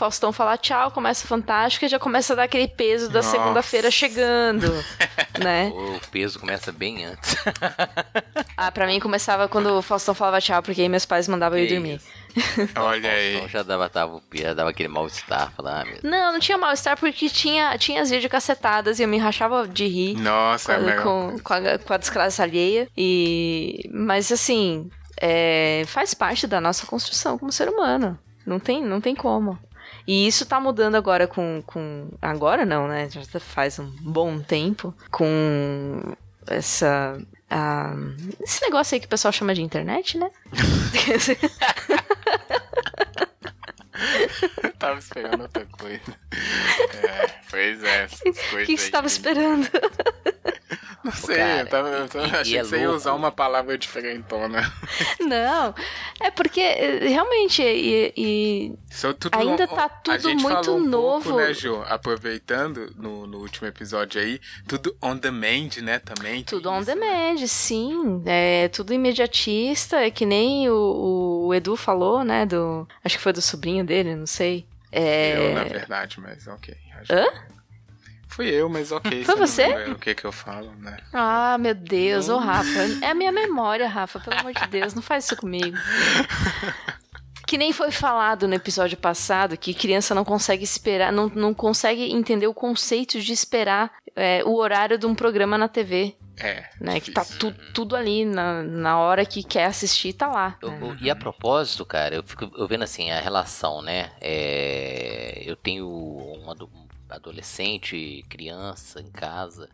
Faustão 0.00 0.32
falar 0.32 0.56
tchau, 0.56 0.90
começa 0.90 1.26
Fantástica, 1.28 1.86
já 1.86 1.98
começa 1.98 2.32
a 2.32 2.36
dar 2.36 2.42
aquele 2.44 2.66
peso 2.66 3.10
da 3.10 3.22
segunda-feira 3.22 3.90
chegando, 3.90 4.72
né? 5.38 5.70
O 5.74 6.00
peso 6.10 6.40
começa 6.40 6.72
bem 6.72 7.04
antes. 7.04 7.36
Ah, 8.56 8.72
pra 8.72 8.86
mim 8.86 8.98
começava 8.98 9.46
quando 9.46 9.66
o 9.76 9.82
Faustão 9.82 10.14
falava 10.14 10.40
tchau, 10.40 10.62
porque 10.62 10.80
aí 10.80 10.88
meus 10.88 11.04
pais 11.04 11.28
mandavam 11.28 11.58
eu 11.58 11.64
ir 11.64 11.68
Que 11.68 11.74
dormir. 11.74 11.96
isso. 11.96 12.70
Olha 12.76 13.10
aí. 13.10 13.36
Então 13.36 13.48
já 13.48 13.62
dava, 13.62 13.90
tava, 13.90 14.22
já 14.32 14.54
dava 14.54 14.70
aquele 14.70 14.88
mal-estar, 14.88 15.52
falar, 15.52 15.82
ah, 15.82 15.84
meu 15.84 15.98
Não, 16.02 16.32
não 16.32 16.40
tinha 16.40 16.56
mal-estar 16.56 16.98
porque 16.98 17.28
tinha, 17.28 17.76
tinha 17.76 18.00
as 18.00 18.08
videocacetadas 18.08 18.98
e 18.98 19.02
eu 19.02 19.08
me 19.08 19.18
rachava 19.18 19.68
de 19.68 19.86
rir. 19.86 20.14
Nossa, 20.16 20.72
é 20.72 20.76
com, 20.76 20.82
melhor 20.82 21.02
com, 21.02 21.38
com 21.40 21.52
a, 21.52 21.78
com 21.78 21.92
a 21.92 21.96
desgraça 21.98 22.42
alheia. 22.42 22.88
E, 22.96 23.82
mas 23.92 24.32
assim, 24.32 24.88
é, 25.20 25.82
faz 25.86 26.14
parte 26.14 26.46
da 26.46 26.58
nossa 26.58 26.86
construção 26.86 27.36
como 27.36 27.52
ser 27.52 27.68
humano. 27.68 28.18
Não 28.46 28.58
tem, 28.58 28.82
não 28.82 29.00
tem 29.02 29.14
como. 29.14 29.58
E 30.06 30.26
isso 30.26 30.46
tá 30.46 30.60
mudando 30.60 30.94
agora 30.94 31.26
com, 31.26 31.62
com. 31.66 32.08
Agora 32.20 32.64
não, 32.64 32.88
né? 32.88 33.08
Já 33.10 33.40
faz 33.40 33.78
um 33.78 33.90
bom 34.00 34.40
tempo. 34.40 34.94
Com 35.10 36.14
essa. 36.46 37.20
ah, 37.48 37.94
esse 38.40 38.62
negócio 38.62 38.94
aí 38.94 39.00
que 39.00 39.06
o 39.06 39.10
pessoal 39.10 39.32
chama 39.32 39.54
de 39.54 39.62
internet, 39.62 40.18
né? 40.18 40.30
Tava 44.78 44.98
esperando 44.98 45.42
outra 45.42 45.66
coisa. 45.66 46.00
É, 46.32 47.30
pois 47.50 47.82
é. 47.84 48.04
essas 48.04 48.20
O 48.20 48.50
coisas 48.50 48.66
que, 48.66 48.74
que 48.76 48.78
você 48.78 48.90
tava 48.90 49.06
esperando? 49.06 49.68
Não 51.02 51.12
sei, 51.12 51.36
cara, 51.36 51.60
eu, 51.60 51.66
tava, 51.66 51.88
eu 51.88 52.08
tava- 52.08 52.26
e- 52.26 52.30
achei 52.36 52.52
e 52.52 52.56
é 52.58 52.60
que 52.60 52.66
você 52.68 52.78
ia 52.80 52.90
usar 52.90 53.14
uma 53.14 53.32
palavra 53.32 53.78
diferentona. 53.78 54.70
Não. 55.18 55.74
É 56.20 56.30
porque 56.30 56.60
eh, 56.60 57.08
realmente. 57.08 57.62
E, 57.62 58.12
e- 58.14 58.74
Ainda 59.32 59.66
tá 59.66 59.84
a 59.86 59.88
tudo 59.88 60.20
gente 60.28 60.42
muito 60.42 60.62
falou 60.64 60.78
um 60.78 60.84
novo. 60.86 61.22
Pouco, 61.30 61.38
né, 61.38 61.54
Ju? 61.54 61.82
Aproveitando 61.88 62.92
no, 62.98 63.26
no 63.26 63.38
último 63.38 63.66
episódio 63.66 64.20
aí, 64.20 64.38
tudo 64.68 64.94
on 65.02 65.16
demand, 65.16 65.70
né, 65.82 65.98
também. 66.00 66.44
Tudo 66.44 66.68
on 66.68 66.80
isso, 66.82 66.94
né? 66.94 66.94
demand, 67.34 67.46
sim. 67.46 68.22
É 68.26 68.68
tudo 68.68 68.92
imediatista. 68.92 69.96
É 70.04 70.10
que 70.10 70.26
nem 70.26 70.68
o, 70.68 70.74
o 70.74 71.29
Edu 71.54 71.76
falou, 71.76 72.24
né? 72.24 72.46
Do. 72.46 72.86
Acho 73.04 73.16
que 73.16 73.22
foi 73.22 73.32
do 73.32 73.42
sobrinho 73.42 73.84
dele, 73.84 74.14
não 74.14 74.26
sei. 74.26 74.66
Eu, 74.92 75.54
na 75.54 75.60
É. 75.62 75.68
verdade, 75.68 76.20
mas 76.20 76.46
ok. 76.46 76.74
Hã? 77.10 77.24
Fui 78.28 78.48
eu, 78.48 78.68
mas 78.68 78.92
ok. 78.92 79.24
Foi 79.24 79.36
você? 79.36 79.66
O 79.90 79.96
que 79.98 80.14
que 80.14 80.24
eu 80.24 80.30
falo, 80.32 80.72
né? 80.76 80.96
Ah, 81.12 81.56
meu 81.58 81.74
Deus, 81.74 82.28
ô 82.28 82.38
Rafa. 82.38 82.78
É 83.02 83.10
a 83.10 83.14
minha 83.14 83.32
memória, 83.32 83.88
Rafa. 83.88 84.20
Pelo 84.20 84.38
amor 84.38 84.52
de 84.52 84.66
Deus, 84.68 84.94
não 84.94 85.02
faz 85.02 85.24
isso 85.24 85.36
comigo. 85.36 85.76
Que 87.50 87.58
nem 87.58 87.72
foi 87.72 87.90
falado 87.90 88.46
no 88.46 88.54
episódio 88.54 88.96
passado 88.96 89.56
que 89.56 89.74
criança 89.74 90.14
não 90.14 90.24
consegue 90.24 90.62
esperar, 90.62 91.12
não, 91.12 91.28
não 91.34 91.52
consegue 91.52 92.04
entender 92.12 92.46
o 92.46 92.54
conceito 92.54 93.20
de 93.20 93.32
esperar 93.32 93.90
é, 94.14 94.40
o 94.44 94.54
horário 94.54 94.96
de 94.96 95.04
um 95.04 95.16
programa 95.16 95.58
na 95.58 95.66
TV, 95.66 96.14
É. 96.38 96.64
né? 96.80 97.00
Que 97.00 97.10
tá 97.10 97.24
tu, 97.24 97.52
tudo 97.74 97.96
ali 97.96 98.24
na, 98.24 98.62
na 98.62 99.00
hora 99.00 99.26
que 99.26 99.42
quer 99.42 99.64
assistir, 99.64 100.12
tá 100.12 100.28
lá. 100.28 100.56
Eu- 100.62 100.70
né? 100.70 100.78
eu- 100.80 100.96
e 101.00 101.10
a 101.10 101.16
propósito, 101.16 101.84
cara, 101.84 102.14
eu 102.14 102.22
fico 102.22 102.48
eu 102.56 102.68
vendo 102.68 102.84
assim 102.84 103.10
a 103.10 103.18
relação, 103.18 103.82
né? 103.82 104.12
É, 104.20 105.42
eu 105.44 105.56
tenho 105.56 105.88
um 105.88 106.48
ado- 106.52 106.70
um 106.72 106.86
adolescente, 107.12 108.24
criança 108.28 109.00
em 109.00 109.10
casa. 109.10 109.68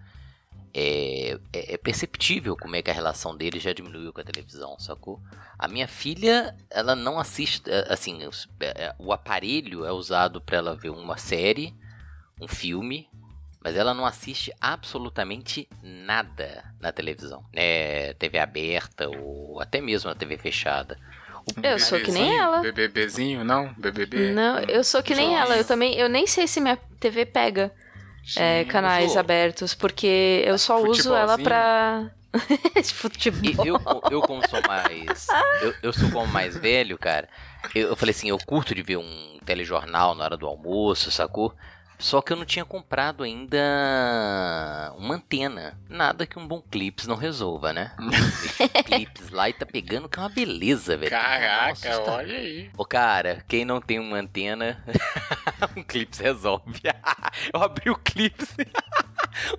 É, 0.79 1.39
é- 1.55 1.73
é 1.73 1.77
perceptível 1.79 2.55
como 2.55 2.77
é 2.77 2.83
que 2.83 2.91
a 2.91 2.95
relação 2.95 3.35
dele 3.35 3.59
já 3.59 3.73
diminuiu 3.73 4.13
com 4.13 4.21
a 4.21 4.25
televisão, 4.25 4.79
sacou? 4.79 5.19
A 5.59 5.67
minha 5.67 5.89
filha, 5.89 6.55
ela 6.71 6.95
não 6.95 7.19
assiste, 7.19 7.63
é, 7.67 7.87
assim, 7.91 8.19
é, 8.61 8.95
o 8.99 9.11
aparelho 9.11 9.87
é 9.87 9.91
usado 9.93 10.39
pra 10.39 10.59
ela 10.59 10.77
ver 10.77 10.91
uma 10.91 11.17
série, 11.17 11.75
um 12.39 12.47
filme, 12.47 13.09
mas 13.65 13.75
ela 13.75 13.95
não 13.95 14.05
assiste 14.05 14.53
absolutamente 14.61 15.67
nada 15.83 16.63
na 16.79 16.93
televisão. 16.93 17.43
É, 17.55 18.13
TV 18.19 18.39
aberta 18.39 19.09
ou 19.09 19.59
até 19.63 19.81
mesmo 19.81 20.11
na 20.11 20.15
TV 20.15 20.37
fechada. 20.37 20.99
Eu 21.63 21.79
sou 21.79 21.99
que 22.01 22.13
nem 22.13 22.39
ela. 22.39 22.61
BBBzinho, 22.61 23.45
não? 23.45 23.73
BBB? 23.79 24.33
Não, 24.35 24.59
eu 24.61 24.85
sou 24.85 25.03
que 25.03 25.15
nem 25.15 25.31
Nossa. 25.31 25.43
ela. 25.43 25.57
Eu 25.57 25.65
também, 25.65 25.95
eu 25.95 26.09
nem 26.09 26.27
sei 26.27 26.47
se 26.47 26.61
minha 26.61 26.77
TV 27.01 27.25
pega 27.25 27.73
é, 28.37 28.59
Gente, 28.61 28.71
canais 28.71 29.13
Ju. 29.13 29.19
abertos, 29.19 29.75
porque 29.75 30.43
eu 30.47 30.59
só 30.59 30.81
uso 30.83 31.15
ela 31.15 31.39
pra 31.39 32.11
futebol. 32.93 33.65
E 33.65 33.69
eu, 33.69 33.81
eu 34.11 34.21
como 34.23 34.47
sou 34.49 34.61
mais. 34.67 35.27
Eu, 35.61 35.75
eu 35.83 35.93
sou 35.93 36.11
como 36.11 36.27
mais 36.27 36.57
velho, 36.57 36.99
cara. 36.99 37.29
Eu, 37.75 37.89
eu 37.89 37.97
falei 37.97 38.15
assim, 38.15 38.29
eu 38.29 38.39
curto 38.39 38.75
de 38.75 38.83
ver 38.83 38.97
um 38.97 39.39
telejornal 39.45 40.15
na 40.15 40.25
hora 40.25 40.37
do 40.37 40.47
almoço, 40.47 41.11
sacou? 41.11 41.55
Só 41.99 42.21
que 42.21 42.31
eu 42.33 42.37
não 42.37 42.45
tinha 42.45 42.65
comprado 42.65 43.25
ainda 43.25 44.93
uma 44.99 45.15
antena. 45.15 45.79
Nada 45.89 46.27
que 46.27 46.39
um 46.39 46.47
bom 46.47 46.61
clips 46.61 47.07
não 47.07 47.17
resolva, 47.17 47.73
né? 47.73 47.93
Clips 48.85 49.31
lá 49.31 49.49
e 49.49 49.53
tá 49.53 49.65
pegando 49.65 50.09
que 50.09 50.19
é 50.19 50.23
uma 50.23 50.29
beleza, 50.29 50.97
velho. 50.97 51.11
Caraca, 51.11 51.69
Nossa, 51.69 52.03
tá- 52.03 52.13
olha 52.13 52.37
aí. 52.37 52.71
Ô, 52.77 52.85
cara, 52.85 53.43
quem 53.49 53.65
não 53.65 53.81
tem 53.81 53.99
uma 53.99 54.19
antena, 54.19 54.83
um 55.77 55.83
clips 55.83 56.19
resolve. 56.19 56.81
eu 57.53 57.63
abri 57.63 57.91
o 57.91 57.97
clips. 57.97 58.55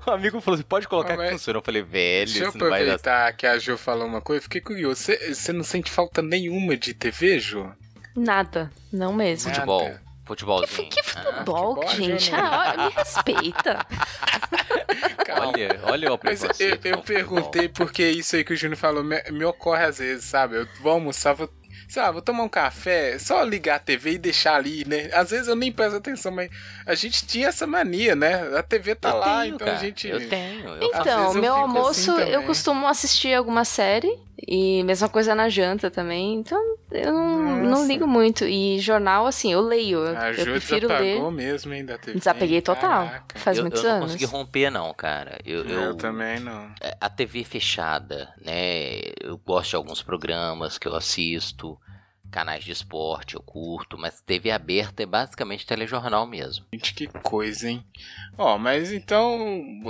o 0.05 0.11
amigo 0.11 0.39
falou 0.39 0.55
assim: 0.59 0.67
pode 0.67 0.88
colocar 0.88 1.13
Ah, 1.13 1.17
que 1.17 1.23
mas- 1.23 1.31
funciona. 1.31 1.57
Eu 1.59 1.63
falei, 1.63 1.81
velho, 1.81 2.25
Deixa 2.31 2.43
eu 2.45 2.49
aproveitar 2.49 3.33
que 3.33 3.47
a 3.47 3.57
Ju 3.57 3.77
falou 3.77 4.07
uma 4.07 4.21
coisa. 4.21 4.43
Fiquei 4.43 4.61
curioso. 4.61 5.01
Você 5.01 5.33
você 5.33 5.51
não 5.51 5.63
sente 5.63 5.89
falta 5.91 6.21
nenhuma 6.21 6.77
de 6.77 6.93
TV, 6.93 7.39
Ju? 7.39 7.71
Nada, 8.15 8.71
não 8.91 9.13
mesmo. 9.13 9.51
Futebol. 9.53 9.91
Futebolzinho. 10.28 10.89
Que 10.89 11.01
futebol, 11.03 11.75
futebol, 11.75 11.88
gente? 11.95 12.25
Júnior. 12.25 12.43
Ah, 12.43 12.73
olha, 12.75 12.84
me 12.86 12.89
respeita. 12.95 13.86
Calma. 15.25 15.47
Olha, 15.47 15.80
olha 15.84 16.13
o 16.13 16.19
Mas 16.23 16.43
eu, 16.43 16.49
preconceito 16.49 16.86
eu 16.86 16.97
futebol. 16.97 17.03
perguntei 17.03 17.69
porque 17.69 18.07
isso 18.09 18.36
aí 18.36 18.43
que 18.43 18.53
o 18.53 18.57
Júnior 18.57 18.78
falou 18.78 19.03
me, 19.03 19.21
me 19.32 19.45
ocorre 19.45 19.86
às 19.86 19.99
vezes, 19.99 20.25
sabe? 20.25 20.57
Eu 20.57 20.67
vou 20.82 20.93
almoçar, 20.93 21.34
vou, 21.34 21.49
sei 21.88 22.01
lá, 22.01 22.11
vou 22.11 22.21
tomar 22.21 22.43
um 22.43 22.49
café, 22.49 23.17
só 23.19 23.41
ligar 23.43 23.75
a 23.75 23.80
TV 23.80 24.11
e 24.13 24.17
deixar 24.17 24.55
ali, 24.55 24.84
né? 24.88 25.09
Às 25.13 25.32
vezes 25.32 25.47
eu 25.47 25.55
nem 25.55 25.71
presto 25.71 25.95
atenção, 25.97 26.32
mas 26.32 26.49
a 26.86 26.95
gente 26.95 27.25
tinha 27.25 27.47
essa 27.47 27.65
mania, 27.67 28.15
né? 28.15 28.57
A 28.57 28.63
TV 28.63 28.95
tá 28.95 29.09
Eu 29.09 29.17
lá, 29.17 29.41
tenho, 29.41 29.55
então 29.55 29.65
cara, 29.67 29.78
a 29.78 29.82
gente. 29.82 30.07
Eu 30.07 30.28
tenho. 30.30 30.67
Eu 30.67 30.84
Então, 30.84 31.34
eu 31.34 31.41
meu 31.41 31.53
fico 31.53 31.65
almoço, 31.65 32.11
assim 32.17 32.30
eu 32.32 32.43
costumo 32.43 32.88
assistir 32.88 33.34
alguma 33.34 33.63
série. 33.65 34.26
E 34.45 34.83
mesma 34.83 35.09
coisa 35.09 35.33
na 35.33 35.49
janta 35.49 35.89
também. 35.89 36.35
Então, 36.35 36.61
eu 36.91 37.11
não, 37.11 37.63
não 37.63 37.88
ligo 37.88 38.05
muito. 38.05 38.45
E 38.45 38.77
jornal, 38.79 39.25
assim, 39.25 39.51
eu 39.51 39.61
leio. 39.61 39.99
Eu, 40.05 40.17
A 40.17 40.29
eu 40.29 40.33
Ju 40.35 40.43
prefiro 40.51 40.88
ler. 40.88 41.31
mesmo, 41.31 41.73
hein, 41.73 41.83
da 41.83 41.97
TV. 41.97 42.19
Desapeguei 42.19 42.61
total. 42.61 43.05
Caraca. 43.07 43.39
Faz 43.39 43.57
eu, 43.57 43.63
muitos 43.63 43.83
eu 43.83 43.89
não 43.89 43.95
anos. 43.97 44.11
consegui 44.11 44.25
romper, 44.25 44.69
não, 44.69 44.93
cara. 44.93 45.39
Eu, 45.43 45.63
Eu, 45.65 45.79
eu- 45.81 45.95
também 45.95 46.39
não. 46.39 46.69
a 47.01 47.09
TV 47.09 47.43
fechada, 47.43 48.31
né? 48.45 48.99
Eu 49.21 49.38
gosto 49.39 49.71
de 49.71 49.75
alguns 49.75 50.03
programas 50.03 50.77
que 50.77 50.88
eu 50.88 50.95
assisto, 50.95 51.77
canais 52.32 52.63
de 52.63 52.71
esporte 52.71 53.36
eu 53.36 53.41
curto, 53.41 53.97
mas 53.97 54.21
TV 54.21 54.51
aberta 54.51 55.03
é 55.03 55.05
basicamente 55.05 55.65
telejornal 55.65 56.28
mesmo. 56.28 56.65
Gente, 56.73 56.93
que 56.93 57.07
coisa, 57.07 57.69
hein? 57.69 57.84
Ó, 58.38 58.57
mas 58.57 58.91
então, 58.91 59.39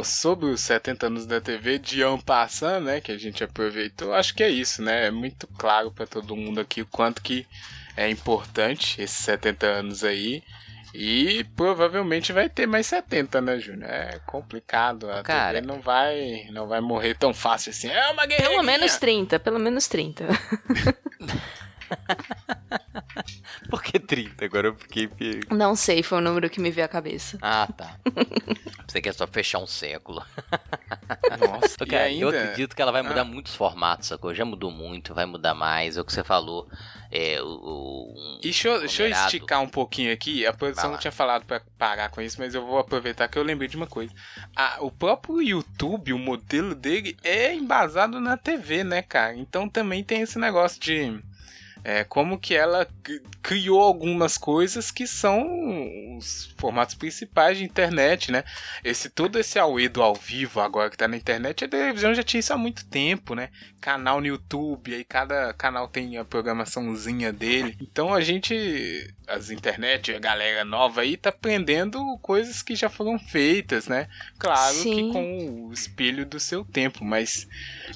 sobre 0.04 0.48
os 0.48 0.62
70 0.62 1.08
anos 1.08 1.26
da 1.26 1.42
TV, 1.42 1.80
de 1.80 2.02
ano 2.02 2.22
passando, 2.22 2.86
né, 2.86 3.02
que 3.02 3.12
a 3.12 3.18
gente 3.18 3.44
aproveitou, 3.44 4.14
acho 4.14 4.34
que 4.34 4.44
é 4.44 4.50
isso, 4.50 4.82
né? 4.82 5.08
É 5.08 5.12
muito 5.12 5.48
claro 5.48 5.92
pra 5.92 6.06
todo 6.06 6.36
mundo 6.36 6.60
aqui 6.62 6.82
o 6.82 6.86
quanto 6.86 7.22
que 7.22 7.46
é 7.96 8.10
importante 8.10 9.02
esses 9.02 9.18
70 9.18 9.66
anos 9.66 10.04
aí. 10.04 10.44
E 10.94 11.44
provavelmente 11.56 12.32
vai 12.32 12.50
ter 12.50 12.66
mais 12.66 12.88
70, 12.88 13.42
né, 13.42 13.60
Júnior? 13.60 13.90
É 13.90 14.20
complicado. 14.26 15.12
A 15.12 15.22
Cara, 15.22 15.56
TV 15.56 15.68
não 15.68 15.82
vai, 15.82 16.48
não 16.52 16.68
vai 16.68 16.82
morrer 16.82 17.14
tão 17.14 17.34
fácil 17.34 17.72
assim. 17.72 17.90
É 17.90 18.10
uma 18.10 18.26
guerreira. 18.26 18.52
Pelo 18.52 18.64
menos 18.64 18.98
30, 18.98 19.40
pelo 19.40 19.60
menos 19.60 19.88
30. 19.88 20.26
Por 23.70 23.82
que 23.84 24.00
30? 24.00 24.46
Agora 24.46 24.68
eu 24.68 24.76
fiquei. 24.76 25.10
Não 25.52 25.76
sei, 25.76 26.02
foi 26.04 26.18
o 26.20 26.22
número 26.22 26.50
que 26.50 26.60
me 26.60 26.72
veio 26.72 26.86
à 26.86 26.88
cabeça. 26.88 27.38
Ah, 27.42 27.68
tá. 27.76 27.98
Você 28.88 29.02
quer 29.02 29.14
só 29.14 29.28
fechar 29.28 29.60
um 29.60 29.68
século. 29.68 30.24
Nossa, 31.40 31.76
e 31.84 31.88
Cara, 31.88 32.12
eu 32.12 32.28
ainda... 32.30 32.44
acredito 32.44 32.76
que 32.76 32.82
ela 32.82 32.92
vai 32.92 33.02
mudar 33.02 33.22
Ah. 33.22 33.26
muitos 33.26 33.56
formatos, 33.56 34.08
sacou? 34.08 34.34
Já 34.34 34.46
mudou 34.46 34.72
muito, 34.72 35.14
vai 35.14 35.26
mudar 35.26 35.54
mais. 35.54 35.98
É 35.98 36.02
o 36.02 36.06
que 36.06 36.14
você 36.14 36.24
falou. 36.24 36.70
É, 37.12 37.42
o, 37.42 37.46
o- 37.48 38.14
um 38.18 38.38
E 38.40 38.42
deixa, 38.44 38.68
eu- 38.70 38.80
deixa 38.80 39.04
eu 39.04 39.10
esticar 39.10 39.62
um 39.62 39.68
pouquinho 39.70 40.14
aqui. 40.14 40.46
A 40.46 40.54
produção 40.54 40.92
não 40.92 40.98
tinha 40.98 41.12
falado 41.12 41.46
pra 41.46 41.62
parar 41.78 42.10
com 42.10 42.22
isso, 42.22 42.38
mas 42.40 42.54
eu 42.56 42.66
vou 42.66 42.78
aproveitar 42.80 43.28
que 43.28 43.38
eu 43.38 43.44
lembrei 43.44 43.68
de 43.68 43.76
uma 43.78 43.88
coisa. 43.88 44.14
Ah, 44.56 44.78
o 44.80 44.92
próprio 44.92 45.42
YouTube, 45.42 46.14
o 46.14 46.20
modelo 46.20 46.74
dele 46.76 47.18
é 47.24 47.54
embasado 47.54 48.20
na 48.20 48.38
TV, 48.38 48.84
né, 48.84 49.02
cara? 49.02 49.36
Então 49.36 49.68
também 49.68 50.04
tem 50.04 50.22
esse 50.22 50.38
negócio 50.40 50.80
de. 50.80 51.20
É, 51.90 52.04
como 52.04 52.38
que 52.38 52.54
ela 52.54 52.86
cri- 53.02 53.22
criou 53.42 53.80
algumas 53.82 54.38
coisas 54.38 54.92
que 54.92 55.08
são 55.08 56.18
os 56.18 56.54
formatos 56.58 56.96
principais 56.96 57.58
de 57.58 57.64
internet, 57.64 58.30
né? 58.30 58.44
Esse 58.84 59.10
todo 59.10 59.40
esse 59.40 59.58
auê 59.58 59.88
do 59.88 60.04
ao 60.04 60.14
vivo 60.14 60.60
agora 60.60 60.90
que 60.90 60.98
tá 60.98 61.08
na 61.08 61.16
internet, 61.16 61.64
a 61.64 61.68
televisão 61.70 62.14
já 62.14 62.24
tinha 62.24 62.42
isso 62.42 62.52
há 62.52 62.58
muito 62.58 62.86
tempo, 62.90 63.34
né? 63.34 63.50
Canal 63.88 64.20
no 64.20 64.28
YouTube, 64.28 64.94
aí 64.94 65.06
cada 65.06 65.54
canal 65.54 65.88
tem 65.88 66.18
a 66.18 66.26
programaçãozinha 66.26 67.32
dele. 67.32 67.78
Então 67.82 68.14
a 68.14 68.20
gente, 68.20 69.14
as 69.26 69.50
internet, 69.50 70.14
a 70.14 70.20
galera 70.20 70.66
nova 70.66 71.00
aí 71.00 71.16
tá 71.16 71.30
aprendendo 71.30 71.98
coisas 72.22 72.62
que 72.62 72.76
já 72.76 72.90
foram 72.90 73.18
feitas, 73.18 73.88
né? 73.88 74.10
Claro 74.38 74.76
Sim. 74.76 74.94
que 74.94 75.14
com 75.14 75.68
o 75.70 75.72
espelho 75.72 76.26
do 76.26 76.38
seu 76.38 76.66
tempo, 76.66 77.06
mas 77.06 77.48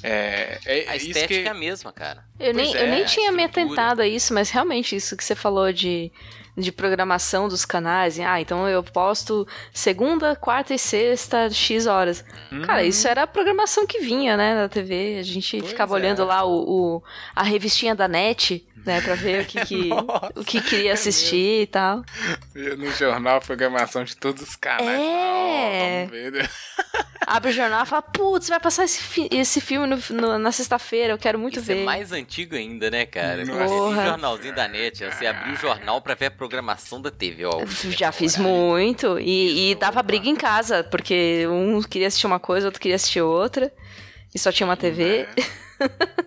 é, 0.02 0.60
é 0.66 0.90
A 0.92 0.96
isso 0.96 1.08
estética 1.08 1.42
que 1.42 1.48
é 1.50 1.52
a 1.52 1.54
mesma, 1.54 1.92
cara. 1.92 2.24
Eu 2.40 2.54
Pois 2.54 2.56
nem, 2.56 2.74
é, 2.74 2.84
eu 2.84 2.88
nem 2.88 3.04
a 3.04 3.06
tinha 3.06 3.30
me 3.34 3.44
atentado 3.44 4.02
a 4.02 4.08
isso, 4.08 4.34
mas 4.34 4.50
realmente 4.50 4.96
isso 4.96 5.18
que 5.18 5.26
você 5.26 5.36
falou 5.36 5.74
de, 5.74 6.10
de 6.58 6.72
programação 6.72 7.48
dos 7.48 7.64
canais. 7.66 8.20
Ah, 8.20 8.40
então 8.42 8.68
eu 8.68 8.84
posto 8.84 9.48
segunda, 9.74 10.36
quarta 10.36 10.74
e 10.74 10.80
sexta, 10.80 11.50
X 11.50 11.88
horas. 11.88 12.26
Cara, 12.66 12.84
isso 12.84 13.08
era 13.08 13.24
a 13.24 13.28
programação 13.28 13.88
que 13.88 14.00
vinha, 14.00 14.36
né, 14.36 14.56
na 14.56 14.68
TV. 14.70 15.18
A 15.20 15.24
gente 15.24 15.58
Pois 15.60 15.70
ficava 15.72 15.94
é. 15.94 15.96
olhando 15.96 16.26
lá 16.26 16.44
o, 16.44 16.98
o- 16.98 17.04
a 17.36 17.44
revistinha 17.44 17.96
da 17.96 18.08
NET, 18.08 18.66
né, 18.86 19.02
pra 19.02 19.16
ver 19.16 19.44
o 19.44 19.46
que, 19.46 19.66
que, 19.66 19.90
o 20.36 20.44
que 20.44 20.62
queria 20.62 20.92
é 20.92 20.94
assistir 20.94 21.62
e 21.64 21.68
tal. 21.68 22.04
Via 22.54 22.76
no 22.76 22.92
jornal 22.92 23.38
a 23.38 23.42
programação 23.42 24.04
de 24.04 24.16
todos 24.18 24.42
os 24.42 24.56
canais. 24.56 25.00
É. 25.02 26.08
Ver. 26.10 26.50
Abre 27.28 27.52
o 27.52 27.54
jornal 27.54 27.84
e 27.84 27.86
fala, 27.88 28.02
putz, 28.02 28.50
vai 28.50 28.60
passar 28.60 28.84
esse, 28.84 29.02
fi- 29.02 29.30
esse 29.32 29.62
filme 29.62 29.88
no- 29.88 30.00
no- 30.20 30.40
na 30.40 30.52
sexta-feira, 30.52 31.14
eu 31.14 31.18
quero 31.18 31.38
muito 31.38 31.58
Isso 31.60 31.68
ver. 31.68 31.82
é 31.82 31.84
mais 31.86 32.12
antigo 32.12 32.56
ainda, 32.56 32.90
né, 32.90 33.06
cara? 33.06 33.46
Nossa. 33.46 33.64
Esse 33.64 33.74
Porra. 33.74 34.06
jornalzinho 34.06 34.56
da 34.56 34.68
net, 34.68 35.06
você 35.06 35.28
abriu 35.28 35.54
o 35.54 35.56
jornal 35.58 36.02
pra 36.02 36.16
ver 36.16 36.26
a 36.26 36.32
programação 36.32 37.00
da 37.00 37.12
TV, 37.12 37.46
ó. 37.46 37.64
Já 37.92 38.12
fiz 38.12 38.36
muito. 38.38 39.20
E, 39.20 39.72
e 39.72 39.76
dava 39.76 40.02
briga 40.02 40.28
em 40.28 40.36
casa, 40.36 40.84
porque 40.84 41.46
um 41.48 41.82
queria 41.84 42.08
assistir 42.08 42.26
uma 42.26 42.40
coisa, 42.40 42.68
outro 42.68 42.82
queria 42.82 42.96
assistir 42.96 43.22
outra. 43.22 43.72
E 44.34 44.40
só 44.40 44.52
tinha 44.52 44.68
uma 44.68 44.78
TV. 44.78 45.28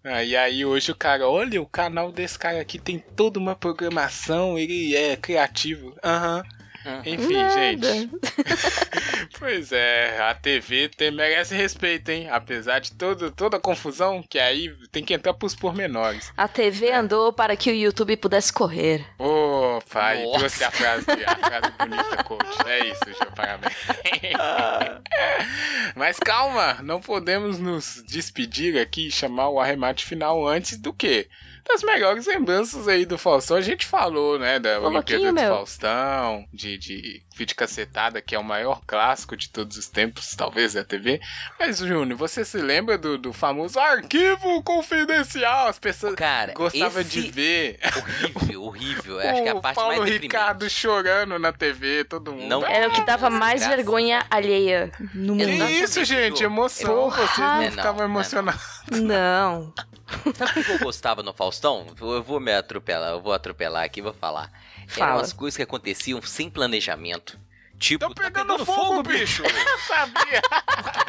Ah, 0.03 0.23
e 0.25 0.37
aí 0.37 0.65
hoje 0.65 0.91
o 0.91 0.97
cara, 0.97 1.29
olha, 1.29 1.63
o 1.63 1.67
canal 1.67 2.11
desse 2.11 2.37
cara 2.37 2.61
aqui 2.61 2.77
tem 2.77 2.99
toda 2.99 3.39
uma 3.39 3.55
programação, 3.55 4.59
ele 4.59 4.97
é 4.97 5.17
criativo. 5.17 5.95
Aham. 6.05 6.39
Uhum. 6.39 6.64
Enfim, 7.05 7.35
Nada. 7.35 7.55
gente. 7.55 8.11
pois 9.39 9.73
é, 9.73 10.19
a 10.21 10.35
TV 10.35 10.89
tem, 10.89 11.11
merece 11.11 11.55
respeito, 11.55 12.11
hein? 12.11 12.29
Apesar 12.31 12.79
de 12.79 12.93
todo, 12.93 13.31
toda 13.31 13.57
a 13.57 13.61
confusão, 13.61 14.23
que 14.29 14.39
aí 14.39 14.73
tem 14.93 15.05
que 15.05 15.15
entrar 15.15 15.35
pros 15.35 15.55
pormenores. 15.55 16.33
A 16.37 16.47
TV 16.47 16.93
andou 16.93 17.33
para 17.33 17.57
que 17.57 17.71
o 17.71 17.75
YouTube 17.75 18.17
pudesse 18.17 18.53
correr. 18.53 19.05
Ô, 19.19 19.81
pai, 19.91 20.25
Nossa. 20.25 20.39
trouxe 20.39 20.65
a 20.65 20.71
frase, 20.71 21.07
a 21.27 21.37
frase 21.37 21.73
bonita, 21.79 22.25
coach. 22.25 22.67
É 22.67 22.87
isso, 22.87 23.01
Gil, 23.07 23.33
parabéns. 23.35 23.75
Mas 25.97 26.19
calma, 26.19 26.79
não 26.83 27.01
podemos 27.01 27.59
nos 27.59 28.03
despedir 28.07 28.79
aqui 28.79 29.09
e 29.09 29.11
chamar 29.11 29.49
o 29.49 29.61
arremate 29.61 30.05
final 30.05 30.47
antes 30.47 30.79
do 30.79 30.93
que? 30.93 31.29
Das 31.67 31.83
melhores 31.83 32.27
lembranças 32.27 32.87
aí 32.87 33.07
do 33.07 33.17
Faustão. 33.17 33.57
A 33.57 33.61
gente 33.63 33.87
falou, 33.87 34.39
né, 34.39 34.59
da 34.59 34.79
Ô, 34.81 34.89
Olimpíada 34.89 35.33
do. 35.33 35.49
Faustão, 35.49 36.45
de, 36.53 36.77
de 36.77 37.23
Vídeo 37.35 37.57
Cacetada, 37.57 38.21
que 38.21 38.35
é 38.35 38.39
o 38.39 38.45
maior 38.45 38.83
clássico 38.87 39.35
de 39.37 39.49
todos 39.49 39.77
os 39.79 39.89
tempos, 39.89 40.35
talvez, 40.37 40.75
da 40.75 40.85
TV. 40.85 41.21
Mas, 41.59 41.79
Júnior, 41.79 42.19
você 42.19 42.45
se 42.45 42.59
lembra 42.59 42.99
do, 42.99 43.17
do 43.17 43.33
famoso 43.33 43.79
arquivo 43.81 44.63
confidencial? 44.63 45.67
As 45.69 45.79
pessoas 45.79 46.15
Cara, 46.15 46.53
gostavam 46.53 47.01
esse- 47.01 47.11
de 47.23 47.31
ver. 47.31 47.79
Horrível, 48.35 48.63
horrível. 48.63 49.21
Acho 49.25 49.43
que 49.43 49.49
é 49.49 49.53
a 49.53 49.55
o 49.55 49.61
parte 49.63 49.75
Paulo 49.77 49.89
mais 49.97 50.01
deprimente. 50.03 50.23
Ricardo 50.37 50.69
chorando 50.71 51.39
na 51.39 51.53
TV, 51.53 52.05
todo 52.05 52.33
mundo. 52.33 52.47
Não- 52.47 52.67
Era 52.67 52.89
o 52.89 52.93
que 52.93 53.03
dava 53.05 53.31
mais 53.31 53.61
Graças 53.61 53.77
vergonha 53.77 54.25
alheia 54.31 54.93
no 55.15 55.35
Que 55.37 55.47
mundo. 55.47 55.51
Exatamente, 55.55 55.83
isso, 55.85 56.05
gente? 56.05 56.45
Emoção. 56.45 56.95
Porra. 56.95 57.27
Vocês 57.27 57.39
não 57.39 57.63
não, 57.63 57.71
ficavam 57.71 58.05
emocionados. 58.05 58.63
Não. 58.93 59.73
Sabe 60.35 60.61
o 60.61 60.65
que 60.65 60.71
eu 60.73 60.79
gostava 60.79 61.23
no 61.23 61.33
Faustão? 61.33 61.87
Eu 62.01 62.23
vou 62.23 62.41
me 62.41 62.53
atropelar, 62.53 63.11
eu 63.11 63.21
vou 63.21 63.33
atropelar 63.33 63.85
aqui 63.85 64.01
e 64.01 64.03
vou 64.03 64.13
falar. 64.15 64.51
Fala. 64.89 65.13
Eram 65.13 65.21
as 65.21 65.33
coisas 65.33 65.57
que 65.57 65.63
aconteciam 65.63 66.21
sem 66.23 66.49
planejamento. 66.51 67.39
Tipo, 67.77 68.07
Tô 68.07 68.15
tá 68.15 68.23
pegando 68.31 68.65
fogo, 68.65 69.03
bicho! 69.03 69.43
Eu 69.45 69.79
sabia! 69.81 70.41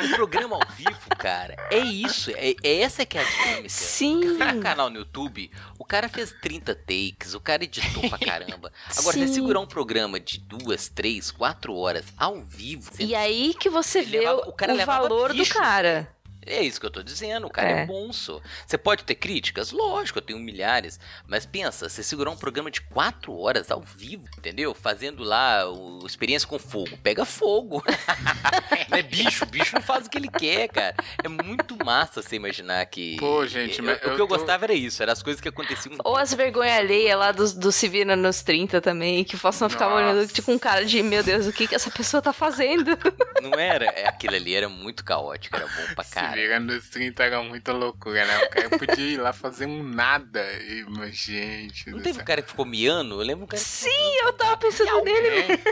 O 0.03 0.15
programa 0.15 0.55
ao 0.55 0.61
vivo, 0.75 1.09
cara, 1.17 1.55
é 1.69 1.77
isso. 1.77 2.31
É, 2.31 2.55
é 2.63 2.81
essa 2.81 3.05
que 3.05 3.17
é 3.17 3.21
a 3.21 3.23
dinâmica. 3.23 3.69
Sim. 3.69 4.19
Você 4.21 4.37
tem 4.43 4.57
um 4.57 4.61
canal 4.61 4.89
no 4.89 4.97
YouTube, 4.97 5.51
o 5.77 5.85
cara 5.85 6.09
fez 6.09 6.35
30 6.41 6.73
takes, 6.75 7.35
o 7.35 7.39
cara 7.39 7.63
editou 7.63 8.09
pra 8.09 8.17
caramba. 8.17 8.73
Agora, 8.97 9.13
você 9.15 9.27
Sim. 9.27 9.33
segurar 9.35 9.59
um 9.59 9.67
programa 9.67 10.19
de 10.19 10.39
duas, 10.39 10.89
três, 10.89 11.29
quatro 11.29 11.73
horas 11.75 12.03
ao 12.17 12.41
vivo. 12.41 12.91
você- 12.91 13.03
E 13.03 13.15
aí 13.15 13.53
que 13.53 13.69
você 13.69 14.01
vê 14.01 14.19
levava- 14.21 14.41
o, 14.47 14.49
o 14.81 14.85
valor 14.85 15.29
do 15.33 15.37
bicho. 15.37 15.53
cara. 15.53 16.14
É 16.45 16.61
isso 16.61 16.79
que 16.79 16.85
eu 16.85 16.91
tô 16.91 17.01
dizendo, 17.01 17.47
o 17.47 17.49
cara 17.49 17.69
é, 17.69 17.81
É. 17.81 17.85
bonso. 17.85 18.41
Você 18.65 18.77
pode 18.77 19.03
ter 19.03 19.15
críticas? 19.15 19.71
Lógico, 19.71 20.19
eu 20.19 20.21
tenho 20.23 20.39
milhares. 20.39 20.99
Mas 21.27 21.45
pensa, 21.45 21.89
você 21.89 22.03
segurar 22.03 22.29
um 22.31 22.37
programa 22.37 22.69
de 22.69 22.81
quatro 22.81 23.35
horas 23.37 23.71
ao 23.71 23.81
vivo, 23.81 24.25
entendeu? 24.37 24.73
Fazendo 24.75 25.23
lá 25.23 25.67
o 25.69 26.05
experiência 26.05 26.47
com 26.47 26.59
fogo. 26.59 26.97
Pega 27.01 27.25
fogo. 27.25 27.83
não 28.89 28.97
é 28.97 29.01
bicho, 29.01 29.45
bicho 29.45 29.75
não 29.75 29.81
faz 29.81 30.05
o 30.05 30.09
que 30.09 30.17
ele 30.17 30.27
quer, 30.29 30.67
cara. 30.69 30.95
É 31.23 31.27
muito 31.27 31.75
massa 31.83 32.21
você 32.21 32.35
imaginar 32.35 32.85
que. 32.85 33.17
Pô, 33.17 33.45
gente, 33.47 33.79
eu- 33.79 33.85
mas 33.85 33.97
o 33.97 33.99
que 33.99 34.05
eu 34.07 34.11
eu 34.11 34.17
tô- 34.17 34.27
gostava 34.27 34.65
era 34.65 34.73
isso, 34.73 35.01
eram 35.01 35.13
as 35.13 35.21
coisas 35.23 35.41
que 35.41 35.49
aconteciam. 35.49 35.95
Ou 36.03 36.15
as 36.17 36.33
vergonha 36.33 36.75
alheia 36.77 37.15
lá 37.17 37.31
do, 37.31 37.51
do 37.53 37.71
Se 37.71 37.87
Vira 37.87 38.15
nos 38.15 38.41
30 38.41 38.79
também, 38.81 39.23
que 39.23 39.35
ficava 39.69 39.99
Nossa. 40.01 40.11
olhando 40.11 40.27
tipo 40.31 40.51
um 40.51 40.59
cara 40.59 40.85
de, 40.85 41.01
meu 41.01 41.23
Deus, 41.23 41.47
o 41.47 41.53
que 41.53 41.67
que 41.67 41.75
essa 41.75 41.89
pessoa 41.91 42.21
tá 42.21 42.31
fazendo? 42.33 42.97
Não 43.41 43.53
era? 43.59 43.85
É, 43.85 44.07
Aquilo 44.07 44.35
ali 44.35 44.55
era 44.55 44.69
muito 44.69 45.03
caótico, 45.03 45.55
era 45.55 45.65
bom 45.67 45.93
pra 45.93 46.03
Se 46.03 46.13
caramba. 46.35 46.41
virando 46.41 46.73
os 46.73 46.89
30 46.89 47.23
era 47.23 47.41
muita 47.43 47.71
loucura, 47.73 48.25
né? 48.25 48.37
O 48.45 48.49
cara 48.49 48.69
podia 48.69 49.05
ir 49.13 49.17
lá 49.17 49.33
fazer 49.33 49.65
um 49.65 49.81
nada. 49.83 50.41
E, 50.61 50.85
mas, 50.89 51.15
gente. 51.15 51.89
Não 51.89 51.99
teve 52.01 52.21
um 52.21 52.25
cara 52.25 52.41
que 52.41 52.49
ficou 52.49 52.65
miando? 52.65 53.15
Eu 53.21 53.25
lembro 53.25 53.45
um 53.45 53.47
cara 53.47 53.61
que 53.61 53.67
Sim, 53.69 54.15
eu 54.23 54.33
tava 54.33 54.57
pensando 54.57 55.01
nele. 55.03 55.27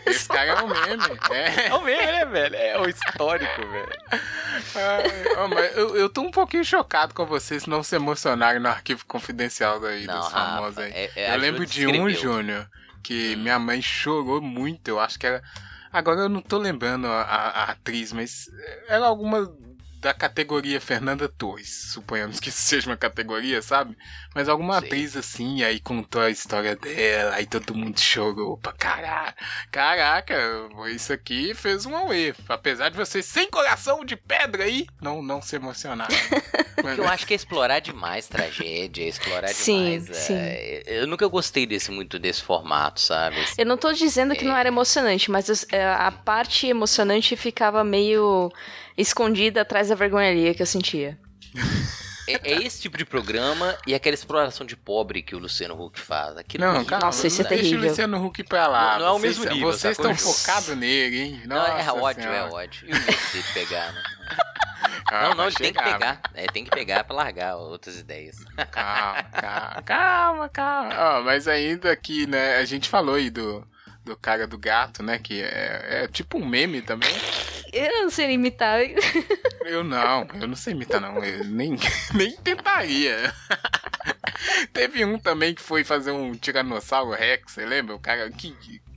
É, 0.06 0.10
esse 0.10 0.28
cara 0.28 0.52
é 0.52 0.62
um 0.64 0.68
meme. 0.68 1.04
É. 1.32 1.54
É 1.70 1.74
o 1.76 1.82
meme, 1.82 2.06
né, 2.12 2.26
velho? 2.26 2.56
É 2.56 2.80
o 2.80 2.88
histórico, 2.90 3.62
velho. 3.68 3.90
Ai, 4.76 5.36
ó, 5.38 5.48
mas 5.48 5.76
eu, 5.76 5.96
eu 5.96 6.10
tô 6.10 6.22
um 6.22 6.32
pouquinho 6.32 6.64
chocado 6.64 7.14
com 7.14 7.26
vocês 7.26 7.66
não 7.66 7.84
se 7.84 7.96
emocionarem 7.96 8.62
no 8.62 8.68
arquivo 8.70 9.06
confidencial 9.06 9.80
daí, 9.80 10.06
Não, 10.06 10.20
dos 10.20 10.30
famosos 10.32 10.76
Rafa, 10.78 10.82
aí. 10.88 10.92
é- 10.94 11.12
é, 11.16 11.34
eu 11.36 11.40
lembro 11.40 11.66
de 11.66 11.88
um. 11.88 12.10
Júnior, 12.10 12.70
que 13.04 13.36
minha 13.38 13.58
mãe 13.60 13.82
chorou 13.82 14.42
muito. 14.42 14.88
Eu 14.88 15.00
acho 15.00 15.18
que 15.20 15.26
era. 15.28 15.42
Agora 15.92 16.22
eu 16.22 16.30
não 16.30 16.42
tô 16.42 16.58
lembrando 16.58 17.08
a, 17.08 17.22
a- 17.22 17.50
a 17.50 17.64
atriz, 17.72 18.12
mas 18.12 18.46
era 18.88 19.06
alguma 19.06 19.48
da 20.04 20.14
categoria 20.14 20.82
Fernanda 20.82 21.30
Torres. 21.30 21.92
Suponhamos 21.94 22.40
que 22.40 22.50
isso 22.50 22.62
seja 22.68 22.90
uma 22.90 22.98
categoria, 22.98 23.62
sabe? 23.62 23.98
Mas 24.36 24.50
alguma 24.50 24.78
Sei. 24.80 24.88
atriz 24.88 25.16
assim, 25.16 25.64
aí 25.64 25.80
contou 25.80 26.22
a 26.22 26.30
história 26.30 26.76
dela, 26.76 27.36
aí 27.36 27.46
todo 27.46 27.74
mundo 27.74 28.00
chorou 28.00 28.58
pra 28.58 28.74
caralho. 28.74 29.34
Caraca, 29.72 30.36
isso 30.94 31.14
aqui 31.14 31.54
fez 31.54 31.86
um 31.86 31.96
auê. 31.96 32.34
Apesar 32.50 32.90
de 32.90 32.98
vocês 32.98 33.26
sem 33.26 33.50
coração 33.50 34.04
de 34.04 34.16
pedra 34.18 34.66
aí, 34.66 34.86
não, 35.02 35.22
não 35.22 35.42
se 35.42 35.56
emocionaram. 35.56 36.14
Mas- 36.32 36.44
Porque 36.84 37.00
eu 37.00 37.08
acho 37.08 37.26
que 37.26 37.34
é 37.34 37.36
explorar 37.36 37.80
demais 37.80 38.28
tragédia, 38.28 39.06
é 39.06 39.08
explorar 39.08 39.48
Sim, 39.50 40.00
demais. 40.02 40.18
sim. 40.18 40.34
é, 40.36 40.84
eu 40.88 41.08
nunca 41.08 41.26
gostei 41.28 41.66
desse 41.66 41.92
muito 41.92 42.20
desse 42.20 42.42
formato, 42.44 43.00
sabe? 43.00 43.38
Eu 43.58 43.66
não 43.66 43.78
tô 43.78 43.94
dizendo 43.94 44.36
que 44.36 44.44
não 44.44 44.58
era 44.58 44.68
emocionante, 44.68 45.32
mas 45.32 45.66
é, 45.72 45.86
a 45.86 46.12
parte 46.12 46.68
emocionante 46.68 47.38
ficava 47.38 47.84
meio 47.84 48.52
escondida 48.98 49.62
atrás 49.62 49.90
da 49.90 49.96
vergonha 49.96 50.30
alheia 50.30 50.54
que 50.54 50.62
eu 50.62 50.66
sentia. 50.66 51.18
É, 52.28 52.52
é 52.54 52.64
esse 52.64 52.82
tipo 52.82 52.98
de 52.98 53.04
programa 53.04 53.78
e 53.86 53.94
aquela 53.94 54.14
exploração 54.14 54.66
de 54.66 54.78
pobre 54.78 55.22
que 55.22 55.36
o 55.36 55.40
Luciano 55.40 55.74
Huck 55.82 56.00
faz. 56.00 56.38
Aquilo 56.38 56.64
Não, 56.64 56.86
calma, 56.86 57.08
Nossa, 57.08 57.28
isso 57.28 57.42
é 57.42 57.46
deixa 57.46 57.64
terrível. 57.64 57.86
o 57.86 57.90
Luciano 57.90 58.26
Huck 58.26 58.44
pra 58.44 58.68
lá. 58.68 58.94
Não- 58.94 59.00
não 59.00 59.06
é 59.08 59.12
o 59.12 59.20
vocês, 59.20 59.38
mesmo 59.40 59.54
nível, 59.54 59.72
Vocês 59.74 59.98
sacou? 59.98 60.12
estão 60.12 60.34
focados 60.34 60.78
nele, 60.78 61.20
hein? 61.20 61.42
Não, 61.46 61.66
é 61.66 61.84
Nossa 61.84 61.94
ódio, 61.96 62.24
Senhora. 62.24 62.40
é 62.40 62.54
ódio. 62.54 62.88
E 62.88 62.92
o 62.92 62.96
medo 62.96 63.06
dele 63.06 63.44
pegar, 63.54 63.92
né? 63.92 64.04
Ah, 65.12 65.30
não, 65.30 65.36
não, 65.36 65.46
ele 65.48 65.56
tem 65.56 65.74
que 65.74 65.84
pegar. 65.84 66.22
É, 66.34 66.48
tem 66.48 66.64
que 66.64 66.72
pegar 66.72 67.04
pra 67.04 67.16
largar 67.16 67.56
outras 67.58 68.00
ideias. 68.00 68.38
Calma, 68.72 69.24
calma, 69.24 69.82
calma, 69.84 70.50
calma. 70.50 70.96
Ó, 70.98 71.22
mas 71.22 71.48
ainda 71.48 71.92
aqui, 71.92 72.26
né, 72.26 72.56
a 72.58 72.66
gente 72.66 72.90
falou 72.90 73.16
aí 73.16 73.30
do, 73.30 73.68
do 74.04 74.16
cara 74.16 74.46
do 74.46 74.58
gato, 74.58 75.02
né, 75.02 75.20
que 75.20 75.42
é, 75.42 76.04
é 76.04 76.08
tipo 76.08 76.38
um 76.38 76.46
meme 76.46 76.82
também. 76.82 77.10
Eu 77.72 78.04
não 78.04 78.10
sei 78.10 78.32
imitar. 78.32 78.80
Eu 79.66 79.82
não, 79.82 80.28
eu 80.42 80.46
não 80.46 80.58
sei 80.58 80.74
imitar 80.74 81.00
não, 81.00 81.24
eu 81.24 81.46
nem, 81.46 81.78
nem 82.14 82.36
tentaria. 82.36 83.34
Teve 84.74 85.06
um 85.06 85.18
também 85.18 85.56
que 85.56 85.62
foi 85.62 85.86
fazer 85.86 86.12
um 86.12 86.34
Tiranossauro 86.34 87.12
Rex, 87.12 87.54
você 87.54 87.66
lembra? 87.66 87.96
O 87.96 88.00
cara, 88.00 88.30
que, 88.30 88.54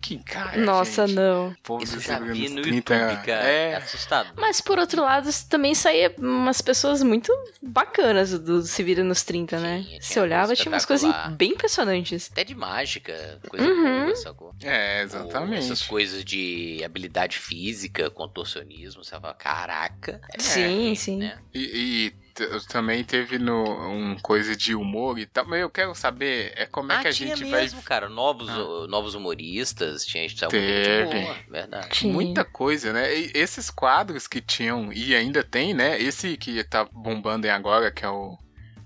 que 0.06 0.18
cara, 0.22 0.56
Nossa, 0.58 1.06
gente. 1.06 1.16
não. 1.16 1.54
Povo 1.62 1.82
Isso 1.82 1.98
já 2.00 2.18
vi 2.18 2.48
no 2.48 2.62
30, 2.62 2.94
YouTube, 2.94 3.26
cara. 3.26 3.48
É, 3.48 3.70
É, 3.72 3.76
assustador. 3.76 4.32
Mas 4.36 4.60
por 4.60 4.78
outro 4.78 5.02
lado, 5.02 5.28
também 5.48 5.74
saía 5.74 6.14
umas 6.18 6.60
pessoas 6.60 7.02
muito 7.02 7.32
bacanas 7.62 8.38
do 8.38 8.62
Se 8.62 8.82
Vira 8.82 9.02
nos 9.02 9.22
30, 9.22 9.58
né? 9.58 9.84
Você 10.00 10.20
olhava, 10.20 10.54
tinha 10.54 10.70
umas 10.72 10.84
coisas 10.84 11.12
bem 11.32 11.52
impressionantes. 11.52 12.28
Até 12.30 12.44
de 12.44 12.54
mágica, 12.54 13.40
coisa 13.48 13.66
Uhum. 13.66 14.04
boa, 14.04 14.16
sacou? 14.16 14.52
é, 14.62 15.00
Ou 15.00 15.04
Essas 15.06 15.20
exatamente. 15.20 15.88
coisas 15.88 16.24
de 16.24 16.82
habilidade 16.84 17.38
física, 17.38 18.08
contorcionismo, 18.10 19.02
você 19.04 19.18
fala, 19.18 19.34
caraca. 19.34 20.20
é, 20.34 20.40
sim, 20.40 20.94
sim. 20.94 21.18
né? 21.18 21.38
E, 21.54 22.12
e 22.12 22.25
também 22.68 23.02
teve 23.04 23.38
no, 23.38 23.64
um 23.88 24.16
coisa 24.20 24.54
de 24.56 24.74
humor 24.74 25.18
e 25.18 25.26
tal, 25.26 25.46
mas 25.46 25.60
eu 25.60 25.70
quero 25.70 25.94
saber 25.94 26.52
é 26.56 26.66
como 26.66 26.92
é 26.92 26.96
ah, 26.96 27.00
que 27.02 27.08
a 27.08 27.12
gente 27.12 27.44
mesmo, 27.44 27.50
vai 27.76 27.84
cara. 27.84 28.08
Novos, 28.08 28.48
Ah. 28.48 28.86
novos 28.88 29.14
humoristas, 29.14 30.04
tinha 30.04 30.28
gente 30.28 30.40
muita 30.42 30.48
Teve. 30.48 31.10
gente 31.12 31.24
boa, 31.24 31.36
verdade. 31.50 31.88
Tinha. 31.90 32.12
Muita 32.12 32.44
coisa, 32.44 32.92
né? 32.92 33.14
E 33.16 33.30
esses 33.34 33.70
quadros 33.70 34.26
que 34.26 34.40
tinham, 34.40 34.92
e 34.92 35.14
ainda 35.14 35.42
tem, 35.42 35.74
né? 35.74 36.00
Esse 36.00 36.36
que 36.36 36.62
tá 36.64 36.84
bombando 36.84 37.46
aí 37.46 37.52
agora, 37.52 37.90
que 37.90 38.04
é 38.04 38.08
o 38.08 38.36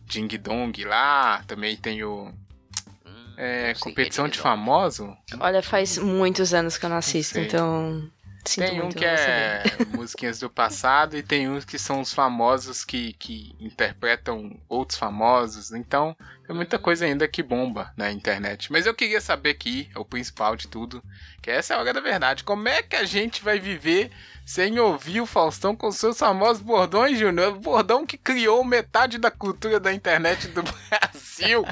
Ding 0.07 0.28
Dong 0.38 0.84
lá, 0.84 1.42
também 1.46 1.76
tem 1.76 2.03
o 2.05 2.32
Hum, 3.07 3.34
é, 3.36 3.68
não 3.68 3.74
sei 3.74 3.82
Competição 3.82 4.26
é 4.26 4.28
de 4.28 4.38
Famoso. 4.38 5.16
Olha, 5.38 5.62
faz 5.62 5.98
muitos 5.98 6.53
anos 6.53 6.76
que 6.76 6.84
eu 6.84 6.90
não 6.90 6.96
assisto, 6.96 7.34
sei. 7.34 7.44
então. 7.44 8.11
Sinto 8.45 8.70
tem 8.70 8.80
um 8.80 8.88
que 8.88 9.05
é 9.05 9.62
musiquinhas 9.95 10.38
do 10.38 10.49
passado 10.49 11.16
e 11.16 11.22
tem 11.22 11.49
uns 11.49 11.64
que 11.64 11.78
são 11.78 12.01
os 12.01 12.12
famosos 12.12 12.84
que, 12.84 13.12
que 13.14 13.55
interpretam 13.61 14.59
outros 14.68 14.99
famosos. 14.99 15.72
Então, 15.72 16.16
tem 16.47 16.57
muita 16.57 16.78
coisa 16.78 17.05
ainda 17.05 17.28
que 17.28 17.43
bomba 17.43 17.93
na 17.97 18.11
internet. 18.11 18.72
Mas 18.72 18.86
eu 18.86 18.95
queria 18.95 19.20
saber 19.20 19.51
aqui, 19.51 19.91
o 19.95 20.05
principal 20.05 20.57
de 20.57 20.68
tudo, 20.68 21.03
que 21.43 21.51
essa 21.51 21.74
é 21.74 21.76
a 21.76 21.80
hora 21.80 21.93
da 21.93 22.01
verdade. 22.01 22.43
Como 22.43 22.66
é 22.66 22.82
que 22.82 22.97
a 22.97 23.05
gente 23.05 23.43
vai 23.43 23.59
viver 23.59 24.11
sem 24.45 24.80
ouvir 24.80 25.20
o 25.20 25.26
Faustão 25.26 25.76
com 25.76 25.93
seus 25.93 26.18
famosos 26.18 26.62
bordões, 26.62 27.18
Júnior? 27.18 27.55
O 27.55 27.61
bordão 27.61 28.07
que 28.07 28.16
criou 28.16 28.64
metade 28.64 29.18
da 29.18 29.30
cultura 29.30 29.78
da 29.78 29.93
internet 29.93 30.49
do 30.49 30.62
Brasil. 30.88 31.64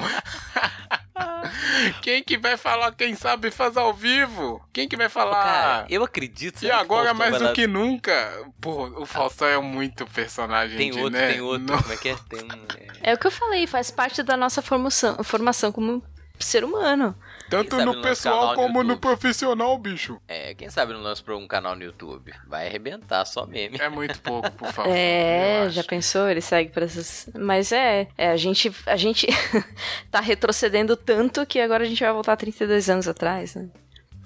Quem 2.01 2.23
que 2.23 2.37
vai 2.37 2.57
falar 2.57 2.91
quem 2.93 3.15
sabe 3.15 3.51
faz 3.51 3.77
ao 3.77 3.93
vivo? 3.93 4.61
Quem 4.73 4.87
que 4.87 4.95
vai 4.97 5.09
falar? 5.09 5.43
Cara, 5.43 5.85
eu 5.89 6.03
acredito. 6.03 6.63
E 6.63 6.71
agora, 6.71 7.13
mais 7.13 7.37
do 7.37 7.43
lá- 7.45 7.53
que 7.53 7.67
nunca, 7.67 8.45
pô, 8.61 8.87
o 9.01 9.05
Faustão 9.05 9.47
é 9.47 9.59
muito 9.59 10.05
personagem 10.07 10.77
Tem 10.77 10.91
de, 10.91 10.99
outro, 10.99 11.19
né? 11.19 11.31
tem 11.31 11.41
outro. 11.41 11.65
Não- 11.73 11.81
Como 11.81 11.93
é 11.93 11.97
que 11.97 12.09
é? 12.09 12.15
Tem 12.29 12.43
um. 12.43 12.65
é, 13.03 13.11
É 13.11 13.13
o 13.13 13.17
que 13.17 13.27
eu 13.27 13.31
falei, 13.31 13.65
faz 13.67 13.89
parte 13.91 14.21
da 14.23 14.35
nossa 14.35 14.61
formação, 14.61 15.23
formação 15.23 15.71
como 15.71 16.03
ser 16.45 16.63
humano. 16.63 17.15
tanto 17.49 17.75
no 17.77 17.93
no 17.93 18.01
pessoal 18.01 18.49
no 18.49 18.55
como 18.55 18.83
no 18.83 18.89
YouTube. 18.91 19.01
profissional, 19.01 19.77
bicho. 19.77 20.21
É, 20.27 20.53
quem 20.53 20.69
sabe 20.69 20.93
não 20.93 21.01
lança 21.01 21.21
pra 21.23 21.35
um 21.35 21.47
canal 21.47 21.75
no 21.75 21.83
YouTube? 21.83 22.33
Vai 22.47 22.67
arrebentar, 22.67 23.25
só 23.25 23.45
meme. 23.45 23.77
É 23.79 23.89
muito 23.89 24.19
pouco, 24.21 24.49
por 24.51 24.67
favor. 24.73 24.91
É, 24.95 25.67
já 25.69 25.83
pensou? 25.83 26.29
Ele 26.29 26.41
segue 26.41 26.71
pra 26.71 26.85
essas. 26.85 27.29
Mas 27.37 27.71
é, 27.71 28.07
é 28.17 28.29
a 28.29 28.37
gente, 28.37 28.71
a 28.85 28.95
gente 28.95 29.27
tá 30.11 30.19
retrocedendo 30.19 30.95
tanto 30.95 31.45
que 31.45 31.59
agora 31.59 31.83
a 31.83 31.87
gente 31.87 32.03
vai 32.03 32.11
voltar 32.13 32.35
32 32.37 32.89
anos 32.89 33.07
atrás, 33.07 33.55
né? 33.55 33.67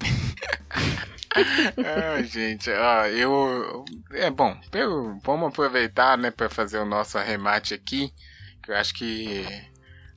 Ai, 2.16 2.24
gente, 2.26 2.70
ó, 2.70 3.06
eu. 3.08 3.84
É 4.12 4.30
bom, 4.30 4.56
eu- 4.72 5.18
vamos 5.24 5.48
aproveitar, 5.50 6.16
né, 6.18 6.30
pra 6.30 6.50
fazer 6.50 6.78
o 6.78 6.86
nosso 6.86 7.18
arremate 7.18 7.74
aqui. 7.74 8.14
Que 8.62 8.72
eu 8.72 8.76
acho 8.76 8.94
que. 8.94 9.44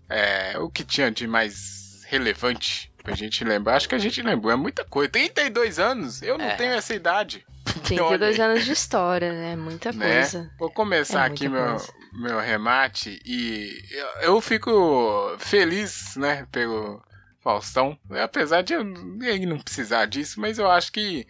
É, 0.09 0.59
o 0.59 0.69
que 0.71 0.85
tinha 0.85 1.11
de 1.11 1.27
mais 1.27 1.86
relevante 2.09 2.93
pra 3.03 3.15
gente 3.15 3.45
lembrar. 3.45 3.77
Acho 3.77 3.89
que 3.89 3.95
a 3.95 3.99
gente 3.99 4.21
lembrou, 4.23 4.53
é 4.53 4.57
muita 4.57 4.85
coisa. 4.85 5.11
32 5.11 5.79
anos, 5.79 6.23
eu 6.23 6.37
não 6.39 6.45
É. 6.45 6.55
tenho 6.57 6.73
essa 6.73 6.95
idade. 6.95 7.45
32 7.85 8.11
Olha 8.23 8.27
aí. 8.29 8.41
anos 8.41 8.65
de 8.65 8.73
história, 8.73 9.33
né? 9.33 9.57
Muita 9.57 9.93
né? 9.93 10.21
coisa. 10.21 10.51
Vou 10.59 10.71
começar 10.71 11.25
É 11.25 11.27
aqui 11.33 11.49
meu, 11.49 11.65
coisa. 11.65 11.93
meu 12.13 12.41
remate 12.41 13.21
e 13.25 13.81
eu, 13.91 14.07
eu 14.23 14.41
fico 14.41 15.37
feliz, 15.39 16.17
né, 16.17 16.47
pelo 16.51 17.03
Faustão, 17.41 17.97
apesar 18.23 18.63
de 18.63 18.75
ele 18.75 19.47
não 19.47 19.59
precisar 19.59 20.07
disso, 20.07 20.41
mas 20.41 20.59
eu 20.59 20.69
acho 20.71 20.91
que 20.91 21.27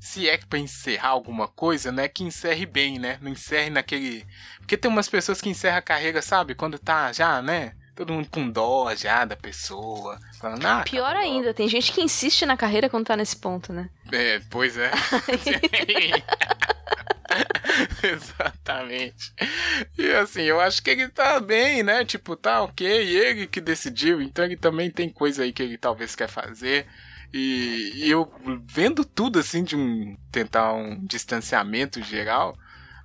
se 0.00 0.28
é 0.28 0.38
pra 0.48 0.58
encerrar 0.58 1.08
alguma 1.08 1.48
coisa, 1.48 1.90
né, 1.92 2.06
que 2.08 2.22
encerre 2.24 2.64
bem, 2.64 2.98
né, 2.98 3.18
não 3.20 3.32
encerre 3.32 3.68
naquele... 3.68 4.24
Porque 4.58 4.76
tem 4.76 4.90
umas 4.90 5.08
pessoas 5.08 5.40
que 5.40 5.48
encerram 5.50 5.76
a 5.78 5.82
carreira, 5.82 6.22
sabe, 6.22 6.54
quando 6.54 6.78
tá 6.78 7.12
já, 7.12 7.42
né, 7.42 7.72
todo 7.98 8.12
mundo 8.12 8.28
com 8.30 8.48
dó 8.48 8.94
já 8.94 9.24
da 9.24 9.34
pessoa, 9.34 10.20
falando, 10.38 10.64
ah, 10.64 10.82
Pior 10.84 11.04
acabou. 11.04 11.20
ainda, 11.20 11.52
tem 11.52 11.68
gente 11.68 11.90
que 11.90 12.00
insiste 12.00 12.46
na 12.46 12.56
carreira 12.56 12.88
quando 12.88 13.06
tá 13.06 13.16
nesse 13.16 13.34
ponto, 13.34 13.72
né? 13.72 13.90
É, 14.12 14.40
pois 14.48 14.76
é. 14.78 14.92
Exatamente. 18.02 19.32
E 19.98 20.12
assim, 20.12 20.42
eu 20.42 20.60
acho 20.60 20.80
que 20.80 20.90
ele 20.90 21.08
tá 21.08 21.40
bem, 21.40 21.82
né? 21.82 22.04
Tipo, 22.04 22.36
tá 22.36 22.62
ok, 22.62 22.86
ele 22.86 23.48
que 23.48 23.60
decidiu, 23.60 24.22
então 24.22 24.44
ele 24.44 24.56
também 24.56 24.90
tem 24.90 25.08
coisa 25.08 25.42
aí 25.42 25.52
que 25.52 25.62
ele 25.62 25.76
talvez 25.76 26.14
quer 26.14 26.28
fazer. 26.28 26.86
E, 27.32 27.92
e 27.96 28.10
eu 28.10 28.32
vendo 28.64 29.04
tudo 29.04 29.40
assim 29.40 29.64
de 29.64 29.74
um 29.76 30.16
tentar 30.30 30.72
um 30.72 31.04
distanciamento 31.04 32.00
geral, 32.00 32.56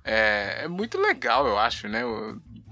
é, 0.04 0.60
é 0.64 0.68
muito 0.68 0.98
legal, 0.98 1.46
eu 1.48 1.58
acho, 1.58 1.88
né? 1.88 2.02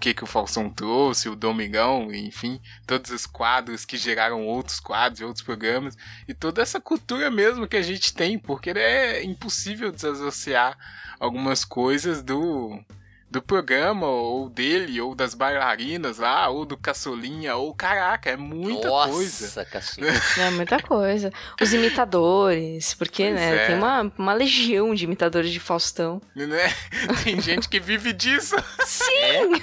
Que 0.03 0.13
que 0.13 0.25
o 0.25 0.27
Faustão 0.27 0.69
trouxe, 0.69 1.29
o 1.29 1.37
Domingão, 1.37 2.13
enfim, 2.13 2.61
todos 2.85 3.13
os 3.13 3.25
quadros 3.25 3.85
que 3.85 3.97
geraram 3.97 4.45
outros 4.45 4.81
quadros 4.81 5.21
e 5.21 5.25
outros 5.25 5.45
programas 5.45 5.97
e 6.27 6.35
toda 6.35 6.61
essa 6.61 6.81
cultura 6.81 7.31
mesmo 7.31 7.69
que 7.69 7.77
a 7.77 7.83
gente 7.83 8.13
tem, 8.13 8.37
porque 8.37 8.71
é 8.71 9.23
impossível 9.23 9.93
desassociar 9.93 10.77
algumas 11.21 11.65
coisas 11.65 12.21
do 12.21 12.83
do 13.31 13.41
programa, 13.41 14.07
ou 14.07 14.51
dele, 14.51 15.01
ou 15.01 15.15
das 15.15 15.33
bailarinas 15.33 16.19
lá, 16.19 16.51
ou 16.51 16.67
do 16.67 16.77
caçulinha, 16.77 17.57
ou 17.57 17.75
caraca, 17.75 18.29
é 18.29 18.37
muita 18.37 18.89
Nossa, 18.89 19.11
coisa. 19.11 19.65
caçulinha. 19.65 20.13
É 20.37 20.51
muita 20.51 20.83
coisa. 20.83 21.33
Os 21.59 21.73
imitadores, 21.73 22.93
porque, 22.93 23.23
Pois 23.23 23.35
né, 23.37 23.57
é. 23.57 23.67
tem 23.69 23.77
uma, 23.77 24.13
uma 24.19 24.35
legião 24.35 24.95
de 24.95 25.05
imitadores 25.05 25.51
de 25.51 25.59
Faustão. 25.59 26.21
Né? 26.37 26.47
Tem 27.25 27.41
gente 27.41 27.71
que 27.71 27.81
vive 27.81 28.13
disso. 28.13 28.55
Sim! 28.85 29.63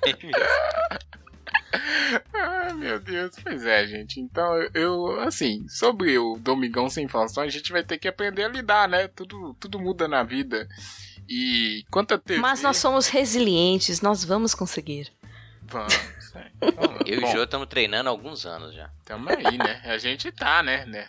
Tem 0.00 0.16
mesmo. 0.22 1.06
Ai, 2.32 2.72
meu 2.74 2.98
Deus. 3.00 3.36
Pois 3.42 3.64
é, 3.64 3.86
gente. 3.86 4.20
Então, 4.20 4.54
eu, 4.74 5.20
assim, 5.20 5.68
sobre 5.68 6.18
o 6.18 6.36
Domingão 6.36 6.88
sem 6.88 7.08
Faustão, 7.08 7.42
a 7.42 7.48
gente 7.48 7.72
vai 7.72 7.82
ter 7.82 7.98
que 7.98 8.08
aprender 8.08 8.44
a 8.44 8.48
lidar, 8.48 8.88
né? 8.88 9.08
Tudo, 9.08 9.54
tudo 9.60 9.78
muda 9.78 10.06
na 10.08 10.22
vida. 10.22 10.68
E 11.28 11.84
quanto 11.90 12.14
a 12.14 12.18
TV... 12.18 12.40
Mas 12.40 12.62
nós 12.62 12.76
somos 12.76 13.08
resilientes, 13.08 14.00
nós 14.00 14.24
vamos 14.24 14.54
conseguir. 14.54 15.12
Vamos, 15.62 15.94
é. 16.34 16.50
Então, 16.62 16.84
Eu 17.06 17.20
bom, 17.20 17.24
e 17.24 17.24
o 17.24 17.26
Jô 17.32 17.42
estamos 17.42 17.66
treinando 17.66 18.08
há 18.08 18.12
alguns 18.12 18.46
anos 18.46 18.74
já. 18.74 18.90
Tamo 19.04 19.28
aí, 19.28 19.58
né? 19.58 19.82
A 19.84 19.98
gente 19.98 20.30
tá, 20.30 20.62
né? 20.62 20.86
né? 20.86 21.08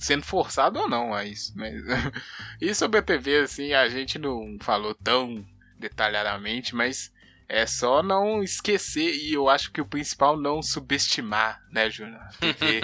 Sendo 0.00 0.24
forçado 0.24 0.80
ou 0.80 0.88
não 0.88 1.14
a 1.14 1.24
isso. 1.24 1.52
Mas... 1.54 1.74
e 2.60 2.74
sobre 2.74 2.98
a 2.98 3.02
TV, 3.02 3.38
assim, 3.38 3.72
a 3.72 3.88
gente 3.88 4.18
não 4.18 4.56
falou 4.60 4.94
tão 4.94 5.44
detalhadamente, 5.78 6.74
mas 6.74 7.12
é 7.48 7.66
só 7.66 8.02
não 8.02 8.42
esquecer, 8.42 9.14
e 9.14 9.34
eu 9.34 9.48
acho 9.48 9.70
que 9.70 9.80
o 9.80 9.86
principal 9.86 10.36
não 10.36 10.62
subestimar, 10.62 11.62
né, 11.70 11.90
Júnior? 11.90 12.20
A 12.20 12.30
TV, 12.40 12.80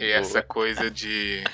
e 0.00 0.10
essa 0.10 0.42
coisa 0.42 0.90
de, 0.90 1.44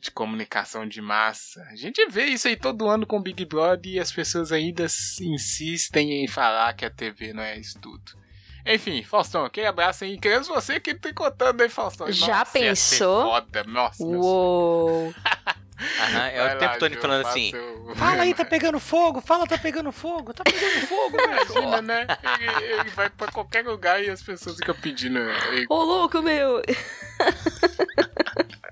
de 0.00 0.10
comunicação 0.10 0.86
de 0.86 1.00
massa. 1.00 1.62
A 1.70 1.76
gente 1.76 2.04
vê 2.06 2.26
isso 2.26 2.48
aí 2.48 2.56
todo 2.56 2.88
ano 2.88 3.06
com 3.06 3.18
o 3.18 3.22
Big 3.22 3.44
Brother 3.44 3.92
e 3.92 4.00
as 4.00 4.10
pessoas 4.10 4.52
ainda 4.52 4.84
insistem 4.84 6.24
em 6.24 6.28
falar 6.28 6.72
que 6.74 6.84
a 6.84 6.90
TV 6.90 7.32
não 7.32 7.42
é 7.42 7.58
isso 7.58 7.78
tudo. 7.80 8.22
Enfim, 8.64 9.02
Faustão, 9.02 9.44
aquele 9.44 9.66
abraço 9.66 10.04
aí. 10.04 10.16
Queremos 10.18 10.46
você 10.46 10.78
que 10.78 10.94
tricotando 10.94 11.62
aí, 11.62 11.68
Faustão. 11.68 12.10
Já 12.12 12.38
Nossa, 12.38 12.58
ia 12.58 12.74
ser 12.76 12.96
pensou? 12.96 13.22
Foda. 13.24 13.64
Nossa, 13.64 14.04
Uou! 14.04 15.12
Aham, 16.00 16.26
é 16.28 16.36
Vai 16.38 16.54
o 16.54 16.58
tempo 16.58 16.72
lá, 16.72 16.78
todo 16.78 16.94
Ju, 16.94 17.00
falando 17.00 17.26
assim. 17.26 17.52
o- 17.56 17.94
Fala 17.94 18.22
aí, 18.22 18.32
tá 18.34 18.44
pegando 18.44 18.78
fogo, 18.80 19.20
fala, 19.20 19.46
tá 19.46 19.58
pegando 19.58 19.92
fogo, 19.92 20.32
tá 20.32 20.42
pegando 20.44 20.86
fogo, 20.86 21.16
velho. 21.16 21.32
Imagina, 21.52 21.82
né? 21.82 22.06
Ele, 22.40 22.64
ele 22.80 22.90
vai 22.90 23.10
pra 23.10 23.26
qualquer 23.30 23.64
lugar 23.64 24.02
e 24.02 24.08
as 24.08 24.22
pessoas 24.22 24.56
ficam 24.56 24.74
pedindo. 24.74 25.18
ele- 25.18 25.66
Ô, 25.68 25.82
louco, 25.82 26.22
meu! 26.22 26.62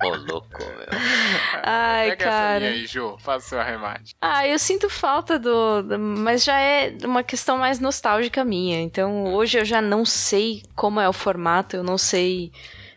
Ô, 0.02 0.08
louco, 0.16 0.58
meu. 0.58 0.88
Ai, 1.62 2.10
Pega 2.10 2.24
essa 2.24 2.30
cara. 2.30 2.58
linha 2.60 2.70
aí, 2.70 2.86
Jô. 2.86 3.18
Faça 3.18 3.46
o 3.46 3.48
seu 3.50 3.60
arremate. 3.60 4.14
Ah, 4.20 4.46
eu 4.46 4.58
sinto 4.58 4.88
falta 4.88 5.38
do, 5.38 5.82
do- 5.82 5.98
Mas 5.98 6.42
já 6.42 6.58
é 6.58 6.96
uma 7.04 7.22
questão 7.22 7.58
mais 7.58 7.78
nostálgica 7.78 8.42
minha. 8.44 8.80
Então 8.80 9.34
hoje 9.34 9.58
eu 9.58 9.64
já 9.64 9.82
não 9.82 10.04
sei 10.06 10.62
como 10.74 10.98
é 11.00 11.08
o 11.08 11.12
formato, 11.12 11.76
eu 11.76 11.82
não 11.82 11.98
sei 11.98 12.50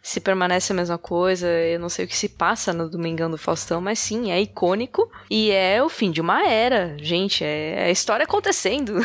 se 0.04 0.20
permanece 0.20 0.74
a 0.74 0.76
mesma 0.76 0.98
coisa, 0.98 1.48
eu 1.48 1.80
não 1.80 1.88
sei 1.88 2.04
o 2.04 2.08
que 2.10 2.16
se 2.16 2.28
passa 2.28 2.74
no 2.74 2.90
Domingão 2.90 3.32
do 3.32 3.38
Faustão, 3.38 3.80
mas 3.80 4.00
sim, 4.00 4.32
é 4.32 4.42
icônico 4.42 5.10
e 5.30 5.50
é 5.50 5.82
o 5.82 5.88
fim 5.88 6.12
de 6.12 6.20
uma 6.20 6.46
era. 6.46 6.98
Gente, 7.00 7.42
é 7.42 7.86
a 7.86 7.90
história 7.90 8.26
acontecendo. 8.26 8.96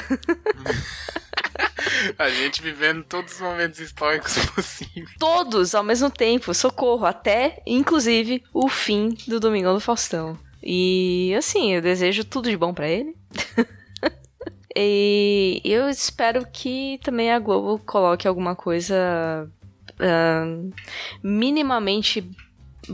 A 2.19 2.29
gente 2.29 2.61
vivendo 2.61 3.05
todos 3.05 3.35
os 3.35 3.41
momentos 3.41 3.79
históricos 3.79 4.35
possíveis. 4.55 5.11
Todos 5.19 5.75
ao 5.75 5.85
mesmo 5.85 6.11
tempo, 6.11 6.53
socorro, 6.53 7.07
até 7.07 7.63
inclusive 7.65 8.43
o 8.53 8.69
fim 8.69 9.17
do 9.27 9.39
Domingão 9.39 9.75
do 9.75 9.81
Faustão. 9.81 10.37
E 10.63 11.33
assim, 11.37 11.75
eu 11.75 11.81
desejo 11.81 12.25
tudo 12.25 12.51
de 12.51 12.57
bom 12.57 12.75
pra 12.75 12.89
ele. 12.89 13.15
e 14.77 15.63
eu 15.65 15.89
espero 15.89 16.45
que 16.53 16.99
também 17.05 17.33
a 17.33 17.39
Globo 17.39 17.79
coloque 17.85 18.27
alguma 18.27 18.57
coisa 18.57 19.49
ah, 20.01 20.45
minimamente 21.23 22.29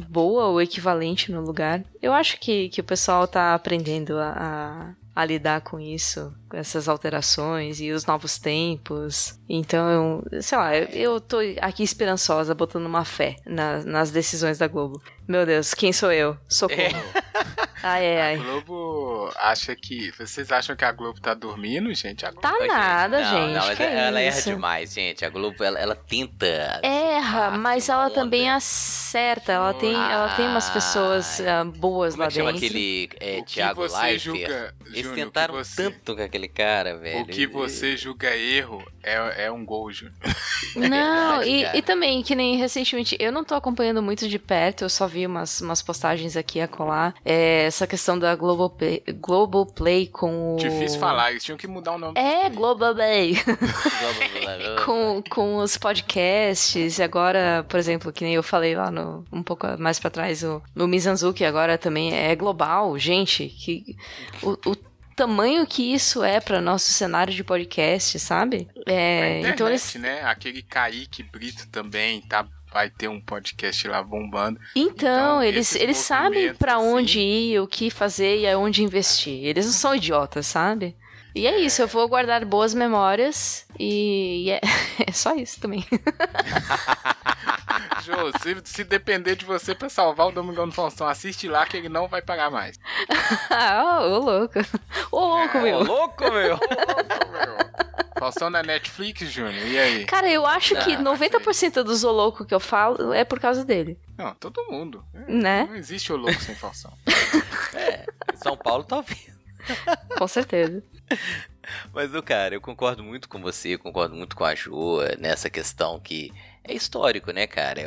boa 0.08 0.46
ou 0.46 0.60
equivalente 0.60 1.30
no 1.30 1.40
lugar. 1.40 1.82
Eu 2.02 2.12
acho 2.12 2.38
que, 2.40 2.68
que 2.68 2.80
o 2.80 2.84
pessoal 2.84 3.28
tá 3.28 3.54
aprendendo 3.54 4.18
a, 4.18 4.94
a, 5.14 5.20
a 5.22 5.24
lidar 5.24 5.60
com 5.60 5.78
isso, 5.78 6.34
com 6.48 6.56
essas 6.56 6.88
alterações 6.88 7.80
e 7.80 7.92
os 7.92 8.04
novos 8.04 8.36
tempos. 8.38 9.38
Então, 9.48 10.22
eu, 10.32 10.42
sei 10.42 10.58
lá, 10.58 10.76
eu, 10.76 10.86
eu 10.88 11.20
tô 11.20 11.36
aqui 11.60 11.84
esperançosa, 11.84 12.54
botando 12.54 12.86
uma 12.86 13.04
fé 13.04 13.36
na- 13.46 13.84
nas 13.84 14.10
decisões 14.10 14.58
da 14.58 14.66
Globo. 14.66 15.00
Meu 15.26 15.46
Deus, 15.46 15.72
quem 15.74 15.92
sou 15.92 16.12
eu? 16.12 16.36
Socorro. 16.48 16.78
Ai, 17.86 18.16
ai, 18.16 18.18
A 18.18 18.24
ai. 18.28 18.36
Globo 18.38 19.30
acha 19.36 19.76
que. 19.76 20.10
Vocês 20.12 20.50
acham 20.50 20.74
que 20.74 20.86
a 20.86 20.90
Globo 20.90 21.20
tá 21.20 21.34
dormindo, 21.34 21.92
gente? 21.94 22.24
A 22.24 22.30
Globo 22.30 22.40
Tá 22.40 22.54
Ô, 22.58 22.66
nada, 22.66 23.20
não, 23.20 23.30
gente. 23.30 23.54
Não, 23.58 23.66
mas 23.66 23.76
que 23.76 23.82
ela 23.82 24.20
erra 24.22 24.38
isso? 24.38 24.48
demais, 24.50 24.94
gente. 24.94 25.22
A 25.22 25.28
Globo, 25.28 25.62
ela, 25.62 25.78
ela 25.78 25.94
tenta. 25.94 26.80
Erra, 26.82 27.48
Ah, 27.48 27.50
mas 27.58 27.90
ela 27.90 28.06
onda. 28.06 28.14
também 28.14 28.48
acerta. 28.48 29.52
Ela 29.52 29.74
tem, 29.74 29.92
ela 29.92 30.34
tem 30.34 30.46
umas 30.46 30.70
pessoas 30.70 31.42
ah, 31.42 31.62
boas 31.64 32.14
Como 32.14 32.22
é 32.22 32.26
lá 32.26 32.32
dentro. 32.32 32.56
aquele 32.56 33.10
é, 33.20 33.40
o 33.40 33.44
que 33.44 33.52
Thiago 33.52 33.82
você 33.86 33.96
Leifert? 34.00 34.20
julga. 34.24 34.74
Eles 34.86 34.96
Júnior, 35.02 35.12
o 35.12 35.14
tentaram 35.16 35.54
que 35.54 35.64
você, 35.64 35.82
tanto 35.90 36.16
com 36.16 36.22
aquele 36.22 36.48
cara, 36.48 36.96
velho. 36.96 37.20
O 37.20 37.26
que 37.26 37.46
você 37.46 37.98
julga 37.98 38.34
erro 38.34 38.82
é, 39.04 39.44
é 39.44 39.52
um 39.52 39.64
gol, 39.64 39.90
Júnior. 39.92 40.14
Não, 40.74 41.38
verdade, 41.38 41.50
e, 41.50 41.78
e 41.78 41.82
também, 41.82 42.22
que 42.22 42.34
nem 42.34 42.56
recentemente, 42.56 43.16
eu 43.20 43.30
não 43.30 43.44
tô 43.44 43.54
acompanhando 43.54 44.02
muito 44.02 44.28
de 44.28 44.38
perto, 44.38 44.82
eu 44.82 44.88
só 44.88 45.06
vi 45.06 45.26
umas, 45.26 45.60
umas 45.60 45.80
postagens 45.82 46.36
aqui 46.36 46.60
a 46.60 46.66
colar. 46.66 47.14
É, 47.24 47.64
essa 47.64 47.86
questão 47.86 48.18
da 48.18 48.34
Global 48.34 48.70
Play, 48.70 49.02
Global 49.20 49.66
Play 49.66 50.08
com 50.08 50.54
o. 50.54 50.56
Difícil 50.56 50.98
falar, 50.98 51.30
eles 51.30 51.44
tinham 51.44 51.56
que 51.56 51.66
mudar 51.66 51.92
o 51.92 51.98
nome. 51.98 52.18
É. 52.18 52.48
Global 52.50 52.94
Play. 52.94 53.36
com... 54.84 55.22
com, 55.22 55.22
com 55.30 55.56
os 55.56 55.76
podcasts, 55.76 56.98
e 56.98 57.02
agora, 57.02 57.64
por 57.68 57.78
exemplo, 57.78 58.12
que 58.12 58.24
nem 58.24 58.34
eu 58.34 58.42
falei 58.42 58.74
lá 58.74 58.90
no, 58.90 59.24
um 59.32 59.42
pouco 59.42 59.66
mais 59.78 60.00
pra 60.00 60.10
trás, 60.10 60.42
o, 60.42 60.62
no 60.74 60.88
Mizanzuki 60.88 61.44
agora 61.44 61.78
também 61.78 62.14
é 62.14 62.34
global, 62.34 62.98
gente, 62.98 63.46
que 63.48 63.96
o, 64.42 64.70
o 64.70 64.93
tamanho 65.14 65.66
que 65.66 65.94
isso 65.94 66.22
é 66.22 66.40
para 66.40 66.60
nosso 66.60 66.92
cenário 66.92 67.32
de 67.32 67.42
podcast, 67.44 68.18
sabe? 68.18 68.68
A 68.86 68.90
É, 68.92 69.38
internet, 69.38 69.54
então 69.54 69.68
eles, 69.68 69.94
né? 69.94 70.22
Aquele 70.24 70.62
Kaique 70.62 71.22
Brito 71.22 71.66
também 71.68 72.20
tá, 72.22 72.46
vai 72.72 72.90
ter 72.90 73.08
um 73.08 73.20
podcast 73.20 73.86
lá 73.88 74.02
bombando. 74.02 74.58
então, 74.74 74.90
Então, 74.92 75.42
eles, 75.42 75.74
eles 75.76 75.96
sabem 75.98 76.30
movimentos, 76.30 76.58
pra 76.58 76.74
assim- 76.76 76.86
onde 76.92 77.20
ir, 77.20 77.60
o 77.60 77.66
que 77.66 77.90
fazer 77.90 78.40
e 78.40 78.48
aonde 78.48 78.82
investir. 78.82 79.44
Eles 79.44 79.66
não 79.66 79.72
são 79.72 79.94
idiotas, 79.94 80.46
sabe? 80.46 80.96
E 81.34 81.46
é 81.48 81.58
isso, 81.58 81.82
eu 81.82 81.88
vou 81.88 82.06
guardar 82.08 82.44
boas 82.44 82.72
memórias 82.74 83.66
e, 83.78 84.44
e 84.46 84.50
é, 84.52 84.60
é 85.08 85.12
só 85.12 85.34
isso 85.34 85.60
também. 85.60 85.84
Jô, 88.04 88.12
se, 88.40 88.56
se 88.64 88.84
depender 88.84 89.34
de 89.34 89.44
você 89.44 89.74
pra 89.74 89.88
salvar 89.88 90.28
o 90.28 90.32
Domingão 90.32 90.68
do 90.68 90.74
Faustão, 90.74 91.08
assiste 91.08 91.48
lá 91.48 91.64
que 91.66 91.76
ele 91.76 91.88
não 91.88 92.06
vai 92.06 92.20
pagar 92.22 92.50
mais. 92.50 92.78
ah, 93.50 93.98
ô, 94.02 94.04
ô 94.04 94.18
louco. 94.18 94.58
Ô 95.10 95.18
louco, 95.20 95.58
Ô, 95.58 95.60
meu. 95.62 95.82
louco, 95.82 96.24
meu! 96.30 96.58
Faustão 98.18 98.48
na 98.50 98.62
Netflix, 98.62 99.28
Júnior, 99.30 99.66
e 99.66 99.78
aí? 99.78 100.04
Cara, 100.04 100.30
eu 100.30 100.46
acho 100.46 100.74
que 100.84 100.92
Ah, 100.94 101.00
90% 101.02 101.82
do 101.82 101.96
Zoloco 101.96 102.44
que 102.44 102.54
eu 102.54 102.60
falo 102.60 103.12
é 103.12 103.24
por 103.24 103.40
causa 103.40 103.64
dele, 103.64 103.98
Não, 104.16 104.34
todo 104.34 104.64
mundo. 104.70 105.04
né? 105.26 105.64
Não 105.68 105.74
existe 105.74 106.12
o 106.12 106.16
louco 106.16 106.40
sem 106.40 106.54
Faustão. 106.54 106.92
São 108.36 108.56
Paulo 108.56 108.84
tá 108.84 108.96
ouvindo. 108.96 109.34
Com 110.16 110.28
certeza. 110.28 110.82
Mas, 111.92 112.10
cara, 112.24 112.54
eu 112.54 112.60
concordo 112.60 113.02
muito 113.02 113.28
com 113.28 113.40
você, 113.40 113.78
concordo 113.78 114.14
muito 114.14 114.36
com 114.36 114.44
a 114.44 114.54
Jo 114.54 115.00
eh, 115.02 115.16
nessa 115.18 115.48
questão 115.50 115.98
que 116.00 116.30
é 116.62 116.74
histórico, 116.74 117.30
né, 117.32 117.46
cara? 117.46 117.80
É, 117.80 117.84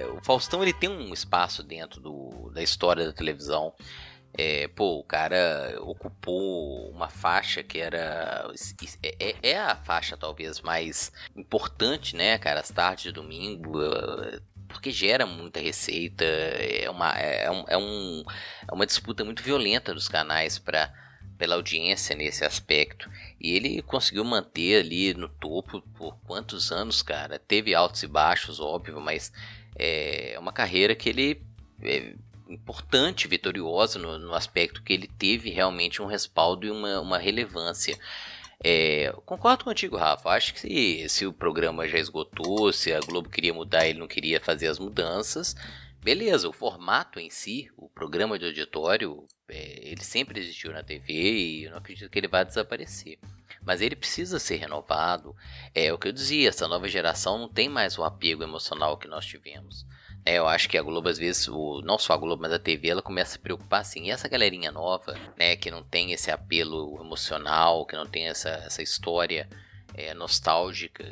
é, 0.00 0.06
o 0.06 0.20
Faustão, 0.24 0.62
ele 0.62 0.72
tem 0.72 0.88
um 0.88 1.12
espaço 1.12 1.62
dentro 1.62 2.00
do, 2.00 2.50
da 2.52 2.62
história 2.62 3.06
da 3.06 3.12
televisão. 3.12 3.74
É, 4.38 4.68
pô, 4.68 4.98
o 5.00 5.04
cara 5.04 5.76
ocupou 5.82 6.90
uma 6.90 7.08
faixa 7.10 7.62
que 7.62 7.78
era. 7.80 8.50
É, 9.02 9.30
é- 9.30 9.50
é 9.52 9.58
a 9.60 9.76
faixa 9.76 10.16
talvez 10.16 10.60
mais 10.60 11.12
importante, 11.36 12.16
né, 12.16 12.38
cara? 12.38 12.60
As 12.60 12.70
tardes 12.70 13.04
de 13.04 13.12
domingo. 13.12 13.80
eh, 13.82 14.40
Porque 14.68 14.90
gera 14.90 15.26
muita 15.26 15.60
receita. 15.60 16.24
É 16.24 16.88
uma, 16.90 17.10
é, 17.18 17.50
um, 17.50 17.64
é, 17.68 17.76
um, 17.78 18.22
é 18.70 18.74
uma 18.74 18.86
disputa 18.86 19.24
muito 19.24 19.42
violenta 19.42 19.92
dos 19.94 20.08
canais 20.08 20.58
para 20.58 20.92
pela 21.42 21.56
audiência 21.56 22.14
nesse 22.14 22.44
aspecto. 22.44 23.10
E 23.40 23.56
ele 23.56 23.82
conseguiu 23.82 24.24
manter 24.24 24.80
ali 24.80 25.12
no 25.12 25.28
topo 25.28 25.82
por 25.98 26.16
quantos 26.24 26.70
anos, 26.70 27.02
cara? 27.02 27.36
Teve 27.36 27.74
altos 27.74 28.04
e 28.04 28.06
baixos, 28.06 28.60
óbvio, 28.60 29.00
mas 29.00 29.32
é 29.74 30.36
uma 30.38 30.52
carreira 30.52 30.94
que 30.94 31.08
ele 31.08 31.42
é 31.82 32.14
importante, 32.48 33.26
vitoriosa 33.26 33.98
no, 33.98 34.20
no 34.20 34.34
aspecto 34.34 34.84
que 34.84 34.92
ele 34.92 35.08
teve 35.08 35.50
realmente 35.50 36.00
um 36.00 36.06
respaldo 36.06 36.64
e 36.64 36.70
uma, 36.70 37.00
uma 37.00 37.18
relevância. 37.18 37.98
É, 38.62 39.12
concordo 39.26 39.64
contigo, 39.64 39.96
Rafa. 39.96 40.28
Acho 40.28 40.54
que 40.54 40.60
se, 40.60 41.08
se 41.08 41.26
o 41.26 41.32
programa 41.32 41.88
já 41.88 41.98
esgotou, 41.98 42.72
se 42.72 42.92
a 42.92 43.00
Globo 43.00 43.28
queria 43.28 43.52
mudar, 43.52 43.84
ele 43.88 43.98
não 43.98 44.06
queria 44.06 44.40
fazer 44.40 44.68
as 44.68 44.78
mudanças. 44.78 45.56
Beleza, 46.02 46.48
o 46.48 46.52
formato 46.52 47.20
em 47.20 47.30
si, 47.30 47.70
o 47.76 47.88
programa 47.88 48.38
de 48.38 48.44
auditório, 48.46 49.26
é, 49.48 49.88
ele 49.88 50.02
sempre 50.02 50.40
existiu 50.40 50.72
na 50.72 50.82
TV 50.82 51.12
e 51.12 51.64
eu 51.64 51.70
não 51.70 51.78
acredito 51.78 52.10
que 52.10 52.18
ele 52.18 52.28
vá 52.28 52.42
desaparecer. 52.42 53.18
Mas 53.64 53.80
ele 53.80 53.94
precisa 53.94 54.40
ser 54.40 54.56
renovado. 54.56 55.36
É 55.72 55.92
o 55.92 55.98
que 55.98 56.08
eu 56.08 56.12
dizia, 56.12 56.48
essa 56.48 56.66
nova 56.66 56.88
geração 56.88 57.38
não 57.38 57.48
tem 57.48 57.68
mais 57.68 57.96
o 57.96 58.02
apego 58.02 58.42
emocional 58.42 58.98
que 58.98 59.06
nós 59.06 59.24
tivemos. 59.24 59.86
É, 60.24 60.38
eu 60.38 60.46
acho 60.46 60.68
que 60.68 60.78
a 60.78 60.82
Globo, 60.82 61.08
às 61.08 61.18
vezes, 61.18 61.48
o, 61.48 61.80
não 61.84 61.98
só 61.98 62.14
a 62.14 62.16
Globo, 62.16 62.42
mas 62.42 62.52
a 62.52 62.58
TV, 62.58 62.88
ela 62.88 63.02
começa 63.02 63.30
a 63.30 63.32
se 63.32 63.38
preocupar 63.38 63.80
assim. 63.80 64.06
E 64.06 64.10
essa 64.10 64.28
galerinha 64.28 64.72
nova, 64.72 65.16
né, 65.36 65.56
que 65.56 65.70
não 65.70 65.82
tem 65.82 66.12
esse 66.12 66.30
apelo 66.30 67.00
emocional, 67.00 67.86
que 67.86 67.96
não 67.96 68.06
tem 68.06 68.28
essa, 68.28 68.50
essa 68.50 68.82
história 68.82 69.48
é, 69.94 70.14
nostálgica, 70.14 71.04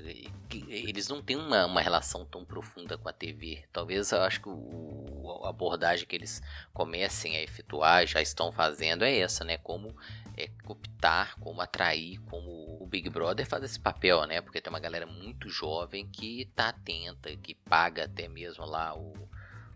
eles 0.68 1.08
não 1.08 1.22
têm 1.22 1.36
uma, 1.36 1.66
uma 1.66 1.80
relação 1.80 2.24
tão 2.24 2.44
profunda 2.44 2.96
com 2.96 3.08
a 3.08 3.12
TV. 3.12 3.64
Talvez 3.72 4.10
eu 4.12 4.22
acho 4.22 4.40
que 4.40 4.48
o, 4.48 5.42
a 5.44 5.50
abordagem 5.50 6.06
que 6.06 6.16
eles 6.16 6.42
comecem 6.72 7.36
a 7.36 7.42
efetuar, 7.42 8.06
já 8.06 8.20
estão 8.22 8.50
fazendo, 8.50 9.04
é 9.04 9.18
essa, 9.18 9.44
né? 9.44 9.58
Como 9.58 9.94
é, 10.36 10.50
optar, 10.66 11.38
como 11.38 11.60
atrair, 11.60 12.18
como 12.22 12.82
o 12.82 12.86
Big 12.86 13.10
Brother 13.10 13.46
faz 13.46 13.62
esse 13.64 13.78
papel, 13.78 14.24
né? 14.26 14.40
Porque 14.40 14.60
tem 14.60 14.72
uma 14.72 14.80
galera 14.80 15.06
muito 15.06 15.48
jovem 15.48 16.06
que 16.08 16.50
tá 16.54 16.70
atenta, 16.70 17.36
que 17.36 17.54
paga 17.54 18.04
até 18.04 18.28
mesmo 18.28 18.64
lá 18.64 18.96
o, 18.96 19.12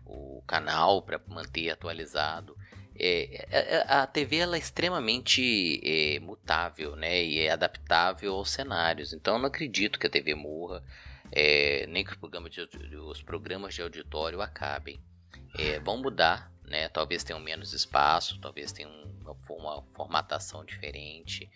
o 0.05 0.43
canal 0.47 1.01
para 1.03 1.21
manter 1.27 1.69
atualizado. 1.69 2.57
É, 2.97 3.45
é, 3.49 3.75
é, 3.75 3.85
a 3.87 4.07
TV 4.07 4.37
ela 4.37 4.55
é 4.55 4.59
extremamente 4.59 5.81
é, 5.83 6.19
mutável, 6.19 6.95
né? 6.95 7.23
E 7.23 7.39
é 7.39 7.51
adaptável 7.51 8.33
aos 8.33 8.49
cenários. 8.49 9.13
Então 9.13 9.35
eu 9.35 9.39
não 9.39 9.47
acredito 9.47 9.99
que 9.99 10.07
a 10.07 10.09
TV 10.09 10.33
morra, 10.33 10.81
é, 11.31 11.85
nem 11.87 12.05
que 12.05 12.11
os 12.11 12.17
programas 12.17 12.51
de, 12.51 12.61
os 12.97 13.21
programas 13.21 13.73
de 13.73 13.81
auditório 13.81 14.41
acabem. 14.41 14.99
É, 15.57 15.79
vão 15.79 15.97
mudar, 15.97 16.51
né? 16.63 16.89
Talvez 16.89 17.23
tenham 17.23 17.39
menos 17.39 17.73
espaço, 17.73 18.39
talvez 18.39 18.71
tenham 18.71 18.91
uma, 19.21 19.37
uma 19.49 19.83
formatação 19.93 20.63
diferente. 20.63 21.49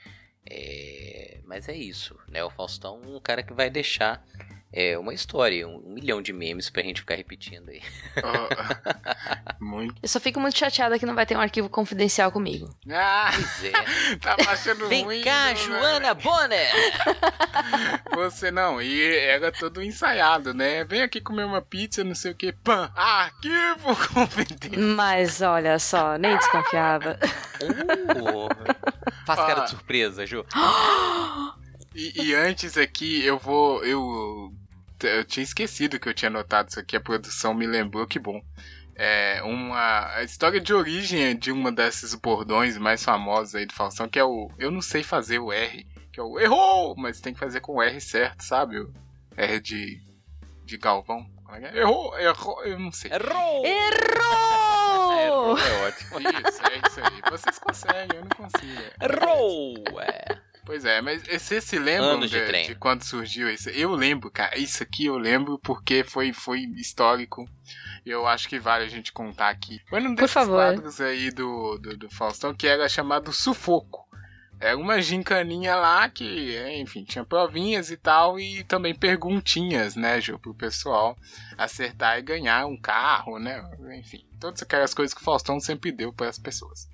Mas 1.45 1.67
é 1.69 1.75
isso, 1.75 2.17
né? 2.27 2.43
O 2.43 2.49
Faustão 2.49 3.01
é 3.03 3.07
um 3.07 3.19
cara 3.19 3.43
que 3.43 3.53
vai 3.53 3.69
deixar 3.69 4.25
é, 4.71 4.97
uma 4.97 5.13
história, 5.13 5.67
um, 5.67 5.77
um, 5.85 5.93
milhão 5.93 6.21
de 6.21 6.31
memes 6.31 6.69
pra 6.69 6.83
gente 6.83 7.01
ficar 7.01 7.15
repetindo 7.15 7.69
aí. 7.69 7.81
Oh, 8.17 9.63
muito. 9.63 9.95
Eu 10.01 10.07
só 10.07 10.19
fico 10.19 10.39
muito 10.39 10.57
chateada 10.57 10.99
que 10.99 11.05
não 11.05 11.15
vai 11.15 11.25
ter 11.25 11.35
um 11.35 11.41
arquivo 11.41 11.67
confidencial 11.69 12.31
comigo. 12.31 12.69
Ah, 12.91 13.31
Pois 13.33 13.63
é. 13.65 13.71
tá 14.21 14.35
achando 14.47 14.87
Vem 14.87 15.03
ruim. 15.05 15.21
cá, 15.23 15.45
né? 15.47 15.55
Joana 15.55 16.13
Bonner! 16.13 16.69
Você 18.13 18.51
não, 18.51 18.81
e 18.81 19.01
era 19.17 19.51
todo 19.51 19.81
ensaiado, 19.81 20.53
né? 20.53 20.83
Vem 20.83 21.01
aqui 21.01 21.19
comer 21.19 21.45
uma 21.45 21.61
pizza, 21.61 22.03
não 22.03 22.15
sei 22.15 22.31
o 22.31 22.35
que. 22.35 22.51
Pã! 22.51 22.91
Arquivo 22.95 23.95
confidencial. 24.13 24.81
Mas 24.95 25.41
olha 25.41 25.79
só, 25.79 26.17
nem 26.17 26.37
desconfiava. 26.37 27.17
Uh, 27.61 28.49
faz 29.25 29.39
cara 29.39 29.61
Ah. 29.61 29.63
de 29.63 29.69
surpresa, 29.71 30.25
Ju. 30.25 30.45
E, 31.93 32.21
e 32.21 32.35
antes 32.35 32.77
aqui, 32.77 33.23
eu 33.25 33.37
vou. 33.37 33.83
Eu, 33.83 34.53
eu 35.01 35.25
tinha 35.25 35.43
esquecido 35.43 35.99
que 35.99 36.07
eu 36.07 36.13
tinha 36.13 36.29
notado 36.29 36.69
isso 36.69 36.79
aqui, 36.79 36.95
a 36.95 37.01
produção 37.01 37.53
me 37.53 37.65
lembrou, 37.65 38.05
que 38.07 38.19
bom. 38.19 38.41
É 38.95 39.41
uma 39.43 40.13
a 40.15 40.23
história 40.23 40.59
de 40.59 40.73
origem 40.73 41.37
de 41.37 41.53
uma 41.53 41.71
desses 41.71 42.13
bordões 42.13 42.77
mais 42.77 43.01
famosos 43.01 43.55
aí 43.55 43.65
do 43.65 43.73
Faustão, 43.73 44.09
que 44.09 44.19
é 44.19 44.23
o 44.25 44.51
Eu 44.57 44.69
não 44.71 44.81
sei 44.81 45.03
fazer 45.03 45.39
o 45.39 45.53
R, 45.53 45.87
que 46.11 46.19
é 46.19 46.23
o 46.23 46.37
errou, 46.37 46.95
mas 46.97 47.21
tem 47.21 47.33
que 47.33 47.39
fazer 47.39 47.61
com 47.61 47.75
o 47.75 47.81
R 47.81 48.01
certo, 48.01 48.43
sabe? 48.43 48.77
O 48.77 48.93
R 49.37 49.59
de, 49.61 50.01
de 50.65 50.77
Galvão. 50.77 51.25
É 51.51 51.65
é? 51.65 51.79
Errou, 51.79 52.17
errou, 52.19 52.63
eu 52.65 52.77
não 52.77 52.91
sei. 52.91 53.11
Errou! 53.11 53.65
Errou! 53.65 55.57
É 55.57 55.87
ótimo. 55.87 56.19
Isso, 56.19 56.61
é 56.63 56.87
isso 56.87 56.99
aí. 56.99 57.21
Vocês 57.31 57.57
conseguem, 57.57 58.17
eu 58.17 58.21
não 58.21 58.29
consigo. 58.29 58.81
Errou! 59.01 60.01
É. 60.01 60.48
Pois 60.69 60.85
é, 60.85 61.01
mas 61.01 61.23
você 61.23 61.59
se 61.59 61.79
lembra 61.79 62.27
de 62.27 62.27
de, 62.27 62.67
de 62.67 62.75
quando 62.75 63.01
surgiu 63.01 63.49
isso? 63.49 63.71
Eu 63.71 63.89
lembro, 63.89 64.29
cara. 64.29 64.55
Isso 64.55 64.83
aqui 64.83 65.07
eu 65.07 65.17
lembro 65.17 65.57
porque 65.57 66.03
foi, 66.03 66.31
foi 66.31 66.59
histórico. 66.75 67.49
Eu 68.05 68.27
acho 68.27 68.47
que 68.47 68.59
vale 68.59 68.85
a 68.85 68.87
gente 68.87 69.11
contar 69.11 69.49
aqui. 69.49 69.81
Foi 69.89 69.99
num 69.99 70.13
desses 70.13 70.31
quadros 70.45 71.01
aí 71.01 71.31
do, 71.31 71.75
do, 71.79 71.97
do 71.97 72.09
Faustão 72.11 72.53
que 72.53 72.67
era 72.67 72.87
chamado 72.87 73.33
Sufoco. 73.33 74.07
Era 74.59 74.77
uma 74.77 75.01
gincaninha 75.01 75.75
lá 75.75 76.07
que, 76.07 76.55
é, 76.55 76.79
enfim, 76.79 77.03
tinha 77.03 77.25
provinhas 77.25 77.89
e 77.89 77.97
tal, 77.97 78.39
e 78.39 78.63
também 78.63 78.93
perguntinhas, 78.93 79.95
né, 79.95 80.21
Ju, 80.21 80.37
pro 80.37 80.53
pessoal 80.53 81.17
acertar 81.57 82.19
e 82.19 82.21
ganhar 82.21 82.67
um 82.67 82.79
carro, 82.79 83.39
né? 83.39 83.67
Enfim, 83.97 84.23
todas 84.39 84.61
aquelas 84.61 84.93
coisas 84.93 85.15
que 85.15 85.21
o 85.21 85.23
Faustão 85.23 85.59
sempre 85.59 85.91
deu 85.91 86.13
para 86.13 86.29
as 86.29 86.37
pessoas. 86.37 86.87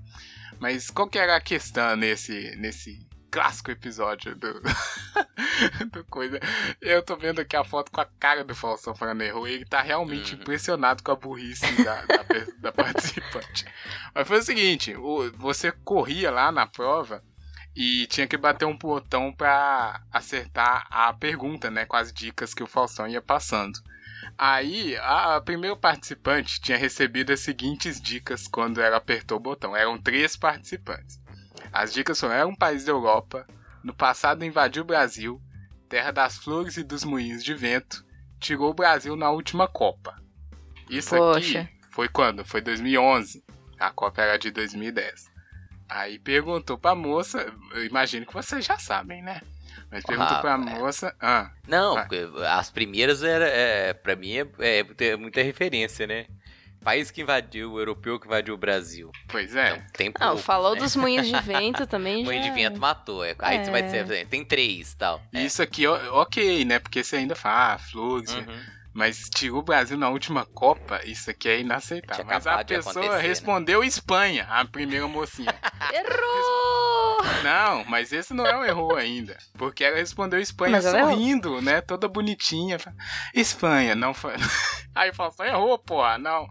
Mas 0.61 0.89
qual 0.89 1.09
que 1.09 1.19
era 1.19 1.35
a 1.35 1.41
questão 1.41 1.97
nesse, 1.97 2.55
nesse 2.55 3.04
clássico 3.35 3.69
episódio 3.71 4.33
do, 4.35 4.61
do 5.91 6.03
coisa? 6.05 6.39
Eu 6.81 7.03
tô 7.03 7.15
vendo 7.17 7.39
aqui 7.41 7.55
a 7.55 7.63
foto 7.63 7.91
com 7.91 7.99
a 8.01 8.05
cara 8.19 8.43
do 8.43 8.55
Faustão 8.55 8.95
falando 8.95 9.21
errou, 9.21 9.47
e 9.47 9.51
ele 9.53 9.65
tá 9.65 9.81
realmente 9.81 10.33
Uhum. 10.35 10.41
impressionado 10.41 11.03
com 11.03 11.11
a 11.11 11.15
burrice 11.15 11.69
da, 11.83 12.01
da, 12.03 12.23
da 12.59 12.71
participante. 12.71 13.65
Mas 14.13 14.27
foi 14.27 14.39
o 14.39 14.43
seguinte, 14.43 14.95
o- 14.95 15.31
você 15.33 15.71
corria 15.71 16.31
lá 16.31 16.51
na 16.51 16.65
prova 16.65 17.21
e 17.75 18.07
tinha 18.07 18.25
que 18.25 18.37
bater 18.37 18.63
um 18.65 18.77
botão 18.77 19.33
pra 19.33 20.01
acertar 20.11 20.87
a 20.89 21.11
pergunta, 21.13 21.69
né, 21.69 21.85
com 21.85 21.97
as 21.97 22.13
dicas 22.13 22.53
que 22.53 22.63
o 22.63 22.67
Faustão 22.67 23.05
ia 23.07 23.21
passando. 23.21 23.77
Aí, 24.37 24.95
a, 24.97 25.35
a 25.35 25.41
primeira 25.41 25.75
participante 25.75 26.59
tinha 26.61 26.77
recebido 26.77 27.31
as 27.33 27.41
seguintes 27.41 28.01
dicas 28.01 28.47
quando 28.47 28.81
ela 28.81 28.97
apertou 28.97 29.37
o 29.37 29.41
botão. 29.41 29.75
Eram 29.75 29.97
três 30.01 30.35
participantes. 30.37 31.19
As 31.71 31.93
dicas 31.93 32.19
foram: 32.19 32.33
era 32.33 32.47
um 32.47 32.55
país 32.55 32.85
da 32.85 32.91
Europa, 32.91 33.45
no 33.83 33.93
passado 33.93 34.43
invadiu 34.45 34.83
o 34.83 34.85
Brasil, 34.85 35.41
terra 35.89 36.11
das 36.11 36.37
flores 36.37 36.77
e 36.77 36.83
dos 36.83 37.03
moinhos 37.03 37.43
de 37.43 37.53
vento, 37.53 38.03
tirou 38.39 38.71
o 38.71 38.73
Brasil 38.73 39.15
na 39.15 39.29
última 39.29 39.67
Copa. 39.67 40.15
Isso 40.89 41.15
Poxa. 41.15 41.61
aqui 41.61 41.69
foi 41.91 42.07
quando? 42.09 42.43
Foi 42.45 42.61
2011. 42.61 43.43
A 43.79 43.91
Copa 43.91 44.21
era 44.21 44.37
de 44.37 44.51
2010. 44.51 45.31
Aí 45.87 46.17
perguntou 46.19 46.77
pra 46.77 46.95
moça, 46.95 47.45
eu 47.73 47.85
imagino 47.85 48.25
que 48.25 48.33
vocês 48.33 48.65
já 48.65 48.77
sabem, 48.77 49.21
né? 49.21 49.41
Mas 49.91 50.03
perguntou 50.03 50.37
Ah, 50.37 50.41
pra 50.41 50.53
é. 50.53 50.57
moça. 50.57 51.15
Ah, 51.21 51.51
Não, 51.67 51.93
Vai. 51.95 52.03
porque 52.07 52.27
as 52.47 52.71
primeiras 52.71 53.21
era, 53.23 53.45
é, 53.47 53.93
pra 53.93 54.15
mim 54.15 54.37
é, 54.37 54.47
é 54.59 54.83
muita- 54.83 55.17
muita 55.17 55.41
referência, 55.43 56.07
né? 56.07 56.25
País 56.85 57.11
que 57.11 57.21
invadiu, 57.21 57.73
o 57.73 57.79
europeu 57.79 58.19
que 58.19 58.27
invadiu 58.27 58.53
o 58.53 58.57
Brasil. 58.57 59.11
pois 59.27 59.55
é. 59.55 59.71
Então, 59.71 59.83
tem 59.91 60.07
Não, 60.19 60.27
poucos, 60.27 60.45
falou 60.45 60.75
né? 60.75 60.79
dos 60.81 60.95
moinhos 60.95 61.27
de 61.27 61.37
vento 61.41 61.85
também. 61.87 62.23
Moinho 62.23 62.43
já... 62.43 62.49
de 62.49 62.55
vento 62.55 62.79
matou. 62.79 63.25
é. 63.25 63.35
Aí 63.39 63.65
você 63.65 63.71
vai 63.71 63.81
É. 63.81 64.03
dizer, 64.03 64.27
tem 64.27 64.45
três 64.45 64.93
e 64.93 64.97
tal. 64.97 65.21
É. 65.33 65.41
Isso 65.43 65.61
aqui, 65.61 65.85
ok, 65.87 66.63
né? 66.63 66.79
Porque 66.79 67.03
você 67.03 67.17
ainda 67.17 67.35
fala, 67.35 67.73
ah, 67.73 67.77
flores. 67.79 68.33
Uhum. 68.33 68.45
Mas 68.93 69.29
tirou 69.29 69.59
o 69.59 69.61
Brasil 69.61 69.97
na 69.97 70.07
última 70.07 70.45
Copa, 70.45 71.01
isso 71.03 71.29
aqui 71.29 71.49
é 71.49 71.59
inaceitável. 71.59 72.23
Mas 72.23 72.47
a 72.47 72.63
pessoa 72.63 73.17
né? 73.17 73.21
respondeu 73.21 73.83
Espanha, 73.83 74.47
a 74.49 74.63
primeira 74.63 75.05
mocinha. 75.05 75.53
Errou! 75.91 76.94
Não, 77.43 77.85
mas 77.85 78.11
esse 78.11 78.33
não 78.33 78.45
é 78.45 78.57
um 78.57 78.63
erro 78.63 78.95
ainda. 78.95 79.37
Porque 79.57 79.83
ela 79.83 79.97
respondeu 79.97 80.39
Espanha 80.39 80.71
Mas 80.71 80.85
sorrindo, 80.85 81.61
né? 81.61 81.81
Toda 81.81 82.07
bonitinha. 82.07 82.77
Espanha, 83.33 83.95
não 83.95 84.13
foi. 84.13 84.33
Aí 84.93 85.13
falou, 85.13 85.31
só 85.31 85.45
errou, 85.45 85.77
porra, 85.77 86.17
não. 86.17 86.47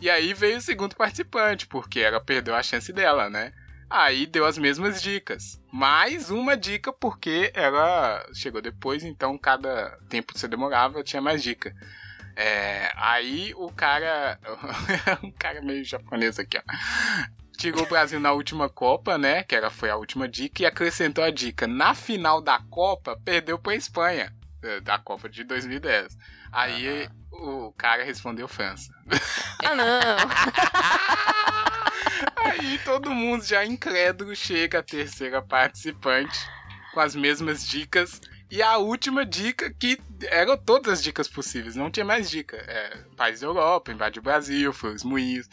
E 0.00 0.08
aí 0.08 0.32
veio 0.32 0.58
o 0.58 0.60
segundo 0.60 0.94
participante, 0.94 1.66
porque 1.66 1.98
ela 1.98 2.20
perdeu 2.20 2.54
a 2.54 2.62
chance 2.62 2.92
dela, 2.92 3.28
né? 3.28 3.52
Aí 3.90 4.26
deu 4.26 4.46
as 4.46 4.56
mesmas 4.56 5.02
dicas. 5.02 5.60
Mais 5.72 6.30
uma 6.30 6.56
dica, 6.56 6.92
porque 6.92 7.50
ela 7.54 8.24
chegou 8.32 8.62
depois, 8.62 9.02
então 9.02 9.36
cada 9.36 9.98
tempo 10.08 10.32
que 10.32 10.38
você 10.38 10.46
demorava 10.46 11.02
tinha 11.02 11.20
mais 11.20 11.42
dica. 11.42 11.74
É, 12.36 12.92
aí 12.94 13.52
o 13.56 13.72
cara. 13.72 14.38
um 15.24 15.32
cara 15.32 15.60
meio 15.60 15.84
japonês 15.84 16.38
aqui, 16.38 16.56
ó. 16.56 16.62
Tirou 17.58 17.82
o 17.82 17.86
Brasil 17.88 18.20
na 18.20 18.30
última 18.32 18.68
Copa, 18.68 19.18
né? 19.18 19.42
Que 19.42 19.56
era, 19.56 19.68
foi 19.68 19.90
a 19.90 19.96
última 19.96 20.28
dica, 20.28 20.62
e 20.62 20.66
acrescentou 20.66 21.24
a 21.24 21.30
dica. 21.30 21.66
Na 21.66 21.92
final 21.94 22.40
da 22.40 22.60
Copa, 22.70 23.18
perdeu 23.24 23.58
pra 23.58 23.74
Espanha. 23.74 24.32
eh, 24.62 24.80
Da 24.80 24.98
Copa 24.98 25.28
de 25.28 25.42
2010. 25.44 26.16
Aí 26.52 27.08
o 27.32 27.72
cara 27.72 28.04
respondeu 28.04 28.46
França. 28.48 28.92
Ah, 29.64 29.74
não. 29.74 29.84
Aí 32.44 32.78
todo 32.84 33.10
mundo 33.10 33.44
já 33.44 33.64
incrédulo 33.66 34.34
chega 34.34 34.78
a 34.78 34.82
terceira 34.82 35.42
participante 35.42 36.38
com 36.94 37.00
as 37.00 37.14
mesmas 37.14 37.66
dicas. 37.66 38.20
E 38.50 38.62
a 38.62 38.78
última 38.78 39.26
dica, 39.26 39.70
que 39.78 40.00
eram 40.30 40.56
todas 40.56 40.94
as 40.94 41.02
dicas 41.02 41.28
possíveis, 41.28 41.76
não 41.76 41.90
tinha 41.90 42.04
mais 42.04 42.30
dica. 42.30 42.56
É, 42.56 42.96
país 43.16 43.40
da 43.40 43.46
Europa, 43.46 43.92
invadiu 43.92 44.20
o 44.20 44.24
Brasil, 44.24 44.72
foi 44.72 44.94
os 44.94 45.04
moinhos, 45.04 45.46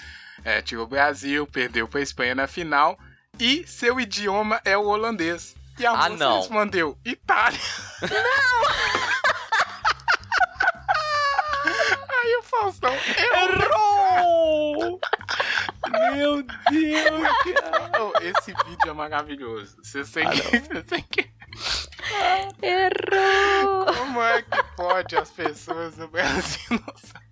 é, 0.43 0.61
tirou 0.61 0.85
o 0.85 0.87
Brasil, 0.87 1.45
perdeu 1.45 1.87
pra 1.87 2.01
Espanha 2.01 2.33
na 2.35 2.47
final. 2.47 2.97
E 3.37 3.67
seu 3.67 3.99
idioma 3.99 4.61
é 4.63 4.77
o 4.77 4.85
holandês. 4.85 5.55
E 5.77 5.85
a 5.85 5.91
Ah, 5.91 6.09
moça 6.09 6.15
não. 6.23 6.37
respondeu, 6.39 6.97
Itália. 7.03 7.59
Não! 8.01 8.09
Aí 12.23 12.35
o 12.37 12.43
Faustão 12.43 12.93
Errou! 13.33 14.99
Meu 16.13 16.43
Deus, 16.43 17.27
cara. 17.61 17.91
Oh, 18.01 18.13
esse 18.21 18.53
vídeo 18.65 18.89
é 18.89 18.93
maravilhoso. 18.93 19.77
Você 19.83 20.03
tem, 20.03 20.29
que, 20.29 20.41
você 20.59 20.83
tem 20.83 21.01
que. 21.03 21.29
Errou! 22.61 23.85
Como 23.93 24.21
é 24.21 24.41
que 24.41 24.63
pode 24.75 25.15
as 25.15 25.29
pessoas 25.31 25.97
no 25.97 26.07
Brasil 26.07 26.61
não 26.71 26.95
saberem? 26.97 27.25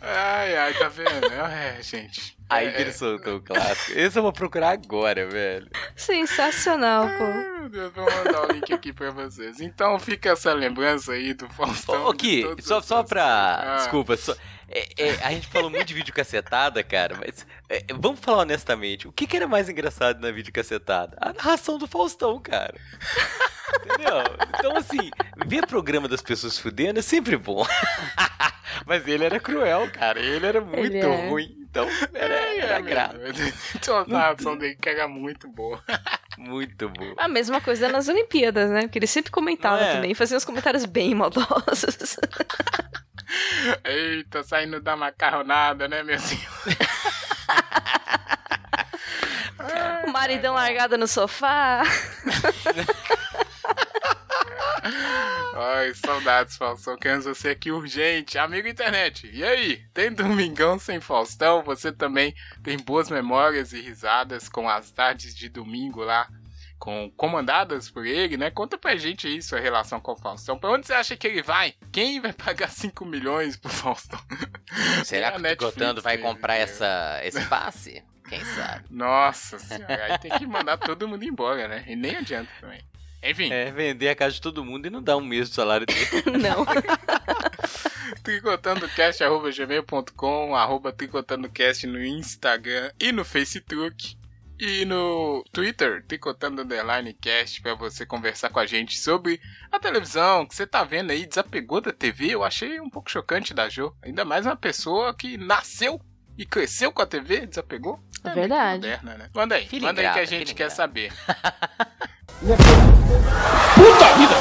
Ai, 0.00 0.56
ai, 0.56 0.74
tá 0.74 0.88
vendo? 0.88 1.26
É, 1.26 1.82
gente. 1.82 2.36
Aí 2.48 2.68
é, 2.68 2.72
que 2.72 2.80
ele 2.82 2.92
soltou 2.92 3.36
o 3.36 3.40
clássico. 3.40 3.98
Esse 3.98 4.18
eu 4.18 4.22
vou 4.22 4.32
procurar 4.32 4.70
agora, 4.70 5.28
velho. 5.28 5.68
Sensacional, 5.96 7.06
pô. 7.06 7.24
Ai, 7.24 7.50
meu 7.60 7.68
Deus, 7.68 7.92
vou 7.92 8.04
mandar 8.04 8.48
o 8.48 8.52
link 8.52 8.72
aqui 8.72 8.92
pra 8.92 9.10
vocês. 9.10 9.60
Então 9.60 9.98
fica 9.98 10.30
essa 10.30 10.52
lembrança 10.52 11.12
aí 11.12 11.34
do 11.34 11.48
Faustão. 11.48 12.06
Ô, 12.06 12.14
todas 12.14 12.64
só, 12.64 12.80
só 12.80 13.02
pra. 13.02 13.24
Ah. 13.24 13.76
Desculpa, 13.78 14.16
só. 14.16 14.34
É, 14.68 14.88
é, 14.98 15.10
a 15.24 15.30
gente 15.30 15.46
falou 15.46 15.70
muito 15.70 15.86
de 15.86 15.94
vídeo 15.94 16.12
cacetada, 16.12 16.82
cara, 16.82 17.16
mas 17.16 17.46
é, 17.68 17.84
vamos 17.94 18.20
falar 18.20 18.42
honestamente. 18.42 19.06
O 19.06 19.12
que, 19.12 19.26
que 19.26 19.36
era 19.36 19.46
mais 19.46 19.68
engraçado 19.68 20.20
na 20.20 20.30
vídeo 20.30 20.52
cacetada? 20.52 21.16
A 21.20 21.32
narração 21.32 21.78
do 21.78 21.86
Faustão, 21.86 22.40
cara. 22.40 22.74
Entendeu? 23.84 24.16
Então, 24.58 24.76
assim, 24.76 25.10
ver 25.46 25.66
programa 25.66 26.08
das 26.08 26.22
pessoas 26.22 26.54
se 26.54 26.62
fudendo 26.62 26.98
é 26.98 27.02
sempre 27.02 27.36
bom. 27.36 27.64
mas 28.86 29.06
ele 29.06 29.24
era 29.24 29.38
cruel, 29.38 29.90
cara. 29.90 30.20
Ele 30.20 30.46
era 30.46 30.60
muito 30.60 30.78
Ele 30.78 30.98
é. 30.98 31.28
ruim. 31.28 31.56
Então, 31.70 31.88
era, 32.14 32.34
era 32.56 32.78
é, 32.78 32.82
grato. 32.82 33.16
Então 33.74 33.98
a 33.98 34.06
narração 34.06 34.56
dele 34.56 34.76
que 34.80 34.88
era 34.88 35.06
muito 35.06 35.46
boa. 35.48 35.82
Muito 36.38 36.88
bom. 36.88 37.14
A 37.16 37.28
mesma 37.28 37.60
coisa 37.60 37.88
nas 37.88 38.08
Olimpíadas, 38.08 38.70
né? 38.70 38.82
Porque 38.82 38.98
ele 38.98 39.06
sempre 39.06 39.30
comentava 39.30 39.82
é? 39.82 39.94
também, 39.94 40.14
fazia 40.14 40.36
uns 40.36 40.44
comentários 40.44 40.84
bem 40.84 41.14
maldosos. 41.14 42.18
Eita, 43.84 44.42
saindo 44.42 44.80
da 44.80 44.96
macarronada, 44.96 45.88
né, 45.88 46.02
meu 46.02 46.18
senhor? 46.18 46.46
o 50.06 50.10
maridão 50.10 50.54
largado 50.54 50.96
no 50.96 51.08
sofá. 51.08 51.82
Ai, 55.54 55.94
saudades, 55.94 56.56
Faustão. 56.56 56.96
Queremos 56.96 57.24
você 57.24 57.50
aqui 57.50 57.70
urgente. 57.70 58.38
Amigo 58.38 58.68
internet, 58.68 59.30
e 59.32 59.42
aí? 59.42 59.82
Tem 59.92 60.12
Domingão 60.12 60.78
sem 60.78 61.00
Faustão? 61.00 61.62
Você 61.62 61.92
também 61.92 62.34
tem 62.62 62.76
boas 62.78 63.10
memórias 63.10 63.72
e 63.72 63.80
risadas 63.80 64.48
com 64.48 64.68
as 64.68 64.90
tardes 64.90 65.34
de 65.34 65.48
domingo 65.48 66.02
lá, 66.02 66.28
com 66.78 67.10
comandadas 67.16 67.90
por 67.90 68.06
ele, 68.06 68.36
né? 68.36 68.50
Conta 68.50 68.76
pra 68.76 68.96
gente 68.96 69.26
aí 69.26 69.42
sua 69.42 69.58
relação 69.58 70.00
com 70.00 70.12
o 70.12 70.16
Faustão. 70.16 70.58
Pra 70.58 70.70
onde 70.70 70.86
você 70.86 70.94
acha 70.94 71.16
que 71.16 71.26
ele 71.26 71.42
vai? 71.42 71.74
Quem 71.90 72.20
vai 72.20 72.32
pagar 72.32 72.68
5 72.68 73.04
milhões 73.04 73.56
pro 73.56 73.70
Faustão? 73.70 74.20
Será 75.04 75.32
que 75.32 75.38
o 75.38 75.42
Tricotando 75.42 76.02
vai 76.02 76.18
comprar 76.18 76.54
né? 76.54 76.60
essa, 76.60 77.20
esse 77.24 77.44
passe? 77.46 78.04
Quem 78.28 78.44
sabe? 78.44 78.84
Nossa 78.90 79.58
senhora, 79.58 80.04
aí 80.04 80.18
tem 80.18 80.32
que 80.32 80.46
mandar 80.46 80.76
todo 80.76 81.06
mundo 81.06 81.24
embora, 81.24 81.68
né? 81.68 81.84
E 81.86 81.94
nem 81.94 82.16
adianta 82.16 82.50
também. 82.60 82.80
Enfim, 83.22 83.52
É, 83.52 83.70
vender 83.70 84.08
a 84.08 84.14
casa 84.14 84.34
de 84.34 84.40
todo 84.40 84.64
mundo 84.64 84.86
e 84.86 84.90
não 84.90 85.02
dar 85.02 85.16
um 85.16 85.24
mês 85.24 85.48
do 85.48 85.54
salário 85.54 85.86
dele. 85.86 86.38
Não. 86.38 86.66
tricotandocast.gmail.com 88.22 90.54
arroba 90.54 90.92
tricotandocast 90.92 91.86
no 91.86 92.04
Instagram 92.04 92.90
e 93.00 93.10
no 93.12 93.24
Facebook 93.24 94.16
e 94.58 94.84
no 94.86 95.44
Twitter, 95.52 96.02
tricotando 96.06 96.62
underline 96.62 97.12
cast, 97.12 97.60
pra 97.60 97.74
você 97.74 98.06
conversar 98.06 98.48
com 98.48 98.58
a 98.58 98.64
gente 98.64 98.98
sobre 98.98 99.38
a 99.70 99.78
televisão 99.78 100.46
que 100.46 100.54
você 100.54 100.66
tá 100.66 100.82
vendo 100.82 101.10
aí, 101.10 101.26
desapegou 101.26 101.78
da 101.80 101.92
TV, 101.92 102.34
eu 102.34 102.42
achei 102.42 102.80
um 102.80 102.88
pouco 102.88 103.10
chocante 103.10 103.52
da 103.52 103.68
Jo, 103.68 103.94
ainda 104.02 104.24
mais 104.24 104.46
uma 104.46 104.56
pessoa 104.56 105.14
que 105.14 105.36
nasceu 105.36 106.00
e 106.38 106.46
cresceu 106.46 106.90
com 106.90 107.02
a 107.02 107.06
TV, 107.06 107.46
desapegou. 107.46 108.00
É 108.24 108.30
verdade. 108.30 108.86
Moderna, 108.86 109.18
né? 109.18 109.28
Manda 109.34 109.56
aí, 109.56 109.66
Filha 109.66 109.88
manda 109.88 110.00
aí 110.00 110.10
que 110.12 110.20
a 110.20 110.24
gente 110.24 110.54
quer 110.54 110.70
saber. 110.70 111.12
Puta 113.74 114.12
vida! 114.14 114.34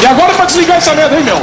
E 0.00 0.06
agora 0.06 0.34
pra 0.34 0.44
desligar 0.44 0.78
essa 0.78 0.94
merda, 0.94 1.16
hein, 1.16 1.24
meu? 1.24 1.38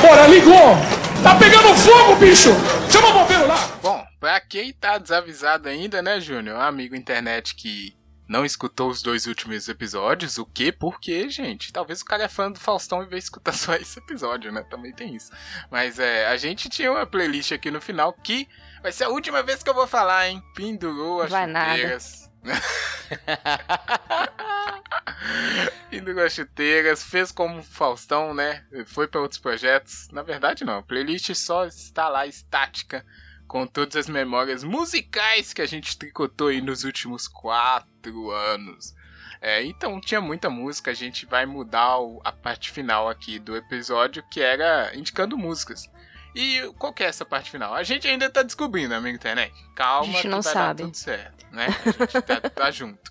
Bora, 0.00 0.26
ligou! 0.26 0.76
Tá 1.22 1.34
pegando 1.36 1.74
fogo, 1.76 2.16
bicho! 2.16 2.50
Chama 2.90 3.08
o 3.08 3.12
bombeiro 3.14 3.46
lá! 3.46 3.56
Bom, 3.82 4.04
pra 4.20 4.40
quem 4.40 4.72
tá 4.72 4.98
desavisado 4.98 5.68
ainda, 5.68 6.02
né, 6.02 6.20
Júnior? 6.20 6.60
Amigo 6.60 6.94
internet 6.94 7.54
que 7.54 7.96
não 8.28 8.44
escutou 8.44 8.88
os 8.88 9.02
dois 9.02 9.26
últimos 9.26 9.68
episódios. 9.68 10.38
O 10.38 10.46
quê? 10.46 10.72
Por 10.72 10.98
quê, 10.98 11.28
gente? 11.28 11.72
Talvez 11.72 12.00
o 12.00 12.04
cara 12.04 12.24
é 12.24 12.28
fã 12.28 12.50
do 12.50 12.58
Faustão 12.58 13.02
e 13.02 13.06
veio 13.06 13.18
escutar 13.18 13.52
só 13.56 13.74
esse 13.74 13.98
episódio, 13.98 14.52
né? 14.52 14.64
Também 14.70 14.92
tem 14.92 15.14
isso. 15.14 15.30
Mas 15.70 15.98
é, 15.98 16.26
a 16.26 16.36
gente 16.36 16.68
tinha 16.68 16.90
uma 16.90 17.06
playlist 17.06 17.52
aqui 17.52 17.70
no 17.70 17.80
final 17.80 18.12
que 18.12 18.48
vai 18.84 18.92
ser 18.92 19.04
a 19.04 19.08
última 19.08 19.42
vez 19.42 19.62
que 19.62 19.70
eu 19.70 19.74
vou 19.74 19.86
falar, 19.86 20.28
hein? 20.28 20.42
Pendurou 20.54 21.22
as 21.22 21.30
Vai 21.30 21.46
nada. 21.46 21.72
chuteiras. 21.74 22.30
Pendurou 25.90 26.24
as 26.24 26.32
chuteiras, 26.34 27.02
fez 27.02 27.32
como 27.32 27.62
Faustão, 27.62 28.34
né? 28.34 28.64
Foi 28.86 29.06
pra 29.08 29.20
outros 29.20 29.40
projetos. 29.40 30.08
Na 30.12 30.22
verdade, 30.22 30.64
não. 30.64 30.78
A 30.78 30.82
playlist 30.82 31.34
só 31.34 31.64
está 31.64 32.08
lá 32.08 32.26
estática 32.26 33.04
com 33.46 33.66
todas 33.66 33.96
as 33.96 34.08
memórias 34.08 34.64
musicais 34.64 35.52
que 35.52 35.62
a 35.62 35.66
gente 35.66 35.96
tricotou 35.96 36.48
aí 36.48 36.60
nos 36.60 36.84
últimos 36.84 37.28
quatro 37.28 38.30
anos. 38.30 38.94
É, 39.40 39.62
então 39.62 40.00
tinha 40.00 40.20
muita 40.20 40.48
música, 40.50 40.90
a 40.90 40.94
gente 40.94 41.26
vai 41.26 41.44
mudar 41.44 41.98
o- 41.98 42.20
a 42.24 42.32
parte 42.32 42.70
final 42.70 43.08
aqui 43.08 43.38
do 43.38 43.54
episódio, 43.56 44.22
que 44.30 44.40
era 44.40 44.90
indicando 44.96 45.36
músicas. 45.36 45.86
E 46.34 46.72
qual 46.78 46.92
que 46.92 47.02
é 47.04 47.06
essa 47.06 47.24
parte 47.24 47.50
final? 47.50 47.74
A 47.74 47.82
gente 47.82 48.08
ainda 48.08 48.28
tá 48.28 48.42
descobrindo, 48.42 48.94
amigo 48.94 49.14
internet. 49.16 49.54
Calma, 49.74 50.12
A 50.12 50.16
gente 50.16 50.28
não 50.28 50.42
sabe. 50.42 50.82
tudo 50.82 50.96
certo, 50.96 51.46
né? 51.52 51.66
A 51.68 52.06
gente 52.06 52.22
tá, 52.22 52.40
tá 52.50 52.70
junto. 52.70 53.10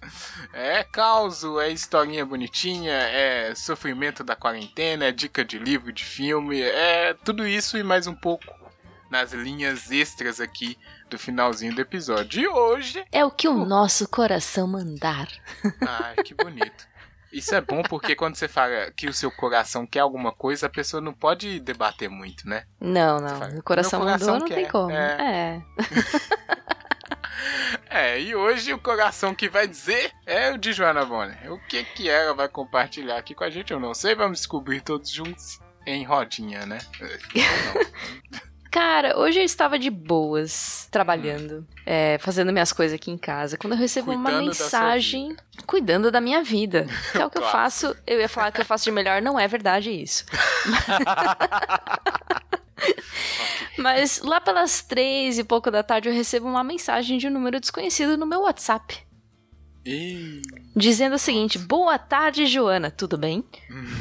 É 0.51 0.83
causo, 0.83 1.59
é 1.59 1.69
historinha 1.71 2.25
bonitinha, 2.25 2.91
é 2.93 3.55
sofrimento 3.55 4.23
da 4.23 4.35
quarentena, 4.35 5.05
é 5.05 5.11
dica 5.11 5.43
de 5.45 5.57
livro, 5.57 5.91
de 5.93 6.03
filme, 6.03 6.61
é 6.61 7.13
tudo 7.23 7.47
isso 7.47 7.77
e 7.77 7.83
mais 7.83 8.07
um 8.07 8.13
pouco 8.15 8.45
nas 9.09 9.31
linhas 9.31 9.91
extras 9.91 10.41
aqui 10.41 10.77
do 11.09 11.19
finalzinho 11.19 11.75
do 11.75 11.81
episódio. 11.81 12.41
E 12.41 12.47
hoje. 12.47 13.05
É 13.11 13.23
o 13.23 13.29
que 13.29 13.47
o 13.47 13.53
nosso 13.65 14.07
coração 14.09 14.67
mandar. 14.67 15.27
Ai, 15.87 16.15
que 16.23 16.33
bonito. 16.33 16.87
Isso 17.33 17.53
é 17.55 17.59
bom 17.61 17.81
porque 17.83 18.15
quando 18.15 18.35
você 18.35 18.47
fala 18.47 18.91
que 18.95 19.07
o 19.07 19.13
seu 19.13 19.31
coração 19.31 19.85
quer 19.87 19.99
alguma 20.01 20.31
coisa, 20.31 20.67
a 20.67 20.69
pessoa 20.69 21.01
não 21.01 21.13
pode 21.13 21.59
debater 21.59 22.09
muito, 22.09 22.47
né? 22.47 22.63
Não, 22.79 23.19
não. 23.19 23.39
fala, 23.39 23.55
O 23.57 23.63
coração 23.63 23.99
"Meu 23.99 24.07
coração 24.07 24.33
mandou, 24.33 24.39
não 24.39 24.55
tem 24.55 24.65
quer." 24.65 24.71
como. 24.71 24.91
É. 24.91 25.17
É. 25.19 25.63
É, 27.89 28.19
e 28.19 28.33
hoje 28.35 28.73
o 28.73 28.79
coração 28.79 29.35
que 29.35 29.47
vai 29.49 29.67
dizer 29.67 30.11
é 30.25 30.51
o 30.51 30.57
de 30.57 30.73
Joana 30.73 31.05
Bonner. 31.05 31.51
O 31.51 31.59
que 31.67 31.83
que 31.83 32.09
ela 32.09 32.33
vai 32.33 32.47
compartilhar 32.47 33.17
aqui 33.17 33.35
com 33.35 33.43
a 33.43 33.49
gente, 33.49 33.71
eu 33.71 33.79
não 33.79 33.93
sei. 33.93 34.15
Vamos 34.15 34.39
descobrir 34.39 34.81
todos 34.81 35.11
juntos 35.11 35.59
em 35.85 36.03
rodinha, 36.03 36.65
né? 36.65 36.79
Não. 36.99 38.41
Cara, 38.73 39.17
hoje 39.19 39.37
eu 39.37 39.45
estava 39.45 39.77
de 39.77 39.91
boas, 39.91 40.87
trabalhando, 40.89 41.63
é, 41.85 42.17
fazendo 42.17 42.51
minhas 42.51 42.73
coisas 42.73 42.95
aqui 42.95 43.11
em 43.11 43.17
casa. 43.19 43.55
Quando 43.55 43.73
eu 43.73 43.77
recebo 43.77 44.11
uma 44.11 44.23
Cuidando 44.23 44.47
da 44.47 44.53
sua 44.55 44.65
mensagem 44.65 45.35
cuidando 45.67 46.09
da 46.09 46.19
minha 46.19 46.43
vida, 46.43 46.87
que 47.11 47.19
é 47.19 47.25
o 47.25 47.29
que 47.29 47.37
eu 47.37 47.43
faço. 47.53 47.95
Eu 48.07 48.19
ia 48.19 48.27
falar 48.27 48.51
que 48.51 48.61
eu 48.61 48.65
faço 48.65 48.85
de 48.85 48.91
melhor, 48.91 49.21
não 49.21 49.39
é 49.39 49.47
verdade 49.47 49.91
isso. 49.91 50.25
Mas 53.77 54.23
lá 54.23 54.41
pelas 54.41 54.81
três 54.81 55.37
e 55.37 55.43
pouco 55.43 55.69
da 55.69 55.83
tarde 55.83 56.09
eu 56.09 56.13
recebo 56.13 56.47
uma 56.47 56.63
mensagem 56.63 57.19
de 57.19 57.27
um 57.27 57.31
número 57.31 57.59
desconhecido 57.59 58.17
no 58.17 58.25
meu 58.25 58.41
WhatsApp. 58.41 58.97
Dizendo 60.75 61.13
o 61.13 61.19
seguinte: 61.19 61.59
Boa 61.59 61.99
tarde, 61.99 62.47
Joana, 62.47 62.89
tudo 62.89 63.19
bem? 63.19 63.43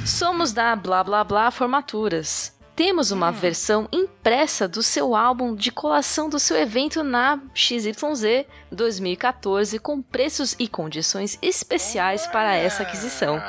Somos 0.06 0.54
da 0.54 0.74
Blá 0.74 1.04
Blá 1.04 1.22
Blá 1.22 1.50
Formaturas. 1.50 2.58
Temos 2.74 3.10
uma 3.10 3.30
versão 3.30 3.86
impressa 3.92 4.66
do 4.66 4.82
seu 4.82 5.14
álbum 5.14 5.54
de 5.54 5.70
colação 5.70 6.28
do 6.28 6.38
seu 6.38 6.56
evento 6.56 7.02
na 7.02 7.40
XYZ 7.54 8.46
2014 8.70 9.78
com 9.78 10.00
preços 10.00 10.56
e 10.58 10.66
condições 10.66 11.38
especiais 11.42 12.26
para 12.26 12.54
essa 12.54 12.82
aquisição. 12.82 13.40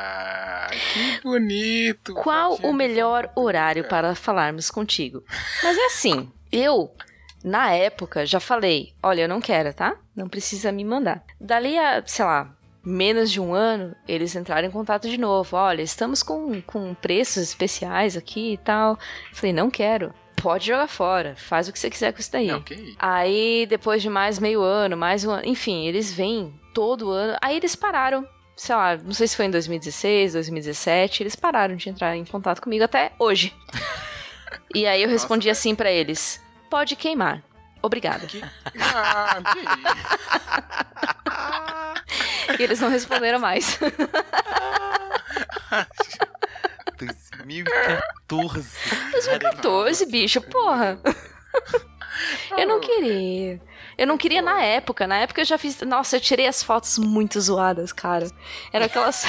Que 0.94 1.22
bonito. 1.22 2.14
Qual 2.16 2.52
Fotinha 2.52 2.70
o 2.70 2.74
melhor 2.74 3.24
formatura. 3.24 3.46
horário 3.46 3.88
para 3.88 4.16
falarmos 4.16 4.70
contigo? 4.70 5.24
Mas 5.64 5.78
é 5.78 5.86
assim, 5.86 6.32
eu, 6.52 6.94
na 7.44 7.72
época, 7.72 8.26
já 8.26 8.40
falei: 8.40 8.94
olha, 9.02 9.22
eu 9.22 9.30
não 9.30 9.40
quero, 9.40 9.74
tá? 9.74 9.96
Não 10.16 10.28
precisa 10.28 10.72
me 10.72 10.84
mandar. 10.84 11.24
Dali 11.40 11.78
a, 11.78 12.04
sei 12.06 12.26
lá, 12.26 12.56
menos 12.84 13.32
de 13.32 13.40
um 13.40 13.54
ano, 13.54 13.96
eles 14.08 14.36
entraram 14.36 14.68
em 14.68 14.72
contato 14.72 15.10
de 15.10 15.18
novo. 15.18 15.56
Olha, 15.56 15.82
estamos 15.82 16.22
com, 16.22 16.62
com 16.62 16.94
preços 16.94 17.44
especiais 17.44 18.18
aqui 18.18 18.54
e 18.54 18.58
tal. 18.58 18.94
Eu 19.30 19.36
falei: 19.36 19.54
não 19.54 19.70
quero. 19.70 20.14
Pode 20.36 20.68
jogar 20.68 20.88
fora, 20.88 21.36
faz 21.38 21.70
o 21.70 21.72
que 21.72 21.80
você 21.80 21.90
quiser 21.90 22.12
com 22.12 22.20
isso 22.20 22.32
daí. 22.32 22.48
Isso. 22.48 22.96
Aí, 23.00 23.66
depois 23.70 24.02
de 24.02 24.10
mais 24.10 24.40
meio 24.40 24.62
ano, 24.62 24.98
mais 24.98 25.24
um 25.24 25.32
ano, 25.32 25.44
enfim, 25.46 25.86
eles 25.86 26.12
vêm 26.12 26.54
todo 26.74 27.12
ano. 27.12 27.38
Aí 27.42 27.56
eles 27.56 27.76
pararam 27.76 28.28
sei 28.56 28.76
lá, 28.76 28.98
não 28.98 29.14
sei 29.14 29.28
se 29.28 29.36
foi 29.36 29.46
em 29.46 29.52
2016, 29.52 30.34
2017, 30.34 31.24
eles 31.24 31.36
pararam 31.36 31.76
de 31.76 31.90
entrar 31.90 32.16
em 32.16 32.26
contato 32.26 32.62
comigo 32.62 32.84
até 32.84 33.12
hoje. 33.18 33.54
e 34.74 34.86
aí 34.86 35.02
eu 35.02 35.10
respondi 35.10 35.48
Nossa, 35.48 35.60
assim 35.60 35.76
pra 35.76 35.92
eles: 35.92 36.44
pode 36.70 36.96
queimar. 36.96 37.44
Obrigada. 37.84 38.26
Ah, 38.80 39.42
que 39.54 39.60
isso? 39.60 39.68
E 42.60 42.64
eles 42.64 42.80
não 42.80 42.90
responderam 42.90 43.40
mais. 43.40 43.80
2014. 46.98 48.78
2014, 49.12 50.06
bicho, 50.06 50.42
porra. 50.42 51.00
Eu 52.58 52.68
não 52.68 52.80
queria. 52.80 53.60
Eu 53.98 54.06
não 54.08 54.18
queria 54.18 54.42
na 54.42 54.62
época. 54.62 55.08
Na 55.08 55.18
época 55.18 55.42
eu 55.42 55.46
já 55.46 55.58
fiz. 55.58 55.82
Nossa, 55.82 56.18
eu 56.18 56.22
tirei 56.22 56.48
as 56.48 56.62
fotos 56.62 57.00
muito 57.00 57.42
zoadas, 57.42 57.92
cara. 57.92 58.28
Era 58.72 58.86
aquelas. 58.86 59.26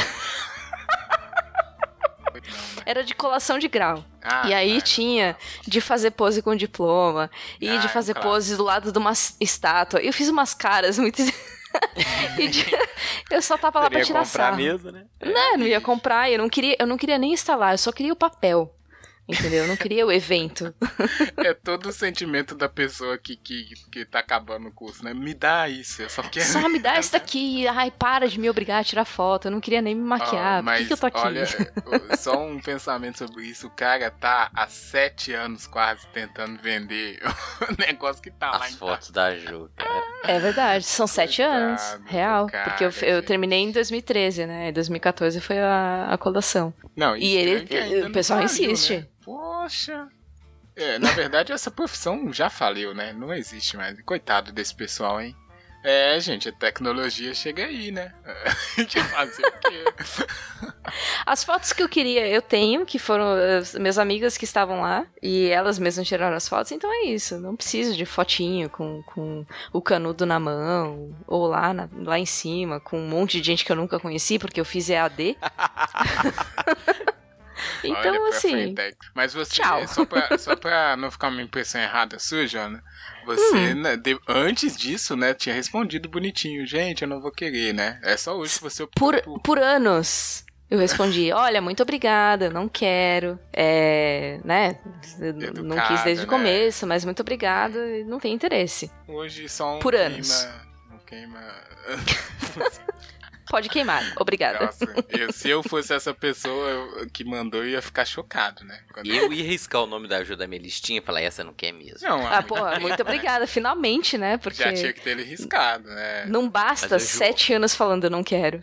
Era 2.86 3.02
de 3.04 3.14
colação 3.14 3.58
de 3.58 3.68
grau. 3.68 4.04
Ah, 4.22 4.48
e 4.48 4.54
aí 4.54 4.78
tá. 4.78 4.84
tinha 4.84 5.36
de 5.66 5.80
fazer 5.80 6.10
pose 6.12 6.40
com 6.42 6.54
diploma 6.56 7.30
e 7.60 7.68
Ah, 7.68 7.76
de 7.78 7.88
fazer 7.88 8.14
claro. 8.14 8.28
pose 8.28 8.56
do 8.56 8.62
lado 8.64 8.90
de 8.92 8.98
uma 8.98 9.12
estátua. 9.40 10.00
Eu 10.00 10.12
fiz 10.12 10.28
umas 10.28 10.54
caras 10.54 10.98
muito. 10.98 11.22
E 12.38 12.46
de- 12.46 12.64
Eu 13.30 13.42
só 13.42 13.58
tava 13.58 13.80
lá 13.80 13.86
pra 13.90 13.98
Queria 13.98 14.04
tirar 14.04 14.24
comprar 14.24 14.44
sarro. 14.44 14.56
mesmo, 14.58 14.92
né? 14.92 15.06
Não, 15.20 15.52
eu 15.54 15.58
não 15.58 15.66
ia 15.66 15.80
comprar, 15.80 16.30
eu 16.30 16.38
não 16.38 16.48
queria, 16.48 16.76
eu 16.78 16.86
não 16.86 16.96
queria 16.96 17.18
nem 17.18 17.32
instalar, 17.32 17.74
eu 17.74 17.78
só 17.78 17.90
queria 17.90 18.12
o 18.12 18.16
papel. 18.16 18.72
Entendeu? 19.26 19.62
Eu 19.64 19.68
não 19.68 19.76
queria 19.76 20.04
o 20.06 20.12
evento. 20.12 20.74
É 21.38 21.54
todo 21.54 21.86
o 21.88 21.92
sentimento 21.92 22.54
da 22.54 22.68
pessoa 22.68 23.16
que, 23.16 23.36
que, 23.36 23.70
que 23.90 24.04
tá 24.04 24.18
acabando 24.18 24.68
o 24.68 24.72
curso, 24.72 25.02
né? 25.02 25.14
Me 25.14 25.32
dá 25.32 25.66
isso, 25.68 26.02
eu 26.02 26.10
só 26.10 26.22
quero. 26.22 26.44
Só 26.46 26.68
me 26.68 26.78
dá 26.78 26.98
isso 27.00 27.12
daqui. 27.12 27.66
Ai, 27.66 27.90
para 27.90 28.28
de 28.28 28.38
me 28.38 28.50
obrigar 28.50 28.80
a 28.80 28.84
tirar 28.84 29.06
foto. 29.06 29.46
Eu 29.48 29.52
não 29.52 29.60
queria 29.60 29.80
nem 29.80 29.94
me 29.94 30.02
maquiar. 30.04 30.60
Ó, 30.60 30.62
Por 30.62 30.76
que, 30.76 30.84
que 30.86 30.92
eu 30.92 30.96
tô 30.98 31.06
aqui? 31.06 31.18
Olha, 31.18 31.46
só 32.18 32.38
um 32.46 32.60
pensamento 32.60 33.18
sobre 33.18 33.44
isso. 33.46 33.66
O 33.66 33.70
cara 33.70 34.10
tá 34.10 34.50
há 34.54 34.66
sete 34.68 35.32
anos 35.32 35.66
quase 35.66 36.06
tentando 36.08 36.60
vender 36.60 37.18
o 37.68 37.80
negócio 37.80 38.22
que 38.22 38.30
tá 38.30 38.50
lá 38.50 38.64
As 38.66 38.74
em 38.74 38.76
fotos 38.76 39.10
da 39.10 39.34
Ju, 39.34 39.70
cara. 39.74 40.04
É 40.24 40.38
verdade, 40.38 40.84
são 40.84 41.06
sete 41.06 41.38
Coitado 41.42 41.64
anos. 41.64 41.82
do 42.00 42.08
Real. 42.10 42.46
cara, 42.46 42.64
porque 42.70 42.84
eu, 42.84 42.90
eu 43.08 43.22
terminei 43.22 43.60
em 43.60 43.70
2013, 43.72 44.46
né? 44.46 44.68
Em 44.68 44.72
2014 44.72 45.40
foi 45.40 45.58
a, 45.58 46.08
a 46.10 46.18
colação. 46.18 46.74
Não, 46.94 47.16
E 47.16 47.34
ele- 47.36 47.64
que 47.66 47.76
ainda 47.76 48.08
o 48.08 48.12
pessoal 48.12 48.40
faliu, 48.46 48.70
insiste. 48.70 48.96
né? 48.98 49.06
Poxa. 49.64 50.08
É, 50.76 50.98
na 50.98 51.10
verdade, 51.12 51.50
essa 51.52 51.70
profissão 51.70 52.30
já 52.34 52.50
faliu, 52.50 52.92
né? 52.92 53.14
Não 53.14 53.32
existe 53.32 53.78
mais. 53.78 53.98
Coitado 54.02 54.52
desse 54.52 54.74
pessoal, 54.74 55.18
hein? 55.22 55.34
É, 55.82 56.20
gente, 56.20 56.50
a 56.50 56.52
tecnologia 56.52 57.32
chega 57.34 57.64
aí, 57.64 57.90
né? 57.90 58.12
De 58.88 59.00
fazer 59.04 59.46
o 59.46 59.52
quê? 59.52 59.84
As 61.24 61.42
fotos 61.44 61.72
que 61.72 61.82
eu 61.82 61.88
queria, 61.88 62.26
eu 62.28 62.42
tenho, 62.42 62.84
que 62.84 62.98
foram 62.98 63.24
as 63.58 63.74
minhas 63.74 63.98
amigas 63.98 64.36
que 64.36 64.44
estavam 64.44 64.82
lá, 64.82 65.06
e 65.22 65.48
elas 65.48 65.78
mesmas 65.78 66.06
tiraram 66.06 66.36
as 66.36 66.46
fotos, 66.46 66.70
então 66.72 66.90
é 66.92 67.06
isso. 67.06 67.38
Não 67.38 67.56
preciso 67.56 67.96
de 67.96 68.04
fotinho 68.04 68.68
com, 68.68 69.02
com 69.02 69.46
o 69.72 69.80
canudo 69.80 70.26
na 70.26 70.38
mão, 70.38 71.16
ou 71.26 71.46
lá, 71.46 71.72
na- 71.72 71.88
lá 72.02 72.18
em 72.18 72.26
cima, 72.26 72.80
com 72.80 72.98
um 72.98 73.08
monte 73.08 73.40
de 73.40 73.46
gente 73.46 73.64
que 73.64 73.72
eu 73.72 73.76
nunca 73.76 73.98
conheci, 73.98 74.38
porque 74.38 74.60
eu 74.60 74.64
fiz 74.64 74.90
EAD. 74.90 75.36
então, 77.84 78.12
Olha 78.12 78.28
assim. 78.28 78.74
Mas 79.14 79.32
você, 79.34 79.54
tchau. 79.62 79.86
Só, 79.88 80.04
pra, 80.04 80.36
só 80.38 80.56
pra 80.56 80.96
não 80.96 81.10
ficar 81.10 81.28
uma 81.28 81.42
impressão 81.42 81.80
errada 81.80 82.18
sua, 82.18 82.46
Jona, 82.46 82.82
você, 83.26 83.56
Hum. 83.56 83.74
né, 83.82 83.96
de- 83.96 84.18
antes 84.28 84.76
disso, 84.76 85.16
né, 85.16 85.34
tinha 85.34 85.54
respondido 85.54 86.08
bonitinho. 86.08 86.66
Gente, 86.66 87.02
eu 87.02 87.08
não 87.08 87.20
vou 87.20 87.30
querer, 87.32 87.72
né? 87.74 88.00
É 88.02 88.16
só 88.16 88.36
hoje 88.36 88.54
que 88.56 88.62
você 88.62 88.82
optou 88.82 89.12
Por, 89.12 89.40
por 89.40 89.58
anos. 89.58 90.44
Eu 90.70 90.78
respondi, 90.78 91.30
olha, 91.32 91.60
muito 91.60 91.82
obrigada, 91.82 92.48
não 92.50 92.68
quero. 92.68 93.38
É, 93.52 94.40
né? 94.44 94.78
n- 95.18 95.32
não 95.32 95.76
quis 95.76 96.00
Educada, 96.00 96.04
desde 96.04 96.24
o 96.24 96.26
né? 96.26 96.30
começo, 96.36 96.86
mas 96.86 97.04
muito 97.04 97.20
obrigada, 97.20 97.78
não 98.06 98.18
tem 98.18 98.32
interesse. 98.32 98.90
Hoje 99.06 99.48
só 99.48 99.76
um 99.76 99.78
Por 99.78 99.92
queima, 99.92 100.06
anos. 100.14 100.48
Um 100.90 100.98
queima... 101.06 101.40
Pode 103.54 103.68
queimar, 103.68 104.12
obrigada. 104.18 104.66
Nossa, 104.66 104.84
eu- 105.10 105.32
se 105.32 105.48
eu 105.48 105.62
fosse 105.62 105.94
essa 105.94 106.12
pessoa 106.12 107.06
que 107.12 107.22
mandou, 107.24 107.62
eu 107.62 107.70
ia 107.70 107.80
ficar 107.80 108.04
chocado, 108.04 108.64
né? 108.64 108.80
Quando- 108.92 109.06
E 109.06 109.16
eu 109.16 109.32
ia 109.32 109.44
riscar 109.44 109.80
o 109.82 109.86
nome 109.86 110.08
da 110.08 110.24
Ju 110.24 110.34
da 110.36 110.44
minha 110.48 110.60
listinha 110.60 110.98
e 110.98 111.00
falar, 111.00 111.20
essa 111.20 111.44
não 111.44 111.54
quer 111.54 111.70
mesmo. 111.70 111.98
Não, 112.08 112.26
Ah, 112.26 112.42
porra, 112.42 112.80
muito 112.80 113.00
obrigada, 113.00 113.46
finalmente, 113.46 114.18
né? 114.18 114.38
Porque 114.38 114.60
Já 114.60 114.72
tinha 114.72 114.92
que 114.92 115.00
ter 115.00 115.10
ele 115.10 115.22
riscado, 115.22 115.88
né? 115.88 116.24
não 116.26 116.48
basta 116.50 116.98
sete 116.98 117.52
anos 117.54 117.76
falando 117.76 118.04
eu 118.04 118.10
não 118.10 118.24
quero. 118.24 118.60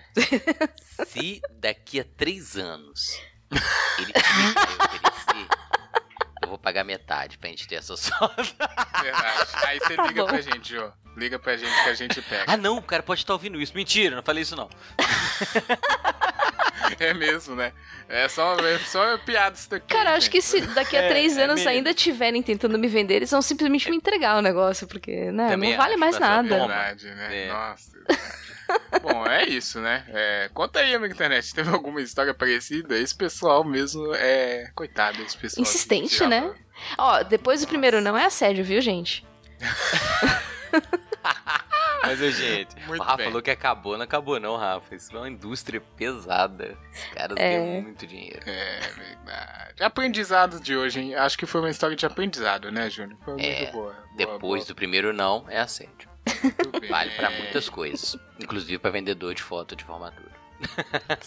Se 1.08 1.42
daqui 1.60 2.02
a 2.02 2.04
três 2.18 2.58
anos 2.58 3.18
ele 3.98 4.12
pagar 6.62 6.84
metade 6.84 7.38
pra 7.38 7.50
gente 7.50 7.68
ter 7.68 7.76
essa 7.76 7.96
sorte. 7.98 8.56
Verdade. 9.02 9.50
Aí 9.66 9.80
você 9.80 9.96
Tá 9.98 10.08
liga 10.08 10.22
bom. 10.24 10.28
pra 10.28 10.42
gente, 10.42 10.78
ó. 10.78 10.92
Liga 11.18 11.38
pra 11.40 11.58
gente 11.58 11.74
que 11.84 11.90
a 11.90 11.94
gente 11.94 12.22
pega. 12.24 12.46
Ah 12.48 12.56
não, 12.58 12.78
o 12.78 12.82
cara 12.82 13.04
pode 13.04 13.22
estar 13.22 13.34
ouvindo 13.34 13.60
isso. 13.62 13.74
Mentira, 13.76 14.16
não 14.16 14.24
falei 14.24 14.44
isso 14.44 14.56
não. 14.56 14.70
É 17.00 17.14
mesmo, 17.14 17.56
né? 17.56 17.72
É 18.10 18.28
só, 18.28 18.56
é 18.60 18.78
só 18.80 19.18
piada 19.20 19.56
isso 19.56 19.70
daqui. 19.70 19.88
Cara, 19.88 20.16
acho 20.16 20.30
que 20.30 20.42
se 20.42 20.62
daqui 20.62 20.96
a 20.98 21.04
É, 21.04 21.10
três 21.10 21.38
é 21.38 21.44
anos 21.44 21.56
mesmo. 21.58 21.70
ainda 21.70 21.94
tiverem 21.94 22.44
tentando 22.44 22.78
me 22.78 22.88
vender, 22.88 23.16
eles 23.16 23.32
vão 23.32 23.42
simplesmente 23.42 23.90
me 23.90 23.96
entregar 23.96 24.38
o 24.38 24.42
negócio, 24.42 24.86
porque, 24.88 25.32
né, 25.32 25.56
não 25.56 25.78
vale 25.78 25.96
mais 25.96 26.18
tá 26.18 26.20
nada. 26.42 26.50
toma. 26.50 26.68
Verdade, 26.68 27.06
né? 27.12 27.46
É. 27.46 27.48
Nossa. 27.52 27.92
verdade. 27.92 28.41
Bom, 29.02 29.26
é 29.26 29.46
isso, 29.46 29.80
né? 29.80 30.06
É, 30.10 30.50
conta 30.54 30.80
aí, 30.80 30.94
amigo 30.94 31.14
internet. 31.14 31.54
Teve 31.54 31.70
alguma 31.70 32.02
história 32.02 32.34
parecida? 32.34 32.98
Esse 32.98 33.16
pessoal 33.16 33.64
mesmo 33.64 34.14
é. 34.16 34.70
Coitado, 34.76 35.22
esse 35.22 35.38
pessoal. 35.38 35.62
Insistente, 35.62 36.10
tirava- 36.16 36.30
né? 36.30 36.54
Ó, 36.98 37.24
depois 37.24 37.62
do 37.62 37.68
primeiro 37.68 38.02
não 38.02 38.18
é 38.18 38.26
assédio, 38.26 38.64
viu, 38.64 38.82
gente? 38.82 39.26
Mas, 42.04 42.18
gente, 42.36 42.76
Muito 42.88 43.02
o 43.02 43.06
Rafa 43.06 43.18
bem. 43.18 43.26
falou 43.28 43.42
que 43.44 43.52
acabou. 43.52 43.96
Não 43.96 44.04
acabou 44.04 44.40
não, 44.40 44.58
Rafa. 44.58 44.96
Isso 44.96 45.16
é 45.16 45.20
uma 45.20 45.30
indústria 45.30 45.80
pesada. 45.80 46.76
Os 46.92 47.04
caras 47.14 47.38
É. 47.38 47.58
ganham 47.60 47.82
muito 47.84 48.08
dinheiro. 48.08 48.42
É 48.48 48.80
verdade. 48.80 49.84
Aprendizado 49.84 50.60
de 50.60 50.76
hoje, 50.76 51.00
hein? 51.00 51.16
Acho 51.16 51.38
que 51.38 51.46
foi 51.46 51.62
uma 51.62 51.70
história 51.70 51.96
de 51.96 52.04
aprendizado, 52.06 52.72
né, 52.72 52.90
Júnior? 52.90 53.18
Foi 53.24 53.40
É, 53.40 53.60
muito 53.60 53.72
boa. 53.74 53.94
Boa, 53.94 54.06
Depois 54.18 54.64
boa. 54.64 54.66
do 54.66 54.76
primeiro 54.76 55.14
não, 55.14 55.46
é 55.48 55.60
assédio. 55.60 56.10
Vale 56.90 57.12
pra 57.12 57.30
muitas 57.32 57.70
coisas. 57.70 58.18
Inclusive 58.40 58.78
pra 58.80 58.92
vendedor 58.92 59.34
de 59.34 59.42
foto 59.42 59.76
de 59.76 59.84
formatura. 59.84 60.32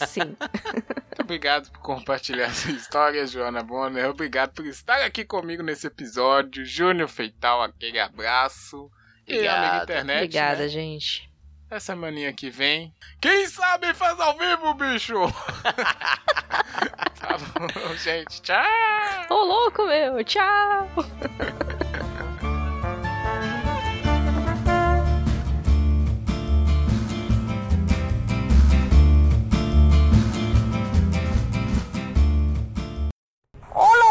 Sim. 0.07 0.37
Muito 0.39 1.21
obrigado 1.23 1.71
por 1.73 1.81
compartilhar 1.81 2.47
essa 2.47 2.71
história, 2.71 3.27
Joana 3.27 3.63
Bonner. 3.63 4.09
Obrigado 4.11 4.53
por 4.53 4.67
estar 4.67 5.03
aqui 5.05 5.25
comigo 5.25 5.63
nesse 5.63 5.87
episódio. 5.87 6.65
Júnior 6.65 7.09
Feital, 7.09 7.63
aquele 7.63 7.99
abraço. 7.99 8.91
E 9.27 9.33
amiga 9.39 9.55
Obrigado. 9.57 9.83
internet, 9.85 10.17
Obrigada, 10.19 10.63
né? 10.63 10.69
gente. 10.69 11.31
Essa 11.71 11.97
maninha 11.97 12.33
que 12.33 12.51
vem. 12.51 12.95
Quem 13.21 13.49
sabe 13.49 13.93
faz 13.95 14.21
ao 14.21 14.37
vivo, 14.39 14.75
bicho! 14.75 15.15
tá 17.19 17.39
bom, 17.39 17.97
gente. 17.97 18.41
Tchau! 18.43 18.63
Ô, 19.31 19.45
louco, 19.45 19.87
meu. 19.87 20.23
Tchau. 20.23 20.89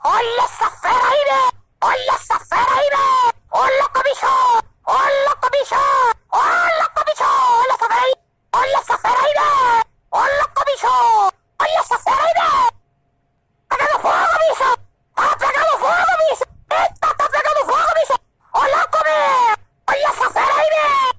¡Hola, 0.04 0.48
Zaferaire! 0.58 1.40
¡Hola, 1.80 2.18
Zaferaire! 2.26 2.96
¡Hola, 3.50 3.88
cobijo! 3.94 4.60
¡Hola, 4.82 5.34
cobijo! 5.40 5.76
¡Hola, 6.30 6.90
cobijo! 6.92 7.24
¡Hola, 7.30 7.76
Zaferaire! 7.78 8.18
¡Hola, 8.50 8.82
Zaferaire! 8.84 9.86
¡Hola, 10.10 10.50
cobijo! 10.54 11.30
¡Hola, 11.60 11.82
Zaferaire! 11.86 12.48
¡Ha 13.70 13.76
pegado 13.76 14.00
fuego, 14.00 14.34
bicho! 14.42 14.74
¡Ha 15.14 15.36
pegado 15.36 15.78
fuego, 15.78 16.12
bicho! 16.18 16.44
¡Esta 16.68 17.06
está 17.06 17.28
pegando 17.28 17.60
fuego, 17.64 17.90
bicho! 17.94 18.16
¡Hola, 18.50 18.86
cobi! 18.90 19.10
¡Hola, 19.86 20.12
Zaferaire! 20.18 21.11